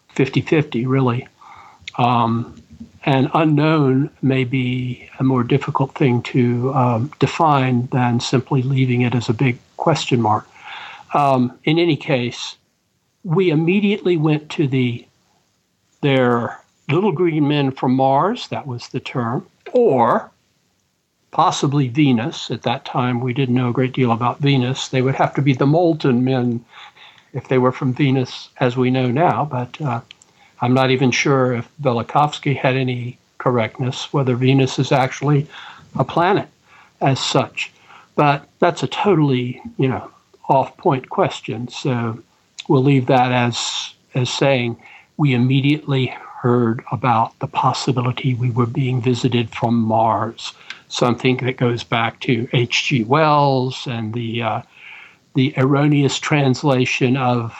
[0.09, 1.27] 50 50, really.
[1.97, 2.61] Um,
[3.05, 9.13] and unknown may be a more difficult thing to um, define than simply leaving it
[9.13, 10.47] as a big question mark.
[11.13, 12.55] Um, in any case,
[13.23, 15.05] we immediately went to the
[16.01, 20.29] their little green men from Mars, that was the term, or
[21.31, 22.51] possibly Venus.
[22.51, 24.89] At that time, we didn't know a great deal about Venus.
[24.89, 26.63] They would have to be the molten men
[27.33, 30.01] if they were from Venus as we know now, but uh,
[30.61, 35.47] I'm not even sure if Velikovsky had any correctness, whether Venus is actually
[35.95, 36.47] a planet
[37.01, 37.71] as such.
[38.15, 40.09] But that's a totally, you know,
[40.49, 41.67] off point question.
[41.67, 42.19] So
[42.67, 44.77] we'll leave that as as saying
[45.17, 46.07] we immediately
[46.41, 50.53] heard about the possibility we were being visited from Mars,
[50.87, 53.03] something that goes back to H.G.
[53.03, 54.61] Wells and the uh,
[55.33, 57.53] the erroneous translation of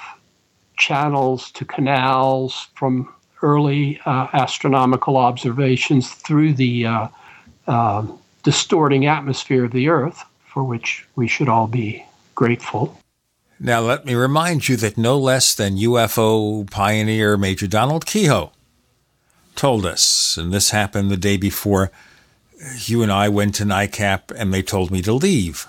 [0.77, 7.07] channels to canals from early uh, astronomical observations through the uh,
[7.67, 8.05] uh,
[8.43, 10.23] distorting atmosphere of the Earth,
[10.55, 12.97] for which we should all be grateful.
[13.59, 18.51] Now, let me remind you that no less than UFO pioneer Major Donald Keyhoe
[19.57, 21.91] told us, and this happened the day before
[22.85, 25.67] you and I went to NICAP and they told me to leave.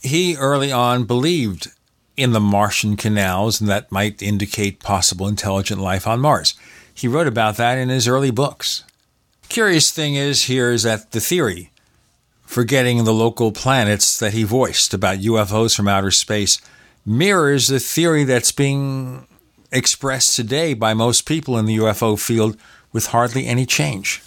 [0.00, 1.70] He early on believed
[2.16, 6.54] in the Martian canals and that might indicate possible intelligent life on Mars.
[6.94, 8.82] He wrote about that in his early books.
[9.50, 11.70] Curious thing is here is that the theory
[12.54, 16.60] forgetting the local planets that he voiced about UFOs from outer space
[17.04, 19.26] mirrors the theory that's being
[19.72, 22.56] expressed today by most people in the UFO field
[22.92, 24.22] with hardly any change.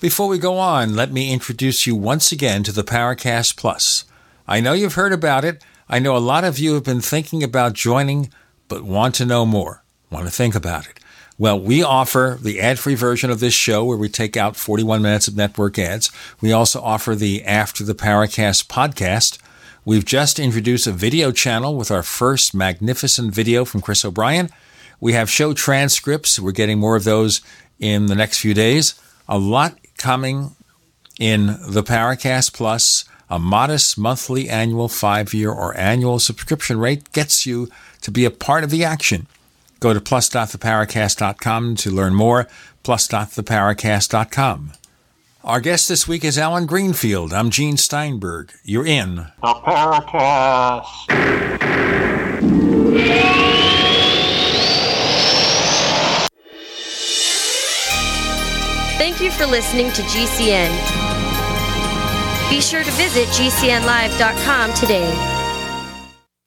[0.00, 4.04] Before we go on, let me introduce you once again to the Paracast Plus.
[4.46, 5.64] I know you've heard about it.
[5.88, 8.30] I know a lot of you have been thinking about joining,
[8.68, 11.00] but want to know more, want to think about it.
[11.38, 15.00] Well, we offer the ad free version of this show where we take out 41
[15.00, 16.10] minutes of network ads.
[16.40, 19.38] We also offer the After the Paracast podcast.
[19.84, 24.50] We've just introduced a video channel with our first magnificent video from Chris O'Brien.
[25.00, 26.38] We have show transcripts.
[26.38, 27.40] We're getting more of those
[27.80, 28.94] in the next few days.
[29.26, 30.54] A lot coming
[31.18, 33.04] in the Paracast Plus.
[33.30, 37.70] A modest monthly, annual, five year, or annual subscription rate gets you
[38.02, 39.26] to be a part of the action.
[39.82, 42.46] Go to plus.theparacast.com to learn more.
[42.84, 44.72] Plus.theparacast.com.
[45.42, 47.32] Our guest this week is Allen Greenfield.
[47.34, 48.52] I'm Gene Steinberg.
[48.62, 50.86] You're in the Paracast.
[58.98, 60.70] Thank you for listening to GCN.
[62.48, 65.41] Be sure to visit GCNlive.com today.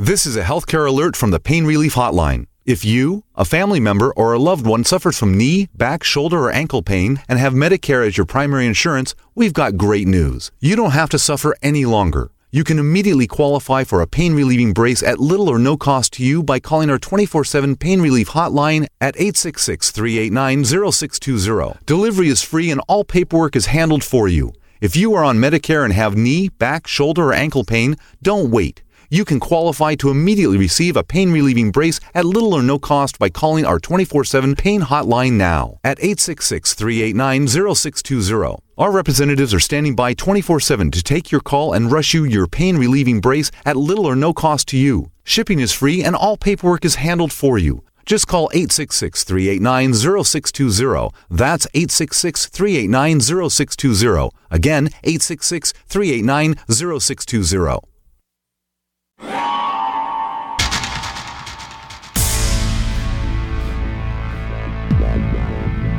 [0.00, 2.46] This is a healthcare alert from the Pain Relief Hotline.
[2.64, 6.52] If you, a family member, or a loved one suffers from knee, back, shoulder, or
[6.52, 10.52] ankle pain and have Medicare as your primary insurance, we've got great news.
[10.60, 12.30] You don't have to suffer any longer.
[12.52, 16.22] You can immediately qualify for a pain relieving brace at little or no cost to
[16.22, 21.80] you by calling our 24 7 pain relief hotline at 866 389 0620.
[21.86, 24.52] Delivery is free and all paperwork is handled for you.
[24.80, 28.82] If you are on Medicare and have knee, back, shoulder, or ankle pain, don't wait
[29.10, 33.18] you can qualify to immediately receive a pain relieving brace at little or no cost
[33.18, 38.56] by calling our 24 7 pain hotline now at 866 389 0620.
[38.76, 42.46] Our representatives are standing by 24 7 to take your call and rush you your
[42.46, 45.10] pain relieving brace at little or no cost to you.
[45.24, 47.82] Shipping is free and all paperwork is handled for you.
[48.06, 51.10] Just call 866 389 0620.
[51.28, 54.30] That's 866 389 0620.
[54.50, 57.97] Again, 866 389 0620.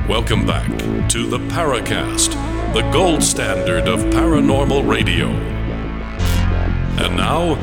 [0.10, 0.68] Welcome back
[1.10, 2.34] to the Paracast,
[2.74, 5.28] the gold standard of paranormal radio.
[6.98, 7.54] And now,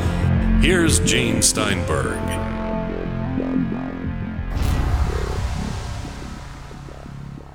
[0.61, 2.17] here's Gene Steinberg.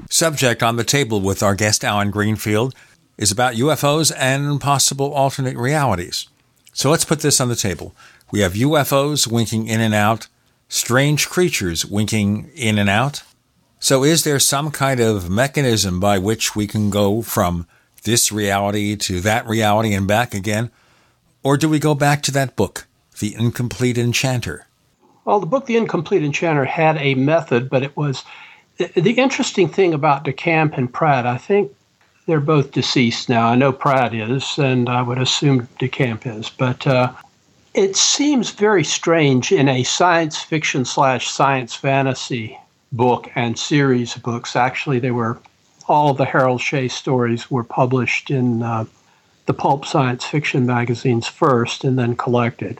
[0.09, 2.75] Subject on the table with our guest Allen Greenfield
[3.17, 6.27] is about UFOs and possible alternate realities.
[6.73, 7.95] So let's put this on the table.
[8.29, 10.27] We have UFOs winking in and out,
[10.67, 13.23] strange creatures winking in and out,
[13.81, 17.67] so, is there some kind of mechanism by which we can go from
[18.03, 20.71] this reality to that reality and back again?
[21.43, 22.87] Or do we go back to that book,
[23.19, 24.67] The Incomplete Enchanter?
[25.25, 28.23] well, the book The Incomplete Enchanter had a method, but it was
[28.77, 31.27] the, interesting thing about DeCamp and Pratt.
[31.27, 31.71] I think
[32.25, 33.47] they're both deceased now.
[33.47, 37.11] I know Pratt is, and I would assume DeCamp is, but uh,
[37.73, 42.57] it seems very strange in a science fiction slash science fantasy
[42.91, 44.55] book and series of books.
[44.55, 45.39] Actually, they were
[45.87, 48.85] all the Harold Shea stories were published in uh,
[49.45, 52.79] the pulp science fiction magazines first and then collected.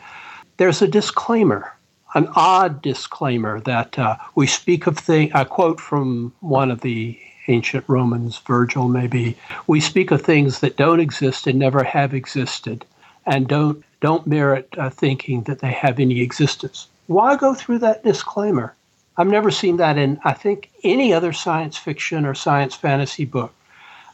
[0.58, 1.74] There's a disclaimer,
[2.14, 7.20] an odd disclaimer that uh, we speak of things, a quote from one of the
[7.48, 9.36] ancient Romans, Virgil maybe,
[9.68, 12.86] we speak of things that don't exist and never have existed
[13.26, 16.88] and don't, don't merit uh, thinking that they have any existence.
[17.08, 18.76] Why go through that disclaimer?
[19.22, 23.54] I've never seen that in, I think, any other science fiction or science fantasy book.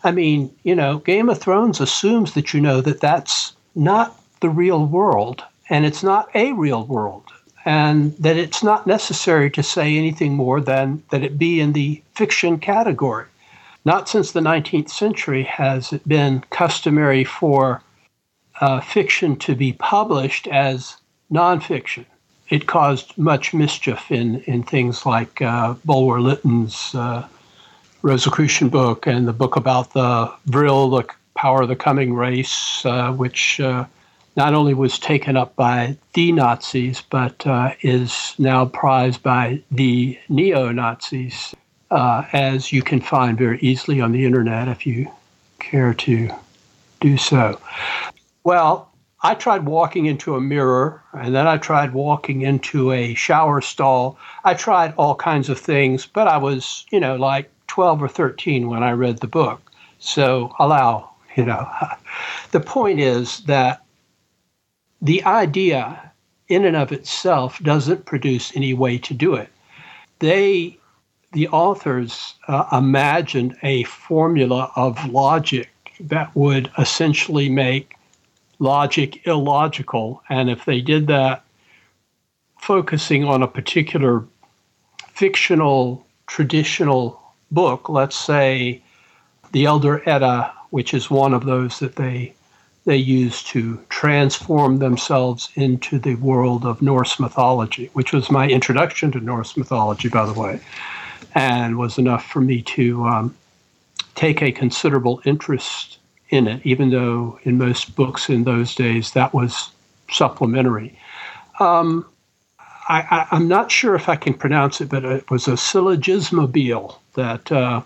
[0.03, 4.49] I mean, you know, Game of Thrones assumes that you know that that's not the
[4.49, 7.23] real world and it's not a real world
[7.63, 12.03] and that it's not necessary to say anything more than that it be in the
[12.13, 13.27] fiction category.
[13.85, 17.81] Not since the 19th century has it been customary for
[18.59, 20.97] uh, fiction to be published as
[21.31, 22.05] nonfiction.
[22.49, 27.27] It caused much mischief in, in things like uh, Bulwer Lytton's uh,
[28.01, 33.11] Rosicrucian book and the book about the Vril, the power of the coming race, uh,
[33.11, 33.85] which uh,
[34.37, 40.17] not only was taken up by the Nazis, but uh, is now prized by the
[40.29, 41.53] neo Nazis,
[41.91, 45.11] uh, as you can find very easily on the internet if you
[45.59, 46.29] care to
[47.01, 47.59] do so.
[48.43, 48.86] Well,
[49.23, 54.17] I tried walking into a mirror, and then I tried walking into a shower stall.
[54.43, 58.69] I tried all kinds of things, but I was, you know, like 12 or 13
[58.69, 59.71] when I read the book.
[59.97, 61.67] So allow, you know.
[62.51, 63.83] The point is that
[65.01, 66.13] the idea
[66.47, 69.49] in and of itself doesn't produce any way to do it.
[70.19, 70.77] They,
[71.33, 75.69] the authors, uh, imagined a formula of logic
[75.99, 77.96] that would essentially make
[78.59, 80.21] logic illogical.
[80.29, 81.43] And if they did that,
[82.59, 84.25] focusing on a particular
[85.09, 87.21] fictional, traditional
[87.51, 88.81] book, let's say
[89.51, 92.33] the Elder Edda, which is one of those that they
[92.85, 99.11] they use to transform themselves into the world of Norse mythology, which was my introduction
[99.11, 100.61] to Norse mythology, by the way,
[101.35, 103.35] and was enough for me to um,
[104.15, 105.96] take a considerable interest
[106.29, 109.69] in it, even though in most books in those days that was
[110.09, 110.97] supplementary.
[111.59, 112.05] Um,
[112.89, 117.51] I, am not sure if I can pronounce it, but it was a syllogismobile that
[117.51, 117.81] uh,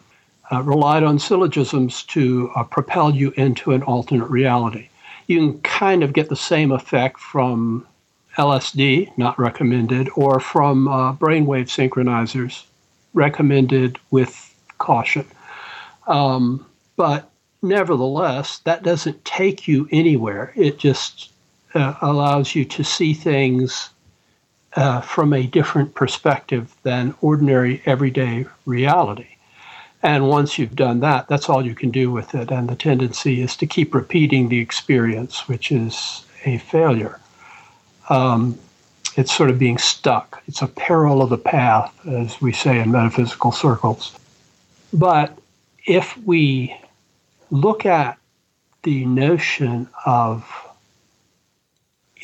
[0.52, 4.90] uh, relied on syllogisms to uh, propel you into an alternate reality
[5.32, 7.88] you can kind of get the same effect from
[8.38, 12.64] LSD, not recommended, or from uh, brainwave synchronizers,
[13.14, 15.26] recommended with caution.
[16.08, 16.66] Um,
[16.98, 17.30] but
[17.62, 20.54] nevertheless, that doesn't take you anywhere.
[20.56, 21.32] It just
[21.74, 23.90] uh, allows you to see things
[24.76, 29.28] uh, from a different perspective than ordinary everyday reality.
[30.04, 32.52] And once you've done that, that's all you can do with it.
[32.52, 37.20] And the tendency is to keep repeating the experience, which is a failure.
[38.10, 38.58] Um,
[39.16, 40.42] it's sort of being stuck.
[40.48, 44.18] It's a peril of the path, as we say in metaphysical circles.
[44.94, 45.38] But
[45.86, 46.76] if we
[47.52, 48.18] look at
[48.84, 50.50] the notion of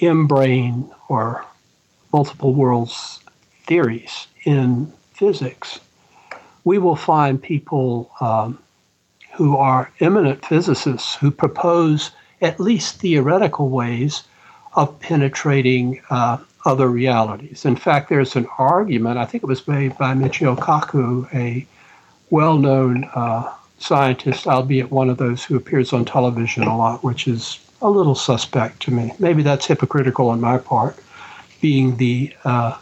[0.01, 1.45] M-brane or
[2.11, 3.19] multiple worlds
[3.65, 5.79] theories in physics,
[6.63, 8.57] we will find people um,
[9.33, 14.23] who are eminent physicists who propose at least theoretical ways
[14.75, 17.65] of penetrating uh, other realities.
[17.65, 21.65] In fact, there's an argument, I think it was made by Michio Kaku, a
[22.29, 27.27] well known uh, scientist, albeit one of those who appears on television a lot, which
[27.27, 29.13] is a little suspect to me.
[29.19, 30.97] Maybe that's hypocritical on my part,
[31.61, 32.77] being the uh,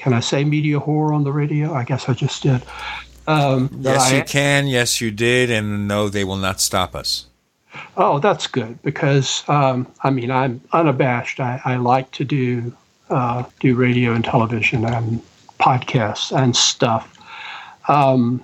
[0.00, 1.74] can I say media whore on the radio?
[1.74, 2.62] I guess I just did.
[3.26, 4.66] Um, yes, I, you can.
[4.66, 5.50] Yes, you did.
[5.50, 7.26] And no, they will not stop us.
[7.96, 11.38] Oh, that's good because um, I mean I'm unabashed.
[11.38, 12.74] I, I like to do
[13.10, 15.22] uh, do radio and television and
[15.58, 17.18] podcasts and stuff,
[17.88, 18.42] um,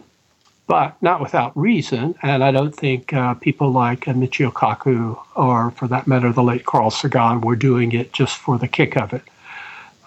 [0.67, 2.15] but not without reason.
[2.23, 6.43] And I don't think uh, people like uh, Michio Kaku or, for that matter, the
[6.43, 9.23] late Carl Sagan were doing it just for the kick of it.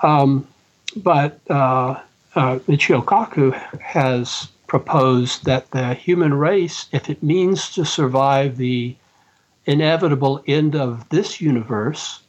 [0.03, 0.47] Um,
[0.95, 1.99] but uh,
[2.35, 8.95] uh, Michio Kaku has proposed that the human race, if it means to survive the
[9.65, 12.21] inevitable end of this universe,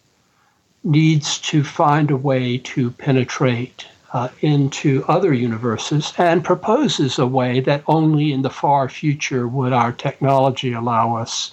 [0.85, 7.61] needs to find a way to penetrate uh, into other universes and proposes a way
[7.61, 11.53] that only in the far future would our technology allow us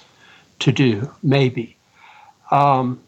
[0.59, 1.77] to do, maybe.
[2.49, 2.99] Um,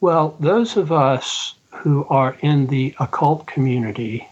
[0.00, 4.28] well, those of us who are in the occult community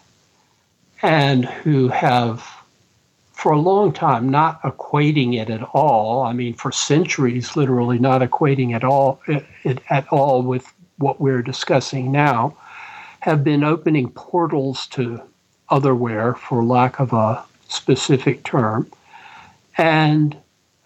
[1.03, 2.47] and who have
[3.33, 8.23] for a long time not equating it at all i mean for centuries literally not
[8.23, 12.57] equating at all it, it, at all with what we're discussing now
[13.23, 15.23] have been opening portals to
[15.69, 18.91] otherwhere for lack of a specific term
[19.79, 20.37] and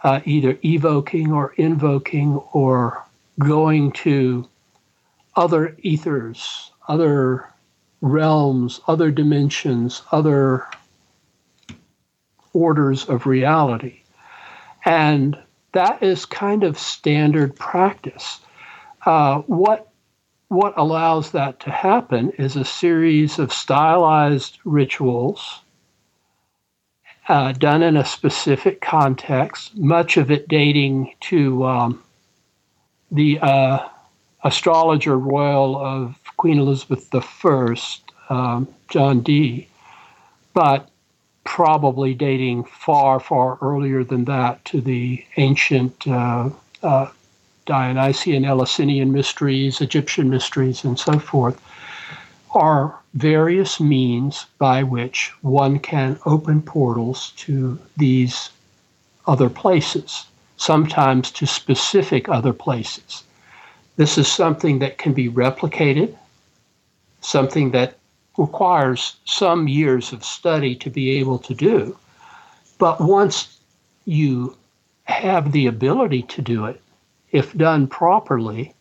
[0.04, 3.02] uh, either evoking or invoking or
[3.38, 4.46] going to
[5.34, 7.48] other ethers other
[8.02, 10.66] realms other dimensions other
[12.52, 14.00] orders of reality.
[14.84, 15.38] And
[15.72, 18.40] that is kind of standard practice.
[19.04, 19.90] Uh, what
[20.48, 25.60] what allows that to happen is a series of stylized rituals
[27.28, 32.02] uh, done in a specific context, much of it dating to um,
[33.10, 33.88] the uh,
[34.44, 37.76] astrologer royal of Queen Elizabeth I,
[38.28, 39.68] um, John Dee.
[40.54, 40.88] But
[41.44, 46.50] probably dating far, far earlier than that to the ancient uh,
[46.82, 47.10] uh,
[47.66, 51.60] Dionysian, Eleusinian mysteries, Egyptian mysteries, and so forth,
[52.54, 58.50] are various means by which one can open portals to these
[59.26, 60.26] other places,
[60.56, 63.24] sometimes to specific other places.
[63.96, 66.16] This is something that can be replicated,
[67.20, 67.98] something that
[68.38, 71.96] requires some years of study to be able to do.
[72.78, 73.58] But once
[74.04, 74.56] you
[75.04, 76.80] have the ability to do it,
[77.36, 78.74] if done properly,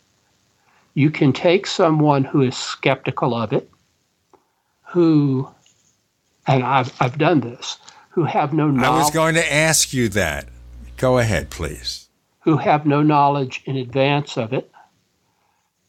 [0.94, 3.70] you can take someone who is skeptical of it,
[4.82, 5.46] who,
[6.46, 7.76] and I've, I've done this,
[8.08, 8.88] who have no knowledge.
[8.88, 10.48] I was going to ask you that.
[10.96, 12.08] Go ahead, please.
[12.40, 14.72] Who have no knowledge in advance of it,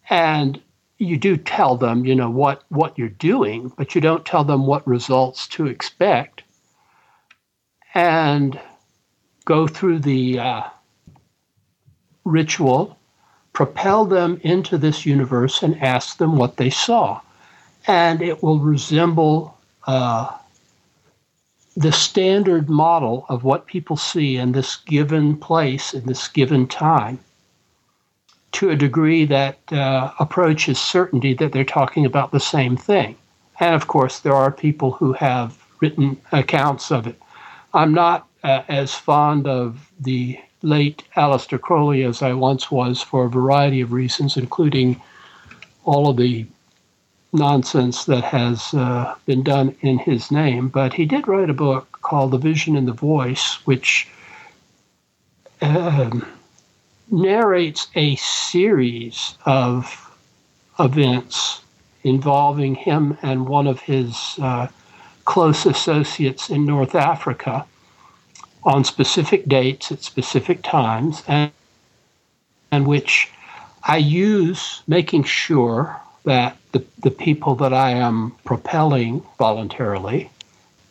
[0.09, 0.61] and
[0.97, 4.65] you do tell them, you know, what, what you're doing, but you don't tell them
[4.65, 6.43] what results to expect.
[7.93, 8.59] And
[9.45, 10.63] go through the uh,
[12.27, 12.97] ritual,
[13.53, 17.21] propel them into this universe, and ask them what they saw.
[17.87, 20.37] And it will resemble uh,
[21.75, 27.19] the standard model of what people see in this given place, in this given time
[28.53, 33.15] to a degree that uh, approaches certainty that they're talking about the same thing.
[33.59, 37.21] And of course, there are people who have written accounts of it.
[37.73, 43.25] I'm not uh, as fond of the late Aleister Crowley as I once was for
[43.25, 45.01] a variety of reasons, including
[45.85, 46.45] all of the
[47.33, 50.69] nonsense that has uh, been done in his name.
[50.69, 54.07] But he did write a book called The Vision and the Voice, which
[55.61, 56.25] um,
[57.11, 60.11] narrates a series of
[60.79, 61.61] events
[62.03, 64.67] involving him and one of his uh,
[65.25, 67.65] close associates in North Africa
[68.67, 71.51] on specific dates at specific times, and,
[72.69, 73.31] and which
[73.81, 80.29] I use making sure that the, the people that I am propelling voluntarily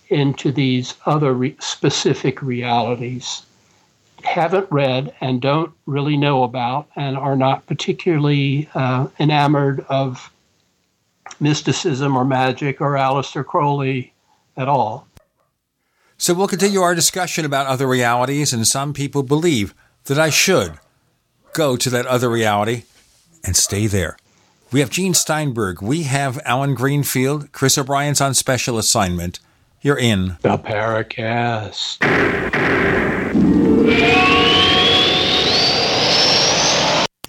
[0.09, 3.43] into these other re- specific realities
[4.24, 10.32] haven't read and don't really know about and are not particularly uh, enamored of
[11.40, 14.15] mysticism or magic or Aleister Crowley
[14.57, 15.07] at all.
[16.19, 19.75] So we'll continue our discussion about other realities, and some people believe
[20.05, 20.79] that I should
[21.53, 22.85] go to that other reality
[23.45, 24.17] and stay there.
[24.73, 25.83] We have Gene Steinberg.
[25.83, 27.53] We have Allen Greenfield.
[27.53, 29.41] Chris O'Brien's on special assignment.
[29.83, 32.03] You're in the Paracast.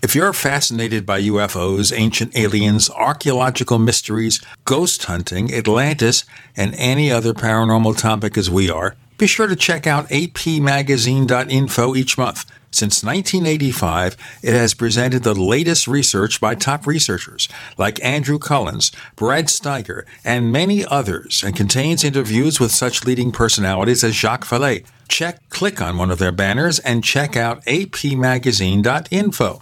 [0.08, 6.24] If you're fascinated by UFOs, ancient aliens, archaeological mysteries, ghost hunting, Atlantis,
[6.56, 12.18] and any other paranormal topic as we are, be sure to check out apmagazine.info each
[12.18, 12.46] month.
[12.72, 19.48] Since 1985, it has presented the latest research by top researchers like Andrew Collins, Brad
[19.48, 24.86] Steiger, and many others, and contains interviews with such leading personalities as Jacques Vallée.
[25.10, 29.62] Check, click on one of their banners, and check out apmagazine.info.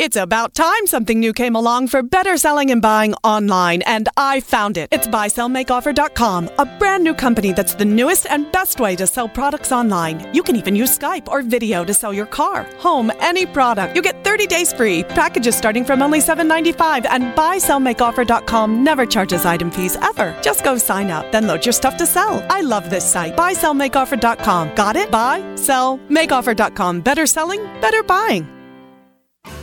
[0.00, 4.40] It's about time something new came along for better selling and buying online, and I
[4.40, 4.88] found it.
[4.90, 9.72] It's buysellmakeoffer.com, a brand new company that's the newest and best way to sell products
[9.72, 10.26] online.
[10.34, 13.94] You can even use Skype or video to sell your car, home, any product.
[13.94, 19.70] You get 30 days free, packages starting from only $7.95, and buysellmakeoffer.com never charges item
[19.70, 20.34] fees ever.
[20.40, 22.42] Just go sign up, then load your stuff to sell.
[22.48, 23.36] I love this site.
[23.36, 24.74] Buysellmakeoffer.com.
[24.76, 25.10] Got it?
[25.10, 27.02] Buy, sell, makeoffer.com.
[27.02, 28.48] Better selling, better buying.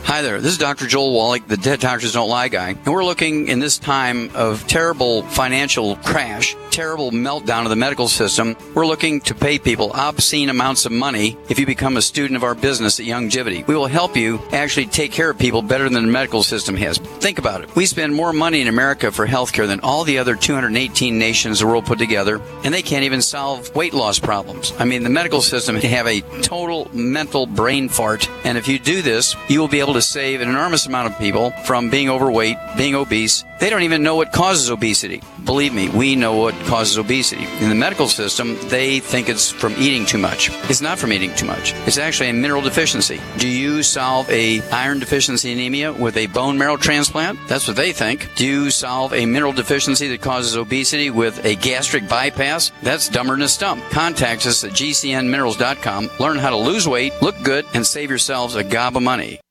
[0.08, 0.86] Hi there, this is Dr.
[0.86, 4.66] Joel Wallach, the Dead Doctors Don't Lie guy, and we're looking in this time of
[4.66, 8.56] terrible financial crash, terrible meltdown of the medical system.
[8.74, 12.42] We're looking to pay people obscene amounts of money if you become a student of
[12.42, 13.66] our business at Youngevity.
[13.66, 16.96] We will help you actually take care of people better than the medical system has.
[16.96, 17.76] Think about it.
[17.76, 21.66] We spend more money in America for healthcare than all the other 218 nations the
[21.66, 24.72] world put together, and they can't even solve weight loss problems.
[24.78, 29.02] I mean, the medical system have a total mental brain fart, and if you do
[29.02, 32.56] this, you will be able to save an enormous amount of people from being overweight,
[32.76, 33.44] being obese.
[33.60, 35.20] They don't even know what causes obesity.
[35.44, 37.44] Believe me, we know what causes obesity.
[37.60, 40.50] In the medical system, they think it's from eating too much.
[40.70, 41.74] It's not from eating too much.
[41.86, 43.20] It's actually a mineral deficiency.
[43.38, 47.38] Do you solve a iron deficiency anemia with a bone marrow transplant?
[47.48, 48.28] That's what they think.
[48.36, 52.70] Do you solve a mineral deficiency that causes obesity with a gastric bypass?
[52.82, 53.82] That's dumber than a stump.
[53.90, 56.10] Contact us at gcnminerals.com.
[56.20, 59.40] Learn how to lose weight, look good, and save yourselves a gob of money.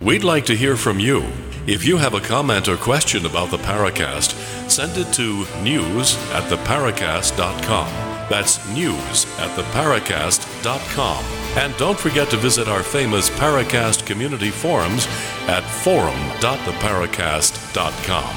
[0.00, 1.22] We'd like to hear from you.
[1.66, 4.32] If you have a comment or question about the Paracast,
[4.70, 7.86] send it to news at theparacast.com.
[8.30, 11.24] That's news at theparacast.com.
[11.58, 15.06] And don't forget to visit our famous Paracast community forums
[15.48, 18.36] at forum.theparacast.com.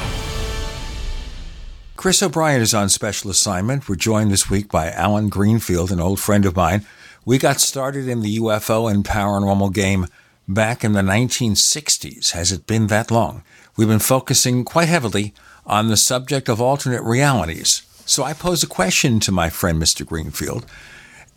[1.96, 3.88] Chris O'Brien is on special assignment.
[3.88, 6.86] We're joined this week by Allen Greenfield, an old friend of mine.
[7.24, 10.08] We got started in the UFO and paranormal game
[10.48, 12.32] back in the 1960s.
[12.32, 13.44] Has it been that long?
[13.76, 15.34] We've been focusing quite heavily
[15.66, 17.84] on the subject of alternate realities.
[18.06, 20.06] So I pose a question to my friend Mr.
[20.06, 20.66] Greenfield,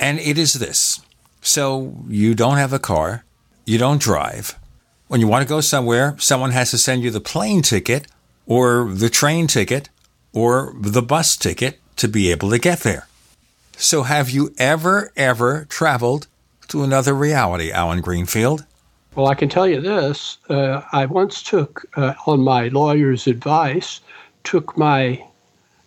[0.00, 1.00] and it is this.
[1.40, 3.24] So you don't have a car,
[3.64, 4.58] you don't drive.
[5.08, 8.08] When you want to go somewhere, someone has to send you the plane ticket
[8.46, 9.88] or the train ticket
[10.32, 13.06] or the bus ticket to be able to get there.
[13.76, 16.26] So have you ever, ever traveled
[16.68, 18.64] to another reality, Allen Greenfield?
[19.16, 20.36] Well, I can tell you this.
[20.50, 24.02] Uh, I once took, uh, on my lawyer's advice,
[24.44, 25.24] took my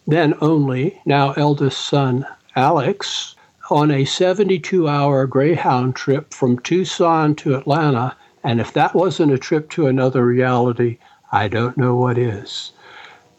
[0.08, 2.26] then only, now eldest son,
[2.56, 3.36] Alex,
[3.70, 8.16] on a 72 hour Greyhound trip from Tucson to Atlanta.
[8.44, 10.98] And if that wasn't a trip to another reality,
[11.32, 12.72] I don't know what is.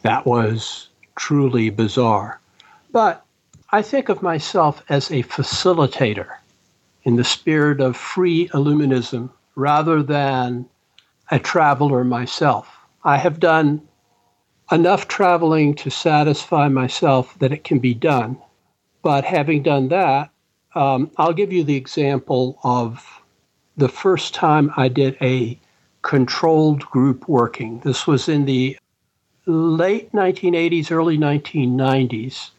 [0.02, 2.38] That was truly bizarre.
[2.92, 3.24] But
[3.70, 6.28] I think of myself as a facilitator
[7.02, 10.66] in the spirit of free illuminism rather than
[11.30, 12.68] a traveler myself.
[13.04, 13.82] I have done
[14.72, 18.38] enough traveling to satisfy myself that it can be done.
[19.02, 20.30] But having done that,
[20.74, 23.04] um, I'll give you the example of
[23.76, 25.58] the first time I did a
[26.02, 27.80] controlled group working.
[27.80, 28.76] This was in the
[29.46, 32.50] late 1980s, early 1990s.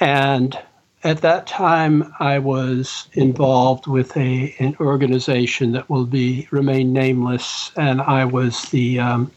[0.00, 0.58] And
[1.04, 7.72] at that time, I was involved with a, an organization that will be remain nameless,
[7.76, 9.32] and I was the um,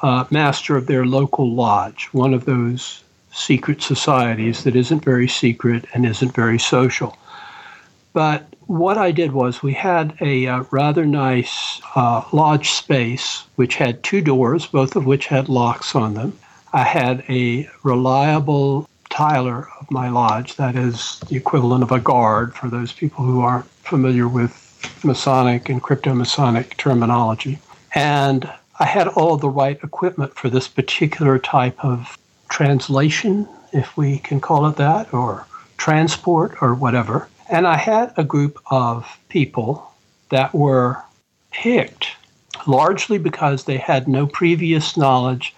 [0.00, 5.84] uh, master of their local lodge, one of those secret societies that isn't very secret
[5.92, 7.16] and isn't very social.
[8.14, 13.76] But what I did was we had a uh, rather nice uh, lodge space which
[13.76, 16.38] had two doors, both of which had locks on them.
[16.72, 22.68] I had a reliable tiler my lodge, that is the equivalent of a guard for
[22.68, 24.58] those people who aren't familiar with
[25.04, 27.58] Masonic and crypto Masonic terminology.
[27.94, 28.50] And
[28.80, 32.16] I had all the right equipment for this particular type of
[32.48, 35.46] translation, if we can call it that, or
[35.76, 37.28] transport or whatever.
[37.50, 39.92] And I had a group of people
[40.30, 41.02] that were
[41.50, 42.08] picked
[42.66, 45.54] largely because they had no previous knowledge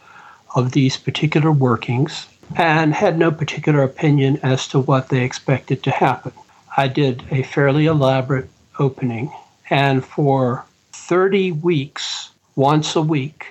[0.57, 2.27] of these particular workings
[2.57, 6.33] and had no particular opinion as to what they expected to happen.
[6.77, 8.49] I did a fairly elaborate
[8.79, 9.33] opening,
[9.71, 13.47] and for 30 weeks, once a week,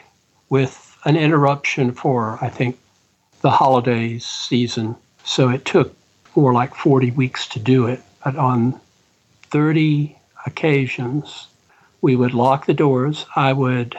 [0.50, 2.78] with an interruption for, I think,
[3.42, 4.96] the holidays season.
[5.24, 5.96] So it took
[6.36, 8.02] more like 40 weeks to do it.
[8.24, 8.80] But on
[9.52, 11.48] 30 occasions,
[12.02, 13.26] we would lock the doors.
[13.36, 13.98] I would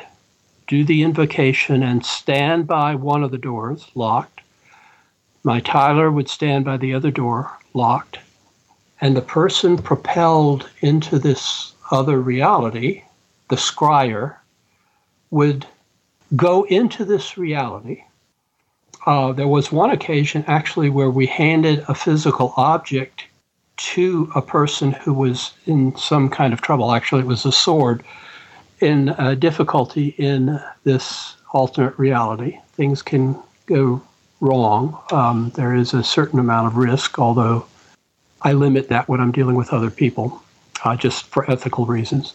[0.66, 4.40] do the invocation and stand by one of the doors, locked.
[5.44, 8.18] My tiler would stand by the other door, locked.
[9.00, 13.02] And the person propelled into this other reality,
[13.50, 14.36] the scryer,
[15.30, 15.66] would
[16.34, 18.04] go into this reality.
[19.04, 23.24] Uh, there was one occasion actually where we handed a physical object
[23.76, 26.92] to a person who was in some kind of trouble.
[26.92, 28.02] Actually, it was a sword
[28.80, 32.58] in uh, difficulty in this alternate reality.
[32.76, 34.00] Things can go
[34.44, 35.00] wrong.
[35.10, 37.66] Um, there is a certain amount of risk, although
[38.42, 40.42] I limit that when I'm dealing with other people,
[40.84, 42.34] uh, just for ethical reasons.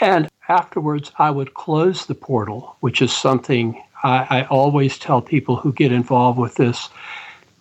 [0.00, 5.54] And afterwards, I would close the portal, which is something I, I always tell people
[5.56, 6.88] who get involved with this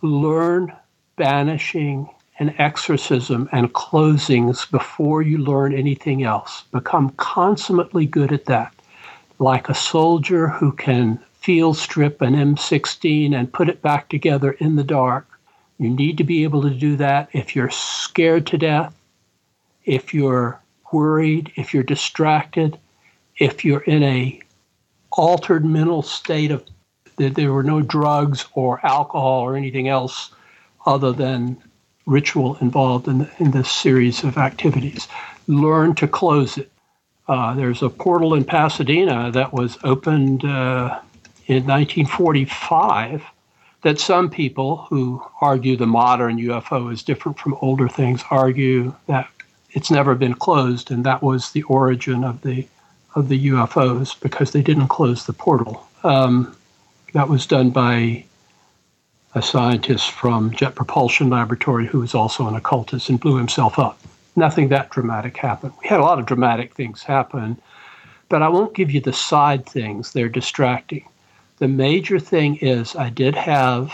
[0.01, 0.73] learn
[1.15, 2.09] banishing
[2.39, 6.63] and exorcism and closings before you learn anything else.
[6.71, 8.73] Become consummately good at that.
[9.39, 14.75] Like a soldier who can field strip an M16 and put it back together in
[14.75, 15.39] the dark.
[15.79, 18.93] You need to be able to do that if you're scared to death,
[19.85, 20.59] if you're
[20.91, 22.77] worried, if you're distracted,
[23.37, 24.41] if you're in a
[25.11, 26.65] altered mental state of
[27.15, 30.31] that there were no drugs or alcohol or anything else
[30.85, 31.55] other than
[32.05, 35.07] ritual involved in, the, in this series of activities.
[35.47, 36.69] Learn to close it.
[37.29, 40.99] Uh, there's a portal in Pasadena that was opened uh,
[41.47, 43.23] in 1945
[43.81, 49.29] that some people who argue the modern UFO is different from older things argue that
[49.71, 52.67] it's never been closed, and that was the origin of the
[53.15, 55.87] of the UFOs because they didn't close the portal.
[56.03, 56.55] Um,
[57.13, 58.25] that was done by
[59.33, 63.99] a scientist from Jet Propulsion Laboratory who was also an occultist and blew himself up.
[64.35, 65.73] Nothing that dramatic happened.
[65.81, 67.59] We had a lot of dramatic things happen,
[68.29, 71.07] but I won't give you the side things, they're distracting.
[71.59, 73.91] The major thing is I did have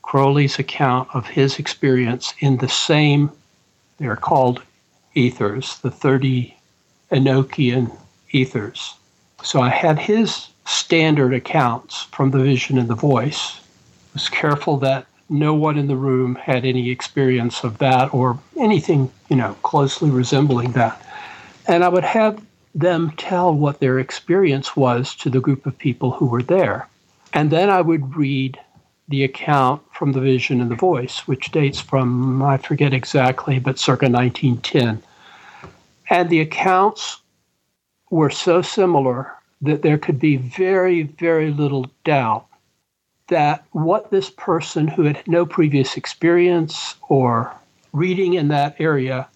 [0.00, 3.30] Crowley's account of his experience in the same,
[3.98, 4.62] they're called
[5.14, 6.56] Aethyrs, the 30
[7.10, 7.94] Enochian
[8.30, 8.94] ethers.
[9.42, 13.56] So I had his standard accounts from the vision and the voice.
[13.56, 18.38] I Was careful that no one in the room had any experience of that or
[18.58, 21.00] anything, you know, closely resembling that.
[21.66, 22.42] And I would have
[22.74, 26.88] them tell what their experience was to the group of people who were there.
[27.32, 28.58] And then I would read
[29.08, 33.78] the account from the vision and the voice, which dates from, I forget exactly, but
[33.78, 35.02] circa 1910.
[36.10, 37.20] And the accounts
[38.10, 39.32] were so similar
[39.62, 42.46] that there could be very, very little doubt
[43.28, 47.52] that what this person who had no previous experience or
[47.92, 49.26] reading in that area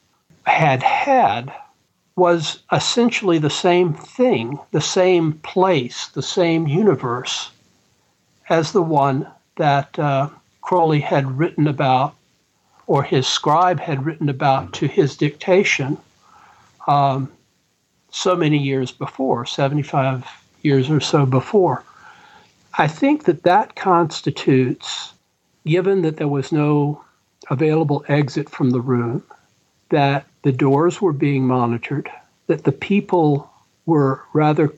[0.44, 1.52] had had
[2.16, 7.50] was essentially the same thing, the same place, the same universe
[8.48, 10.28] as the one that uh,
[10.60, 12.14] Crowley had written about,
[12.86, 15.96] or his scribe had written about to his dictation
[16.86, 17.30] um,
[18.10, 20.24] so many years before, 75
[20.62, 21.82] years or so before.
[22.78, 25.12] I think that that constitutes,
[25.66, 27.02] given that there was no
[27.50, 29.22] available exit from the room,
[29.88, 32.10] that the doors were being monitored,
[32.46, 33.50] that the people
[33.86, 34.72] were rather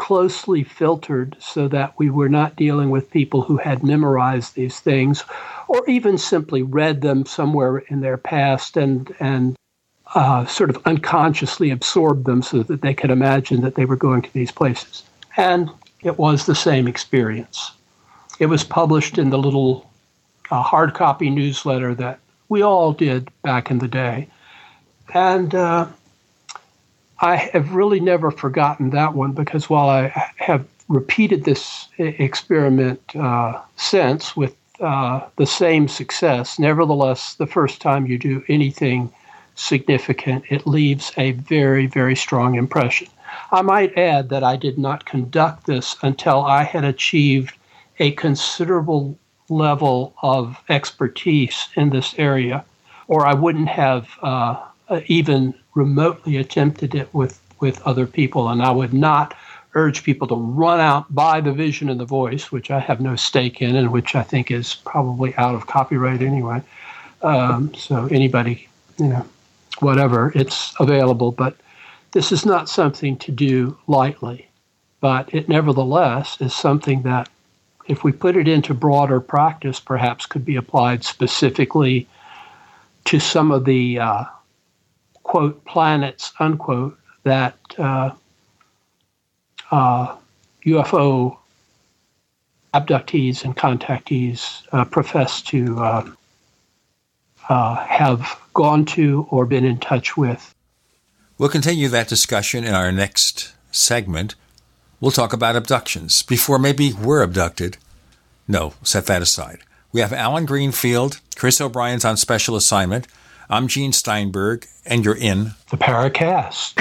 [0.00, 5.22] closely filtered so that we were not dealing with people who had memorized these things
[5.68, 9.54] or even simply read them somewhere in their past and and
[10.14, 14.22] uh, sort of unconsciously absorbed them so that they could imagine that they were going
[14.22, 15.02] to these places.
[15.36, 15.68] And
[16.02, 17.72] it was the same experience.
[18.38, 19.88] It was published in the little
[20.50, 24.28] uh, hard copy newsletter that we all did back in the day.
[25.12, 25.88] And uh,
[27.22, 33.60] I have really never forgotten that one because while I have repeated this experiment uh,
[33.76, 39.12] since with uh, the same success, nevertheless, the first time you do anything
[39.54, 43.08] significant, it leaves a very, very strong impression.
[43.52, 47.54] I might add that I did not conduct this until I had achieved
[47.98, 49.18] a considerable
[49.50, 52.64] level of expertise in this area,
[53.08, 54.64] or I wouldn't have uh,
[55.06, 58.48] even remotely attempted it with, with other people.
[58.48, 59.34] And I would not
[59.74, 63.14] urge people to run out, buy the vision and the voice, which I have no
[63.16, 66.62] stake in and which I think is probably out of copyright anyway.
[67.22, 68.68] Um, so anybody,
[68.98, 69.26] you know,
[69.78, 71.30] whatever, it's available.
[71.30, 71.56] But
[72.12, 74.48] this is not something to do lightly.
[75.00, 77.28] But it nevertheless is something that,
[77.86, 82.06] if we put it into broader practice, perhaps could be applied specifically
[83.06, 84.24] to some of the uh,
[85.30, 88.10] quote planets unquote that uh,
[89.70, 90.16] uh,
[90.66, 91.38] UFO
[92.74, 96.10] abductees and contactees uh, profess to uh,
[97.48, 100.52] uh, have gone to or been in touch with.
[101.38, 104.34] We'll continue that discussion in our next segment.
[104.98, 107.76] We'll talk about abductions before maybe we're abducted.
[108.48, 109.60] No, set that aside.
[109.92, 113.06] We have Allen Greenfield, Chris O'Brien's on special assignment.
[113.52, 116.74] I'm Gene Steinberg, and you're in the Paracast.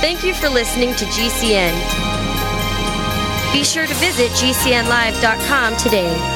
[0.00, 1.74] Thank you for listening to GCN.
[3.52, 6.35] Be sure to visit GCNlive.com today.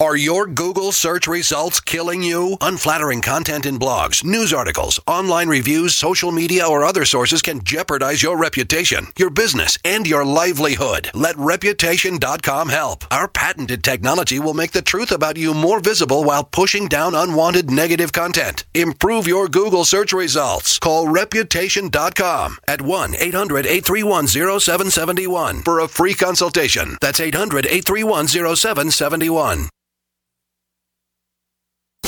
[0.00, 2.56] Are your Google search results killing you?
[2.62, 8.22] Unflattering content in blogs, news articles, online reviews, social media, or other sources can jeopardize
[8.22, 11.10] your reputation, your business, and your livelihood.
[11.12, 13.04] Let Reputation.com help.
[13.12, 17.70] Our patented technology will make the truth about you more visible while pushing down unwanted
[17.70, 18.64] negative content.
[18.72, 20.78] Improve your Google search results.
[20.78, 26.96] Call Reputation.com at 1 800 831 0771 for a free consultation.
[27.02, 29.68] That's 800 831 0771.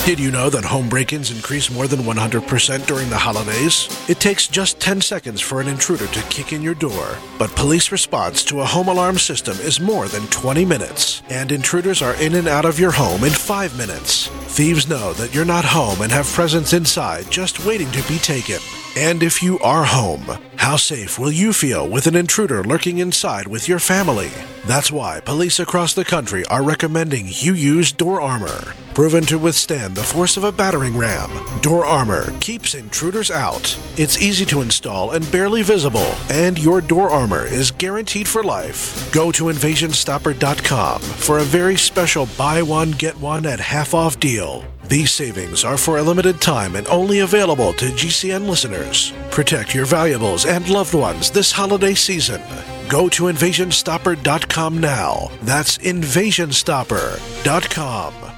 [0.04, 3.86] Did you know that home break ins increase more than 100% during the holidays?
[4.08, 7.08] It takes just 10 seconds for an intruder to kick in your door,
[7.38, 12.02] but police response to a home alarm system is more than 20 minutes, and intruders
[12.02, 14.26] are in and out of your home in 5 minutes.
[14.56, 18.58] Thieves know that you're not home and have presents inside just waiting to be taken.
[18.94, 23.46] And if you are home, how safe will you feel with an intruder lurking inside
[23.46, 24.30] with your family?
[24.66, 28.74] That's why police across the country are recommending you use Door Armor.
[28.92, 31.30] Proven to withstand the force of a battering ram,
[31.62, 33.78] Door Armor keeps intruders out.
[33.96, 39.10] It's easy to install and barely visible, and your Door Armor is guaranteed for life.
[39.10, 44.66] Go to invasionstopper.com for a very special buy one, get one at half off deal.
[44.92, 49.14] These savings are for a limited time and only available to GCN listeners.
[49.30, 52.42] Protect your valuables and loved ones this holiday season.
[52.90, 55.30] Go to invasionstopper.com now.
[55.44, 58.31] That's invasionstopper.com.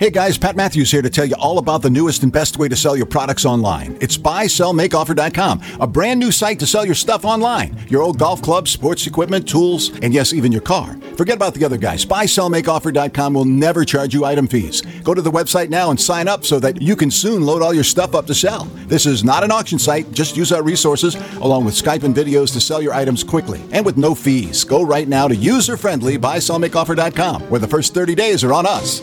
[0.00, 2.70] Hey guys, Pat Matthews here to tell you all about the newest and best way
[2.70, 3.98] to sell your products online.
[4.00, 7.76] It's buysellmakeoffer.com, a brand new site to sell your stuff online.
[7.88, 10.96] Your old golf clubs, sports equipment, tools, and yes, even your car.
[11.18, 12.06] Forget about the other guys.
[12.06, 14.80] Buysellmakeoffer.com will never charge you item fees.
[15.04, 17.74] Go to the website now and sign up so that you can soon load all
[17.74, 18.64] your stuff up to sell.
[18.86, 20.10] This is not an auction site.
[20.12, 23.84] Just use our resources along with Skype and videos to sell your items quickly and
[23.84, 24.64] with no fees.
[24.64, 29.02] Go right now to user-friendly buysellmakeoffer.com where the first 30 days are on us.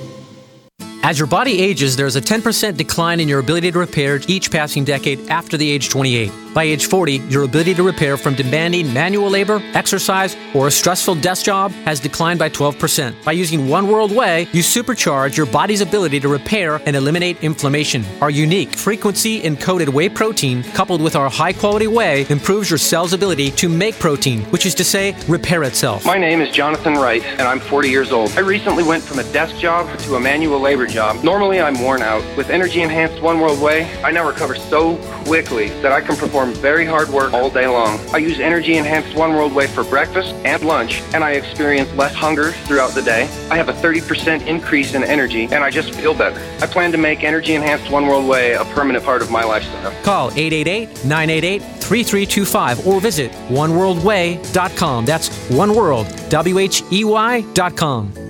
[1.08, 4.84] As your body ages, there's a 10% decline in your ability to repair each passing
[4.84, 6.47] decade after the age 28.
[6.58, 11.14] By age 40, your ability to repair from demanding manual labor, exercise, or a stressful
[11.14, 13.24] desk job has declined by 12%.
[13.24, 18.04] By using One World Whey, you supercharge your body's ability to repair and eliminate inflammation.
[18.22, 23.14] Our unique frequency encoded whey protein, coupled with our high quality whey, improves your cell's
[23.14, 26.08] ability to make protein, which is to say, repair itself.
[26.08, 28.32] My name is Jonathan Wright, and I'm 40 years old.
[28.32, 31.24] I recently went from a desk job to a manual labor job.
[31.24, 32.24] Normally, I'm worn out.
[32.36, 36.47] With energy enhanced One World Whey, I now recover so quickly that I can perform
[36.54, 38.00] very hard work all day long.
[38.14, 42.14] I use energy enhanced One World Whey for breakfast and lunch, and I experience less
[42.14, 43.24] hunger throughout the day.
[43.50, 46.40] I have a 30% increase in energy, and I just feel better.
[46.62, 49.92] I plan to make energy enhanced One World Whey a permanent part of my lifestyle.
[50.04, 55.06] Call 888 988 3325 or visit oneworldwhey.com.
[55.06, 58.27] That's oneworld, W H E Y.com.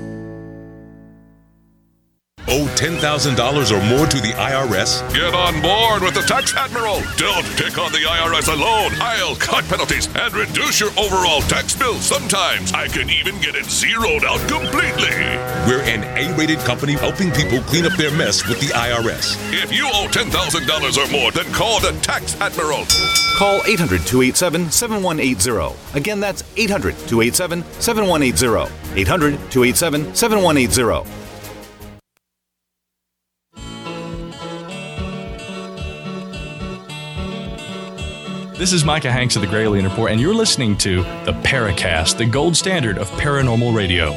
[2.50, 2.96] Owe $10,000
[3.72, 5.04] or more to the IRS?
[5.14, 7.02] Get on board with the Tax Admiral.
[7.18, 8.94] Don't take on the IRS alone.
[9.02, 11.96] I'll cut penalties and reduce your overall tax bill.
[11.96, 15.12] Sometimes I can even get it zeroed out completely.
[15.68, 19.36] We're an A rated company helping people clean up their mess with the IRS.
[19.52, 20.32] If you owe $10,000
[20.98, 22.86] or more, then call the Tax Admiral.
[23.38, 25.76] Call 800 287 7180.
[25.98, 28.74] Again, that's 800 287 7180.
[28.96, 31.17] 800 287 7180.
[38.58, 42.26] This is Micah Hanks of the Gralien Report, and you're listening to the Paracast, the
[42.26, 44.10] gold standard of paranormal radio.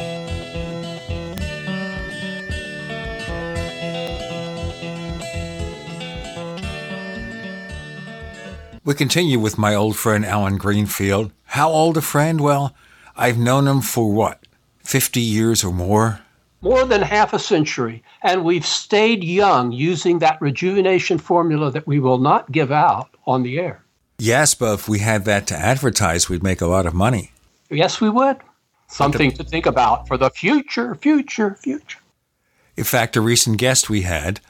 [8.83, 11.33] We continue with my old friend Allen Greenfield.
[11.45, 12.41] How old a friend?
[12.41, 12.75] Well,
[13.15, 14.47] I've known him for what,
[14.79, 16.21] 50 years or more?
[16.63, 18.03] More than half a century.
[18.23, 23.43] And we've stayed young using that rejuvenation formula that we will not give out on
[23.43, 23.85] the air.
[24.21, 27.33] Yes, but if we had that to advertise, we'd make a lot of money.
[27.71, 28.37] Yes, we would.
[28.89, 32.01] Something to think about for the future, future, future.
[32.77, 34.41] In fact, a recent guest we had,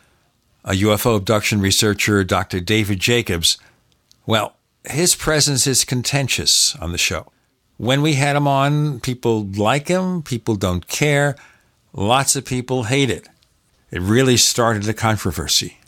[0.64, 2.60] a UFO abduction researcher, Dr.
[2.60, 3.58] David Jacobs,
[4.26, 7.30] well, his presence is contentious on the show.
[7.76, 11.36] When we had him on, people like him, people don't care,
[11.92, 13.28] lots of people hate it.
[13.90, 15.79] It really started a controversy.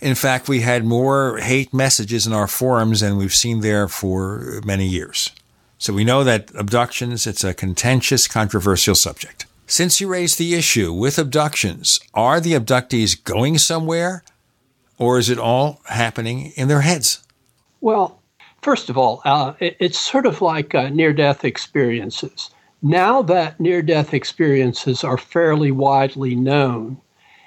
[0.00, 4.60] In fact, we had more hate messages in our forums than we've seen there for
[4.64, 5.30] many years.
[5.78, 9.46] So we know that abductions, it's a contentious, controversial subject.
[9.66, 14.24] Since you raised the issue with abductions, are the abductees going somewhere
[14.98, 17.22] or is it all happening in their heads?
[17.80, 18.20] Well,
[18.60, 22.50] first of all, uh, it, it's sort of like uh, near death experiences.
[22.82, 27.00] Now that near death experiences are fairly widely known,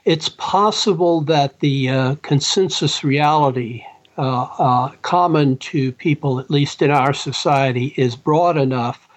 [0.05, 3.83] it's possible that the uh, consensus reality
[4.17, 9.07] uh, uh, common to people, at least in our society, is broad enough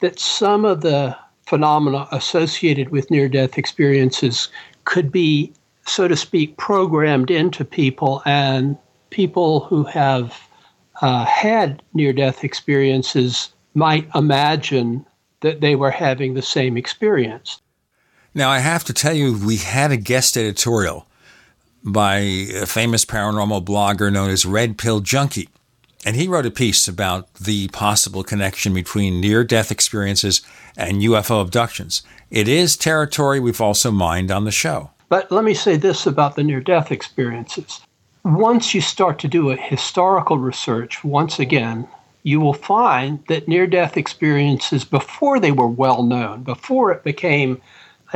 [0.00, 4.48] that some of the phenomena associated with near death experiences
[4.84, 5.52] could be,
[5.86, 8.76] so to speak, programmed into people, and
[9.10, 10.48] people who have
[11.00, 15.04] uh, had near death experiences might imagine
[15.40, 17.60] that they were having the same experience.
[18.36, 21.06] Now, I have to tell you, we had a guest editorial
[21.82, 25.48] by a famous paranormal blogger known as Red Pill Junkie.
[26.04, 30.42] And he wrote a piece about the possible connection between near death experiences
[30.76, 32.02] and UFO abductions.
[32.30, 34.90] It is territory we've also mined on the show.
[35.08, 37.80] But let me say this about the near death experiences.
[38.22, 41.88] Once you start to do a historical research, once again,
[42.22, 47.62] you will find that near death experiences, before they were well known, before it became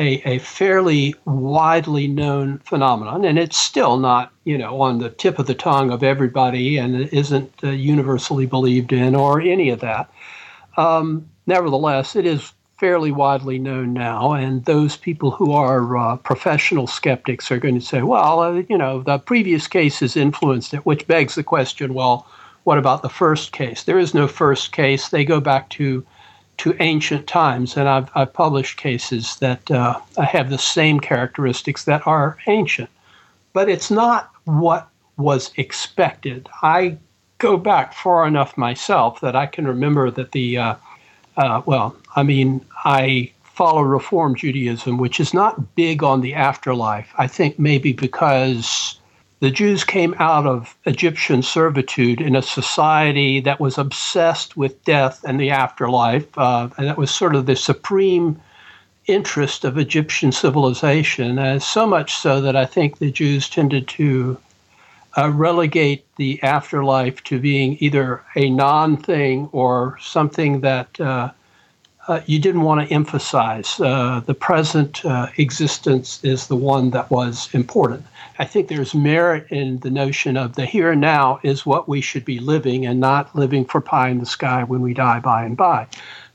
[0.00, 5.38] a, a fairly widely known phenomenon, and it's still not, you know, on the tip
[5.38, 10.10] of the tongue of everybody and isn't uh, universally believed in or any of that.
[10.78, 16.86] Um, nevertheless, it is fairly widely known now, and those people who are uh, professional
[16.86, 20.86] skeptics are going to say, well, uh, you know, the previous case cases influenced it,
[20.86, 22.26] which begs the question, well,
[22.64, 23.82] what about the first case?
[23.82, 25.08] There is no first case.
[25.08, 26.04] They go back to
[26.60, 32.06] to ancient times, and I've, I've published cases that uh, have the same characteristics that
[32.06, 32.90] are ancient.
[33.55, 36.50] But it's not what was expected.
[36.62, 36.98] I
[37.39, 40.74] go back far enough myself that I can remember that the, uh,
[41.39, 47.10] uh, well, I mean, I follow Reform Judaism, which is not big on the afterlife.
[47.16, 48.99] I think maybe because
[49.40, 55.24] the Jews came out of Egyptian servitude in a society that was obsessed with death
[55.26, 58.40] and the afterlife, uh, and that was sort of the supreme
[59.06, 64.38] interest of Egyptian civilization, as so much so that I think the Jews tended to
[65.16, 71.00] uh, relegate the afterlife to being either a non thing or something that
[72.10, 73.78] uh, you didn't want to emphasize.
[73.78, 78.05] Uh, the present uh, existence is the one that was important.
[78.40, 82.00] I think there's merit in the notion of the here and now is what we
[82.00, 85.44] should be living and not living for pie in the sky when we die by
[85.44, 85.86] and by.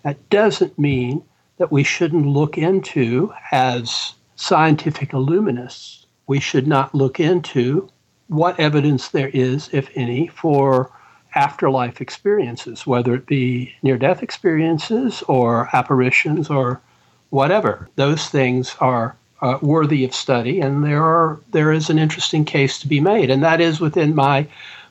[0.03, 1.23] That doesn't mean
[1.57, 6.05] that we shouldn't look into as scientific illuminists.
[6.25, 7.89] We should not look into
[8.27, 10.89] what evidence there is, if any, for
[11.35, 16.81] afterlife experiences, whether it be near death experiences or apparitions or
[17.29, 17.89] whatever.
[17.95, 22.79] Those things are uh, worthy of study, and there are there is an interesting case
[22.79, 24.47] to be made, and that is within my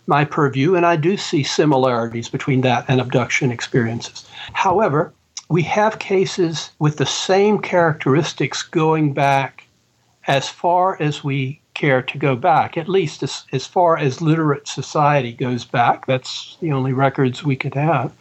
[0.06, 4.28] my purview, and I do see similarities between that and abduction experiences.
[4.52, 5.12] However,
[5.48, 9.64] we have cases with the same characteristics going back
[10.26, 14.66] as far as we care to go back, at least as, as far as literate
[14.68, 16.06] society goes back.
[16.06, 18.12] That's the only records we could have.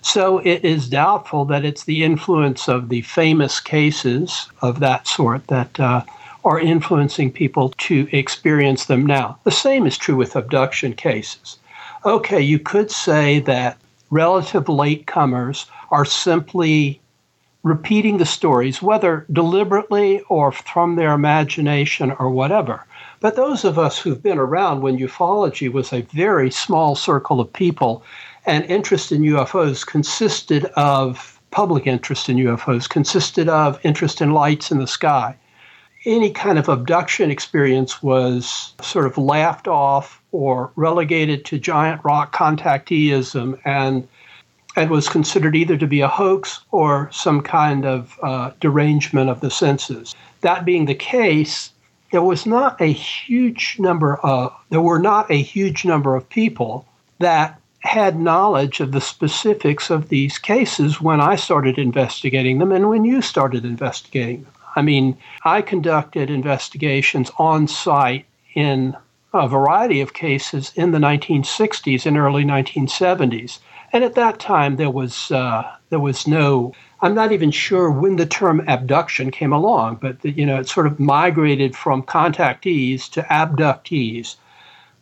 [0.00, 5.46] So it is doubtful that it's the influence of the famous cases of that sort
[5.48, 6.04] that uh,
[6.44, 9.38] are influencing people to experience them now.
[9.44, 11.58] The same is true with abduction cases.
[12.04, 13.76] Okay, you could say that
[14.10, 17.00] relative latecomers are simply
[17.64, 22.84] repeating the stories, whether deliberately or from their imagination or whatever.
[23.20, 27.52] But those of us who've been around when ufology was a very small circle of
[27.52, 28.02] people
[28.46, 34.70] and interest in UFOs consisted of public interest in UFOs, consisted of interest in lights
[34.70, 35.34] in the sky.
[36.04, 42.32] Any kind of abduction experience was sort of laughed off or relegated to giant rock
[42.32, 44.06] contacteeism and
[44.76, 49.40] and was considered either to be a hoax or some kind of uh, derangement of
[49.40, 50.14] the senses.
[50.42, 51.70] That being the case,
[52.10, 56.86] there was not a huge number of there were not a huge number of people
[57.18, 62.88] that had knowledge of the specifics of these cases when I started investigating them and
[62.88, 64.52] when you started investigating them.
[64.74, 68.96] I mean, I conducted investigations on site in
[69.32, 73.58] a variety of cases in the 1960s and early 1970s.
[73.92, 78.16] And at that time, there was uh, there was no I'm not even sure when
[78.16, 83.22] the term abduction came along, but you know, it sort of migrated from contactees to
[83.22, 84.34] abductees.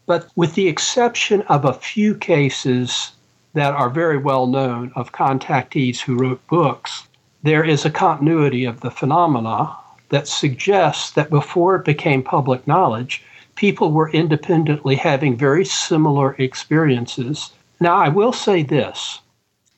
[0.05, 3.13] But with the exception of a few cases
[3.55, 7.09] that are very well known of contactees who wrote books,
[7.43, 9.75] there is a continuity of the phenomena
[10.11, 13.25] that suggests that before it became public knowledge,
[13.55, 17.53] people were independently having very similar experiences.
[17.81, 19.21] Now, I will say this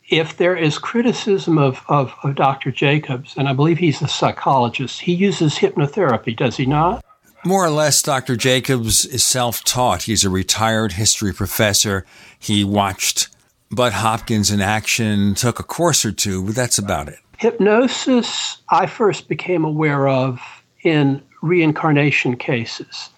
[0.09, 2.71] if there is criticism of, of, of, Dr.
[2.71, 7.05] Jacobs, and I believe he's a psychologist, he uses hypnotherapy, does he not?
[7.45, 8.35] More or less, Dr.
[8.37, 10.05] Jacobs is self taught.
[10.05, 12.05] He's a retired history professor.
[12.39, 13.29] He watched
[13.71, 17.19] Bud Hopkins in action, took a course or two, but that's about it.
[17.37, 20.41] Hypnosis, I first became aware of
[20.83, 23.11] in reincarnation cases.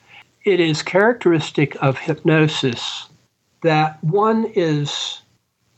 [0.44, 3.06] It is characteristic of hypnosis
[3.62, 5.20] that one is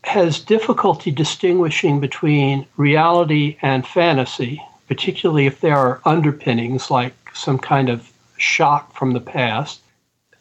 [0.03, 7.89] has difficulty distinguishing between reality and fantasy, particularly if there are underpinnings like some kind
[7.89, 9.79] of shock from the past,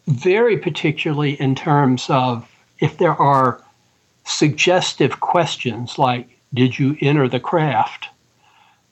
[0.08, 2.48] very particularly in terms of
[2.80, 3.62] if there are
[4.24, 8.08] suggestive questions like, Did you enter the craft?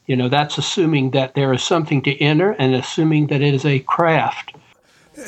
[0.06, 3.64] You know, that's assuming that there is something to enter and assuming that it is
[3.64, 4.54] a craft.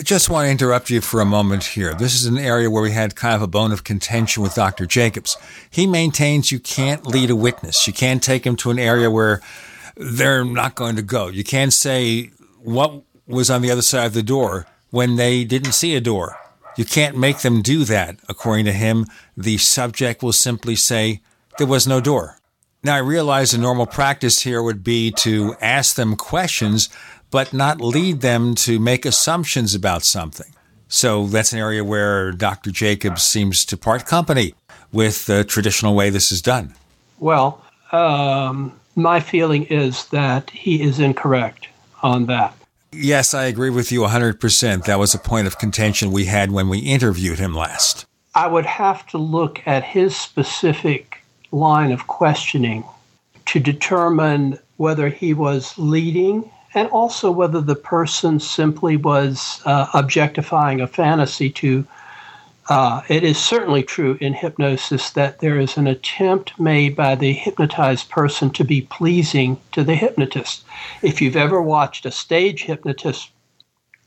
[0.01, 1.93] Just want to interrupt you for a moment here.
[1.95, 4.87] This is an area where we had kind of a bone of contention with Dr.
[4.87, 5.37] Jacobs.
[5.71, 7.87] He maintains you can't lead a witness.
[7.87, 9.43] You can't take him to an area where
[9.97, 11.29] they're not going to go.
[11.29, 12.31] You can't say
[12.62, 16.39] what was on the other side of the door when they didn't see a door.
[16.77, 18.17] You can't make them do that.
[18.29, 19.07] According to him,
[19.37, 21.21] the subject will simply say,
[21.59, 22.39] there was no door.
[22.83, 26.89] Now, I realize the normal practice here would be to ask them questions
[27.33, 30.55] but not lead them to make assumptions about something.
[30.86, 32.70] So that's an area where Dr.
[32.70, 34.55] Jacobs seems to part company
[34.93, 36.75] with the traditional way this is done.
[37.19, 41.69] Well, um, my feeling is that he is incorrect
[42.02, 42.55] on that.
[42.93, 44.85] Yes, I agree with you 100%.
[44.85, 48.05] That was a point of contention we had when we interviewed him last.
[48.35, 52.85] I would have to look at his specific line of questioning
[53.47, 60.81] to determine whether he was leading and also whether the person simply was uh, objectifying
[60.81, 61.86] a fantasy to
[62.68, 67.33] uh, it is certainly true in hypnosis that there is an attempt made by the
[67.33, 70.65] hypnotized person to be pleasing to the hypnotist.
[71.02, 73.31] If you've ever watched a stage hypnotist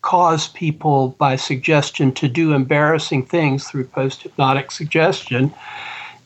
[0.02, 5.54] cause people by suggestion to do embarrassing things through post hypnotic suggestion,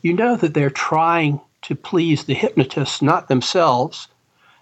[0.02, 4.06] you know that they're trying to please the hypnotist, not themselves.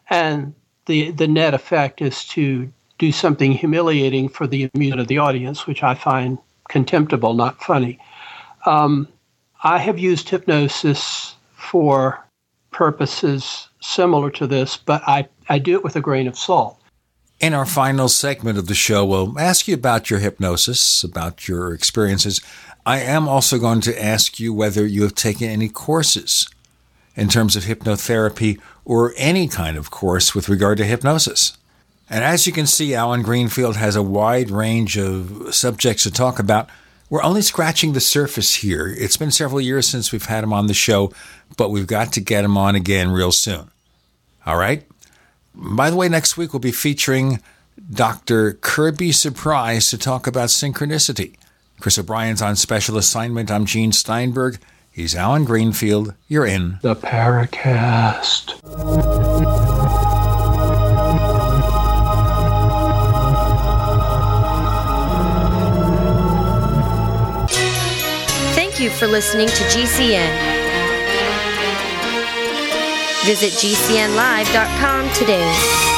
[0.09, 0.55] And
[0.89, 5.67] the, the net effect is to do something humiliating for the amusement of the audience,
[5.67, 8.01] which I find contemptible, not funny.
[8.67, 9.07] Um,
[9.63, 12.25] I have used hypnosis for
[12.73, 16.81] purposes similar to this, but I, I do it with a grain of salt.
[17.39, 21.73] In our final segment of the show, we'll ask you about your hypnosis, about your
[21.73, 22.41] experiences.
[22.85, 26.49] I am also going to ask you whether you have taken any courses
[27.19, 31.59] in terms of hypnotherapy or any kind of course with regard to hypnosis.
[32.09, 36.39] And as you can see, Allen Greenfield has a wide range of subjects to talk
[36.39, 36.71] about.
[37.11, 38.87] We're only scratching the surface here.
[38.87, 41.13] It's been several years since we've had him on the show,
[41.57, 43.71] but we've got to get him on again real soon.
[44.47, 44.85] All right?
[45.55, 47.43] By the way, next week we'll be featuring
[47.91, 48.55] Dr.
[48.55, 51.35] Kirby Surprise to talk about synchronicity.
[51.81, 53.51] Chris O'Brien's on special assignment.
[53.51, 54.59] I'm Gene Steinberg.
[54.91, 56.15] He's Allen Greenfield.
[56.27, 58.55] You're in the Paracast.
[68.55, 70.59] Thank you for listening to GCN.
[73.25, 75.98] Visit GCNlive.com today.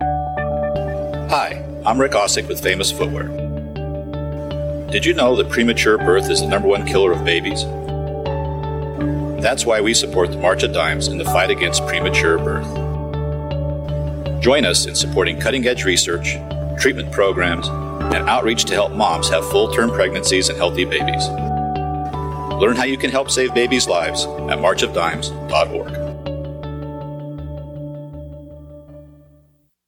[0.00, 3.28] Hi, I'm Rick Ausick with Famous Footwear.
[4.90, 7.64] Did you know that premature birth is the number one killer of babies?
[9.42, 12.66] That's why we support the March of Dimes in the fight against premature birth.
[14.40, 16.36] Join us in supporting cutting edge research,
[16.80, 21.28] treatment programs, and outreach to help moms have full term pregnancies and healthy babies.
[22.60, 25.97] Learn how you can help save babies' lives at marchofdimes.org.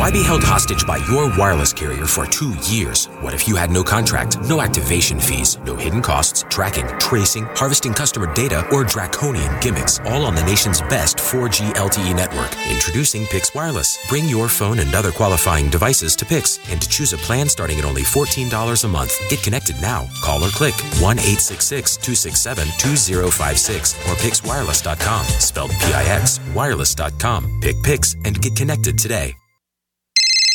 [0.00, 3.04] Why be held hostage by your wireless carrier for two years?
[3.20, 7.92] What if you had no contract, no activation fees, no hidden costs, tracking, tracing, harvesting
[7.92, 12.50] customer data, or draconian gimmicks, all on the nation's best 4G LTE network?
[12.70, 13.98] Introducing Pix Wireless.
[14.08, 17.84] Bring your phone and other qualifying devices to Pix and choose a plan starting at
[17.84, 19.18] only $14 a month.
[19.28, 20.08] Get connected now.
[20.22, 20.72] Call or click
[21.02, 25.26] 1 866 267 2056 or pixwireless.com.
[25.26, 27.60] Spelled P I X, wireless.com.
[27.60, 29.36] Pick Pix and get connected today.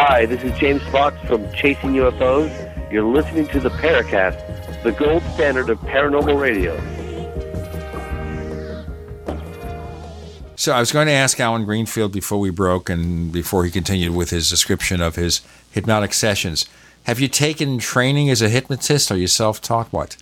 [0.00, 2.92] Hi, this is James Fox from Chasing UFOs.
[2.92, 6.76] You're listening to the Paracast, the gold standard of paranormal radio.
[10.54, 14.14] So I was going to ask Allen Greenfield before we broke and before he continued
[14.14, 15.40] with his description of his
[15.72, 16.66] hypnotic sessions.
[17.02, 19.10] Have you taken training as a hypnotist?
[19.10, 19.92] Are you self taught?
[19.92, 20.16] What?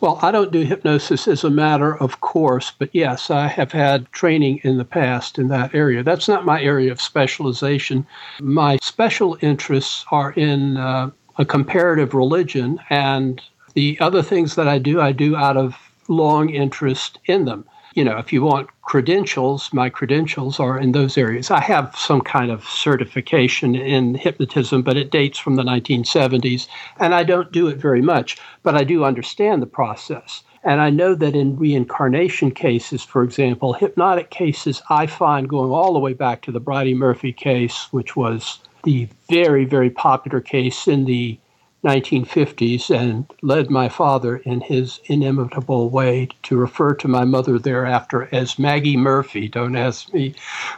[0.00, 4.10] Well, I don't do hypnosis as a matter of course, but yes, I have had
[4.12, 6.02] training in the past in that area.
[6.02, 8.06] That's not my area of specialization.
[8.40, 13.42] My special interests are in uh, a comparative religion, and
[13.74, 15.76] the other things that I do, I do out of
[16.08, 21.18] long interest in them you know, if you want credentials, my credentials are in those
[21.18, 21.50] areas.
[21.50, 27.14] I have some kind of certification in hypnotism, but it dates from the 1970s, and
[27.14, 30.44] I don't do it very much, but I do understand the process.
[30.62, 35.94] And I know that in reincarnation cases, for example, hypnotic cases, I find going all
[35.94, 40.86] the way back to the Bridey Murphy case, which was the very, very popular case
[40.86, 41.38] in the
[41.84, 48.28] 1950s and led my father in his inimitable way to refer to my mother thereafter
[48.32, 49.48] as Maggie Murphy.
[49.48, 50.34] Don't ask me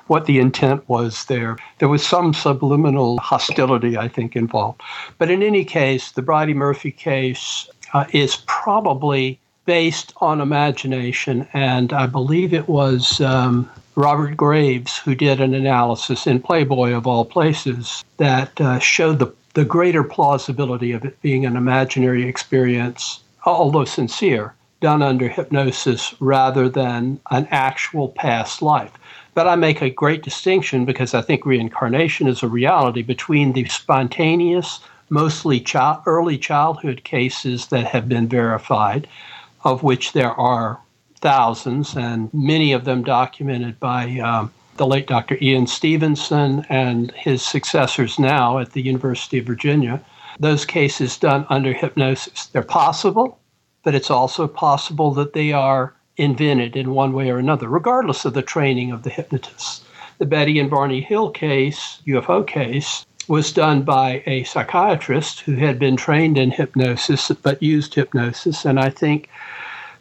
[0.07, 1.57] what the intent was there.
[1.79, 4.81] There was some subliminal hostility, I think, involved.
[5.19, 11.93] But in any case, the Bridey Murphy case uh, is probably based on imagination, and
[11.93, 13.21] I believe it was.
[13.21, 19.19] Um, Robert Graves, who did an analysis in Playboy of all places, that uh, showed
[19.19, 26.15] the the greater plausibility of it being an imaginary experience, although sincere, done under hypnosis
[26.21, 28.93] rather than an actual past life.
[29.35, 33.65] But I make a great distinction because I think reincarnation is a reality between the
[33.67, 39.07] spontaneous, mostly child, early childhood cases that have been verified,
[39.65, 40.81] of which there are
[41.21, 45.37] thousands, and many of them documented by um, the late Dr.
[45.41, 50.03] Ian Stevenson and his successors now at the University of Virginia,
[50.41, 52.47] those cases done under hypnosis.
[52.47, 53.39] They're possible,
[53.83, 58.35] but it's also possible that they are invented in one way or another, regardless of
[58.35, 59.85] the training of the hypnotist.
[60.19, 65.79] The Betty and Barney Hill case, UFO case, was done by a psychiatrist who had
[65.79, 68.65] been trained in hypnosis but used hypnosis.
[68.65, 69.29] And I think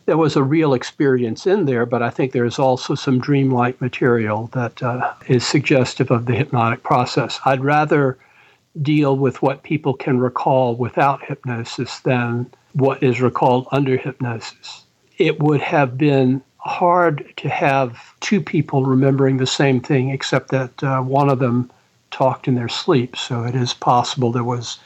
[0.06, 4.50] there was a real experience in there, but I think there's also some dreamlike material
[4.54, 7.40] that uh, is suggestive of the hypnotic process.
[7.46, 8.18] I'd rather
[8.82, 14.84] deal with what people can recall without hypnosis than what is recalled under hypnosis.
[15.18, 20.84] It would have been hard to have two people remembering the same thing, except that
[20.84, 21.70] uh, one of them
[22.12, 23.16] talked in their sleep.
[23.16, 24.80] So it is possible there was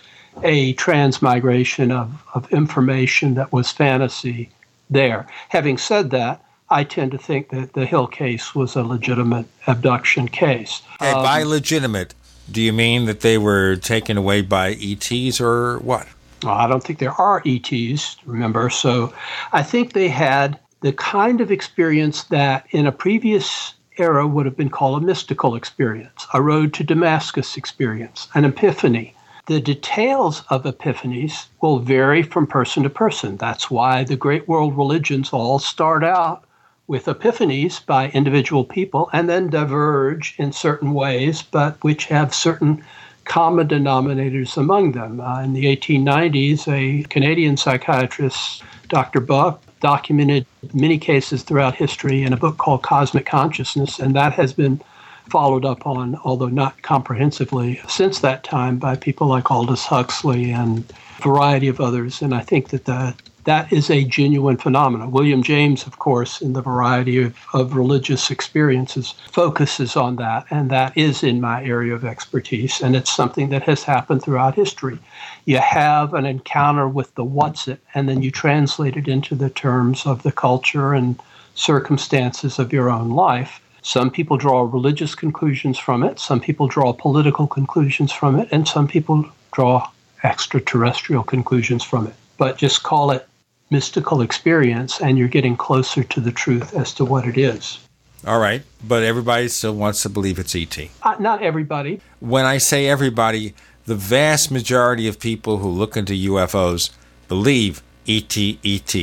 [0.44, 4.50] a transmigration of, of information that was fantasy
[4.90, 5.28] there.
[5.50, 10.28] Having said that, I tend to think that the Hill case was a legitimate abduction
[10.28, 10.82] case.
[11.02, 12.16] Okay, um, by legitimate,
[12.52, 16.08] do you mean that they were taken away by ETs or what?
[16.44, 18.70] Well, I don't think there are ETs, remember.
[18.70, 19.14] So
[19.52, 24.58] I think they had the kind of experience that in a previous era would have
[24.58, 29.16] been called a mystical experience, a road to Damascus experience, an epiphany.
[29.48, 33.38] The details of epiphanies will vary from person to person.
[33.38, 36.43] That's why the great world religions all start out
[36.88, 42.83] with epiphanies by individual people and then diverge in certain ways, but which have certain
[43.25, 45.22] common denominators among them.
[45.22, 49.19] Uh, in the 1890s, a Canadian psychiatrist, Dr.
[49.19, 54.53] Bucke, documented many cases throughout history in a book called Cosmic Consciousness, and that has
[54.53, 54.82] been
[55.30, 60.92] followed up on, although not comprehensively, since that time by people like Aldous Huxley and
[61.20, 62.22] a variety of others.
[62.22, 65.12] And I think that the that is a genuine phenomenon.
[65.12, 70.70] William James, of course, in the variety of, of religious experiences, focuses on that, and
[70.72, 74.98] that is in my area of expertise, and it's something that has happened throughout history.
[75.45, 79.52] You have an encounter with the what's it, and then you translate it into the
[79.52, 81.20] terms of the culture and
[81.54, 83.62] circumstances of your own life.
[83.86, 88.68] Some people draw religious conclusions from it, some people draw political conclusions from it, and
[88.68, 89.92] some people draw
[90.24, 92.16] extraterrestrial conclusions from it.
[92.40, 93.28] But just call it
[93.70, 97.78] mystical experience and you're getting closer to the truth as to what it is.
[98.26, 100.76] All right, but everybody still wants to believe it's ET.
[101.04, 102.02] Uh, not everybody.
[102.20, 103.54] When I say everybody,
[103.86, 106.90] the vast majority of people who look into UFOs
[107.28, 108.96] believe ET, ET.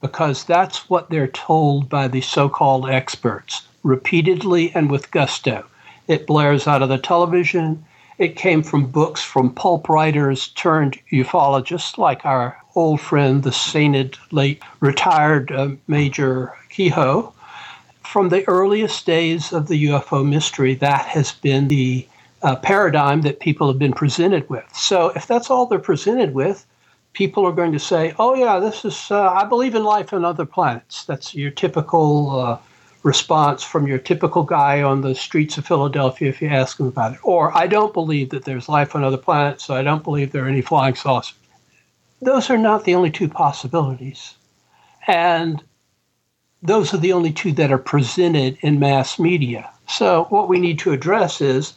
[0.00, 5.64] Because that's what they're told by the so called experts, repeatedly and with gusto.
[6.08, 7.84] It blares out of the television.
[8.18, 14.16] It came from books from pulp writers turned ufologists like our old friend, the sainted
[14.30, 17.32] late retired uh, Major Keyhoe.
[18.02, 22.06] From the earliest days of the UFO mystery, that has been the
[22.42, 24.64] uh, paradigm that people have been presented with.
[24.74, 26.66] So if that's all they're presented with,
[27.12, 30.24] people are going to say, "Oh yeah, this is uh, I believe in life on
[30.24, 32.58] other planets." That's your typical uh,
[33.02, 37.14] response from your typical guy on the streets of Philadelphia if you ask him about
[37.14, 37.18] it.
[37.22, 40.44] Or I don't believe that there's life on other planets, so I don't believe there
[40.44, 41.34] are any flying saucers
[42.22, 44.34] those are not the only two possibilities.
[45.06, 45.62] And
[46.62, 49.68] those are the only two that are presented in mass media.
[49.88, 51.74] So, what we need to address is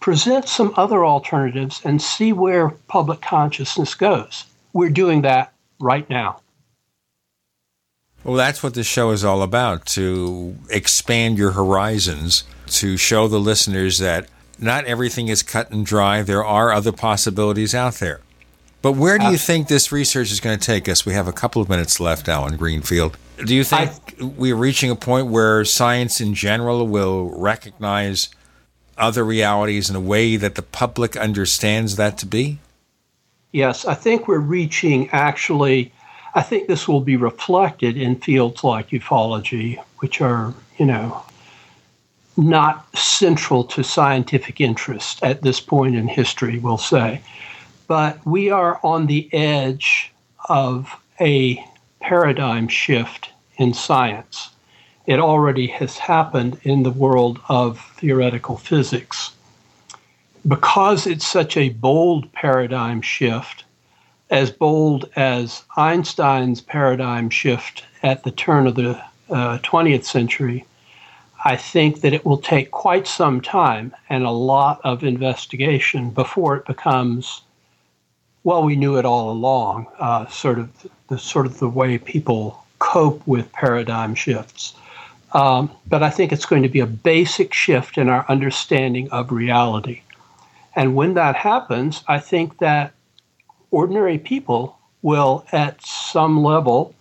[0.00, 4.44] present some other alternatives and see where public consciousness goes.
[4.72, 6.40] We're doing that right now.
[8.26, 13.38] Well, that's what the show is all about to expand your horizons, to show the
[13.38, 14.26] listeners that
[14.58, 16.22] not everything is cut and dry.
[16.22, 18.20] There are other possibilities out there.
[18.82, 21.06] But where do you think this research is going to take us?
[21.06, 23.16] We have a couple of minutes left, Allen Greenfield.
[23.44, 23.90] Do you think
[24.20, 28.28] I, we're reaching a point where science in general will recognize
[28.98, 32.58] other realities in a way that the public understands that to be?
[33.52, 35.92] Yes, I think we're reaching actually,
[36.36, 41.24] I think this will be reflected in fields like ufology, which are, you know,
[42.36, 47.22] not central to scientific interest at this point in history, we'll say
[47.86, 50.12] but we are on the edge
[50.48, 51.64] of a
[52.00, 54.50] paradigm shift in science.
[55.06, 59.32] It already has happened in the world of theoretical physics.
[60.46, 63.64] Because it's such a bold paradigm shift,
[64.30, 70.64] as bold as Einstein's paradigm shift at the turn of the uh, 20th century,
[71.44, 76.56] I think that it will take quite some time and a lot of investigation before
[76.56, 77.42] it becomes
[78.46, 80.70] well, we knew it all along, uh, sort of
[81.08, 84.74] the sort of the way people cope with paradigm shifts.
[85.32, 89.32] Um, but I think it's going to be a basic shift in our understanding of
[89.32, 90.02] reality.
[90.76, 92.92] And when that happens, I think that
[93.76, 96.94] ordinary people will, at some level,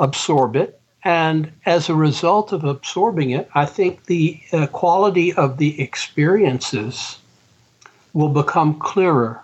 [0.00, 0.80] absorb it.
[1.04, 7.18] And as a result of absorbing it, I think the uh, quality of the experiences
[8.12, 9.40] will become clearer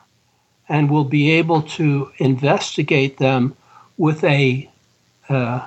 [0.68, 3.54] and we'll be able to investigate them
[3.96, 4.68] with a
[5.28, 5.60] uh,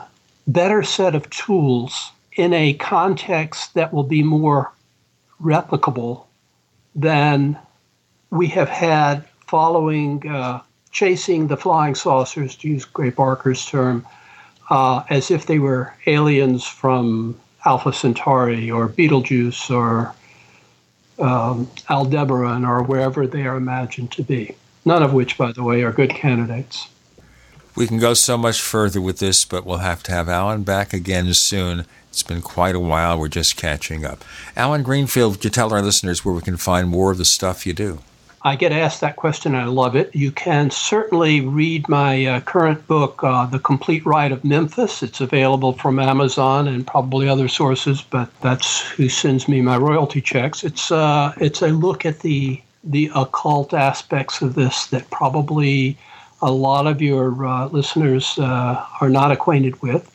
[0.48, 4.74] better set of tools in a context that will be more
[5.42, 6.26] replicable
[6.94, 7.58] than
[8.32, 10.60] we have had following uh,
[10.96, 14.06] chasing the flying saucers, to use Gray Barker's term,
[14.70, 20.16] uh, as if they were aliens from Alpha Centauri or Betelgeuse or
[21.20, 25.82] um, Aldebaran or wherever they are imagined to be none of which, by the way,
[25.82, 26.88] are good candidates.
[27.76, 30.94] We can go so much further with this, but we'll have to have Allen back
[30.94, 31.86] again soon.
[32.10, 33.20] It's been quite a while.
[33.20, 34.24] We're just catching up.
[34.56, 37.66] Allen Greenfield, could you tell our listeners where we can find more of the stuff
[37.66, 38.00] you do.
[38.46, 39.56] I get asked that question.
[39.56, 40.16] I love it.
[40.16, 45.02] You can certainly read my uh, current book, uh, The Compleat Rite of Memphis.
[45.02, 50.22] It's available from Amazon and probably other sources, but that's who sends me my royalty
[50.22, 50.64] checks.
[50.64, 55.98] It's uh, it's a look at the the occult aspects of this that probably
[56.44, 60.12] a lot of your uh, listeners uh, are not acquainted with.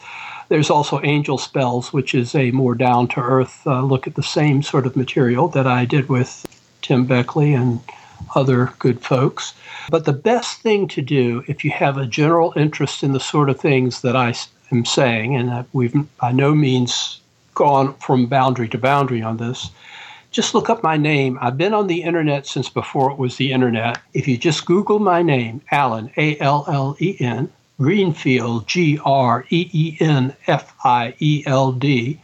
[0.50, 4.23] There's also Angel Spells, which is a more down to earth uh, look at the
[4.23, 6.47] same sort of material that I did with
[6.81, 7.81] Tim Beckley and
[8.34, 9.55] other good folks.
[9.89, 13.50] But the best thing to do if you have a general interest in the sort
[13.50, 14.34] of things that I
[14.70, 17.20] am saying, and we've by no means
[17.55, 19.70] gone from boundary to boundary on this,
[20.31, 21.39] just look up my name.
[21.40, 24.00] I've been on the internet since before it was the internet.
[24.15, 29.44] If you just Google my name, Allen, A L L E N, Greenfield, G R
[29.50, 32.20] E E N F I E L D,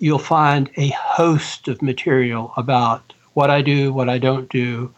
[0.00, 4.92] you'll find a host of material about what I do, what I don't do,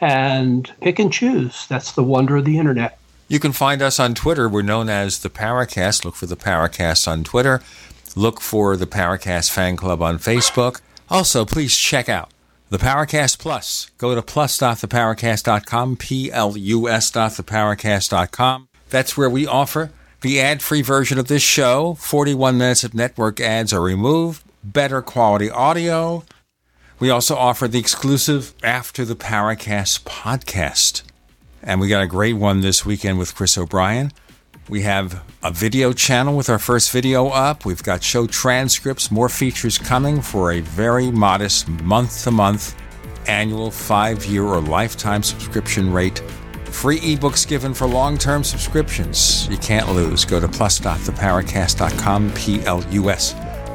[0.00, 1.66] and pick and choose.
[1.68, 2.98] That's the wonder of the internet.
[3.28, 4.48] You can find us on Twitter.
[4.48, 6.04] We're known as the Paracast.
[6.04, 7.60] Look for the Paracast on Twitter.
[8.14, 10.80] Look for the Paracast Fan Club on Facebook.
[11.10, 12.30] Also, please check out
[12.70, 13.90] the Paracast Plus.
[13.98, 18.68] Go to plus.theparacast.com, P-L-U-S.theparacast.com.
[18.88, 21.94] That's where we offer the ad-free version of this show.
[21.94, 24.44] 41 minutes of network ads are removed.
[24.64, 26.24] Better quality audio.
[26.98, 31.02] We also offer the exclusive After the Paracast podcast.
[31.62, 34.12] And we got a great one this weekend with Chris O'Brien.
[34.68, 37.66] We have a video channel with our first video up.
[37.66, 42.74] We've got show transcripts, more features coming for a very modest month to month
[43.28, 46.20] annual five year or lifetime subscription rate.
[46.64, 49.46] Free ebooks given for long term subscriptions.
[49.48, 50.24] You can't lose.
[50.24, 53.10] Go to plus.theparacast.com, P L U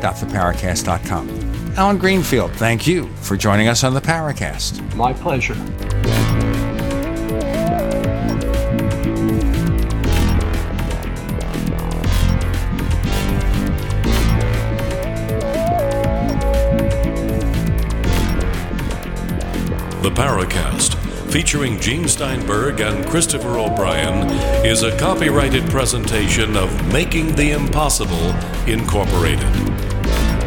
[0.04, 1.74] S.theparacast.com.
[1.78, 4.82] Allen Greenfield, thank you for joining us on the Paracast.
[4.96, 5.56] My pleasure.
[20.02, 20.96] The Paracast,
[21.32, 24.28] featuring Gene Steinberg and Christopher O'Brien,
[24.66, 28.34] is a copyrighted presentation of Making the Impossible
[28.68, 29.91] Incorporated.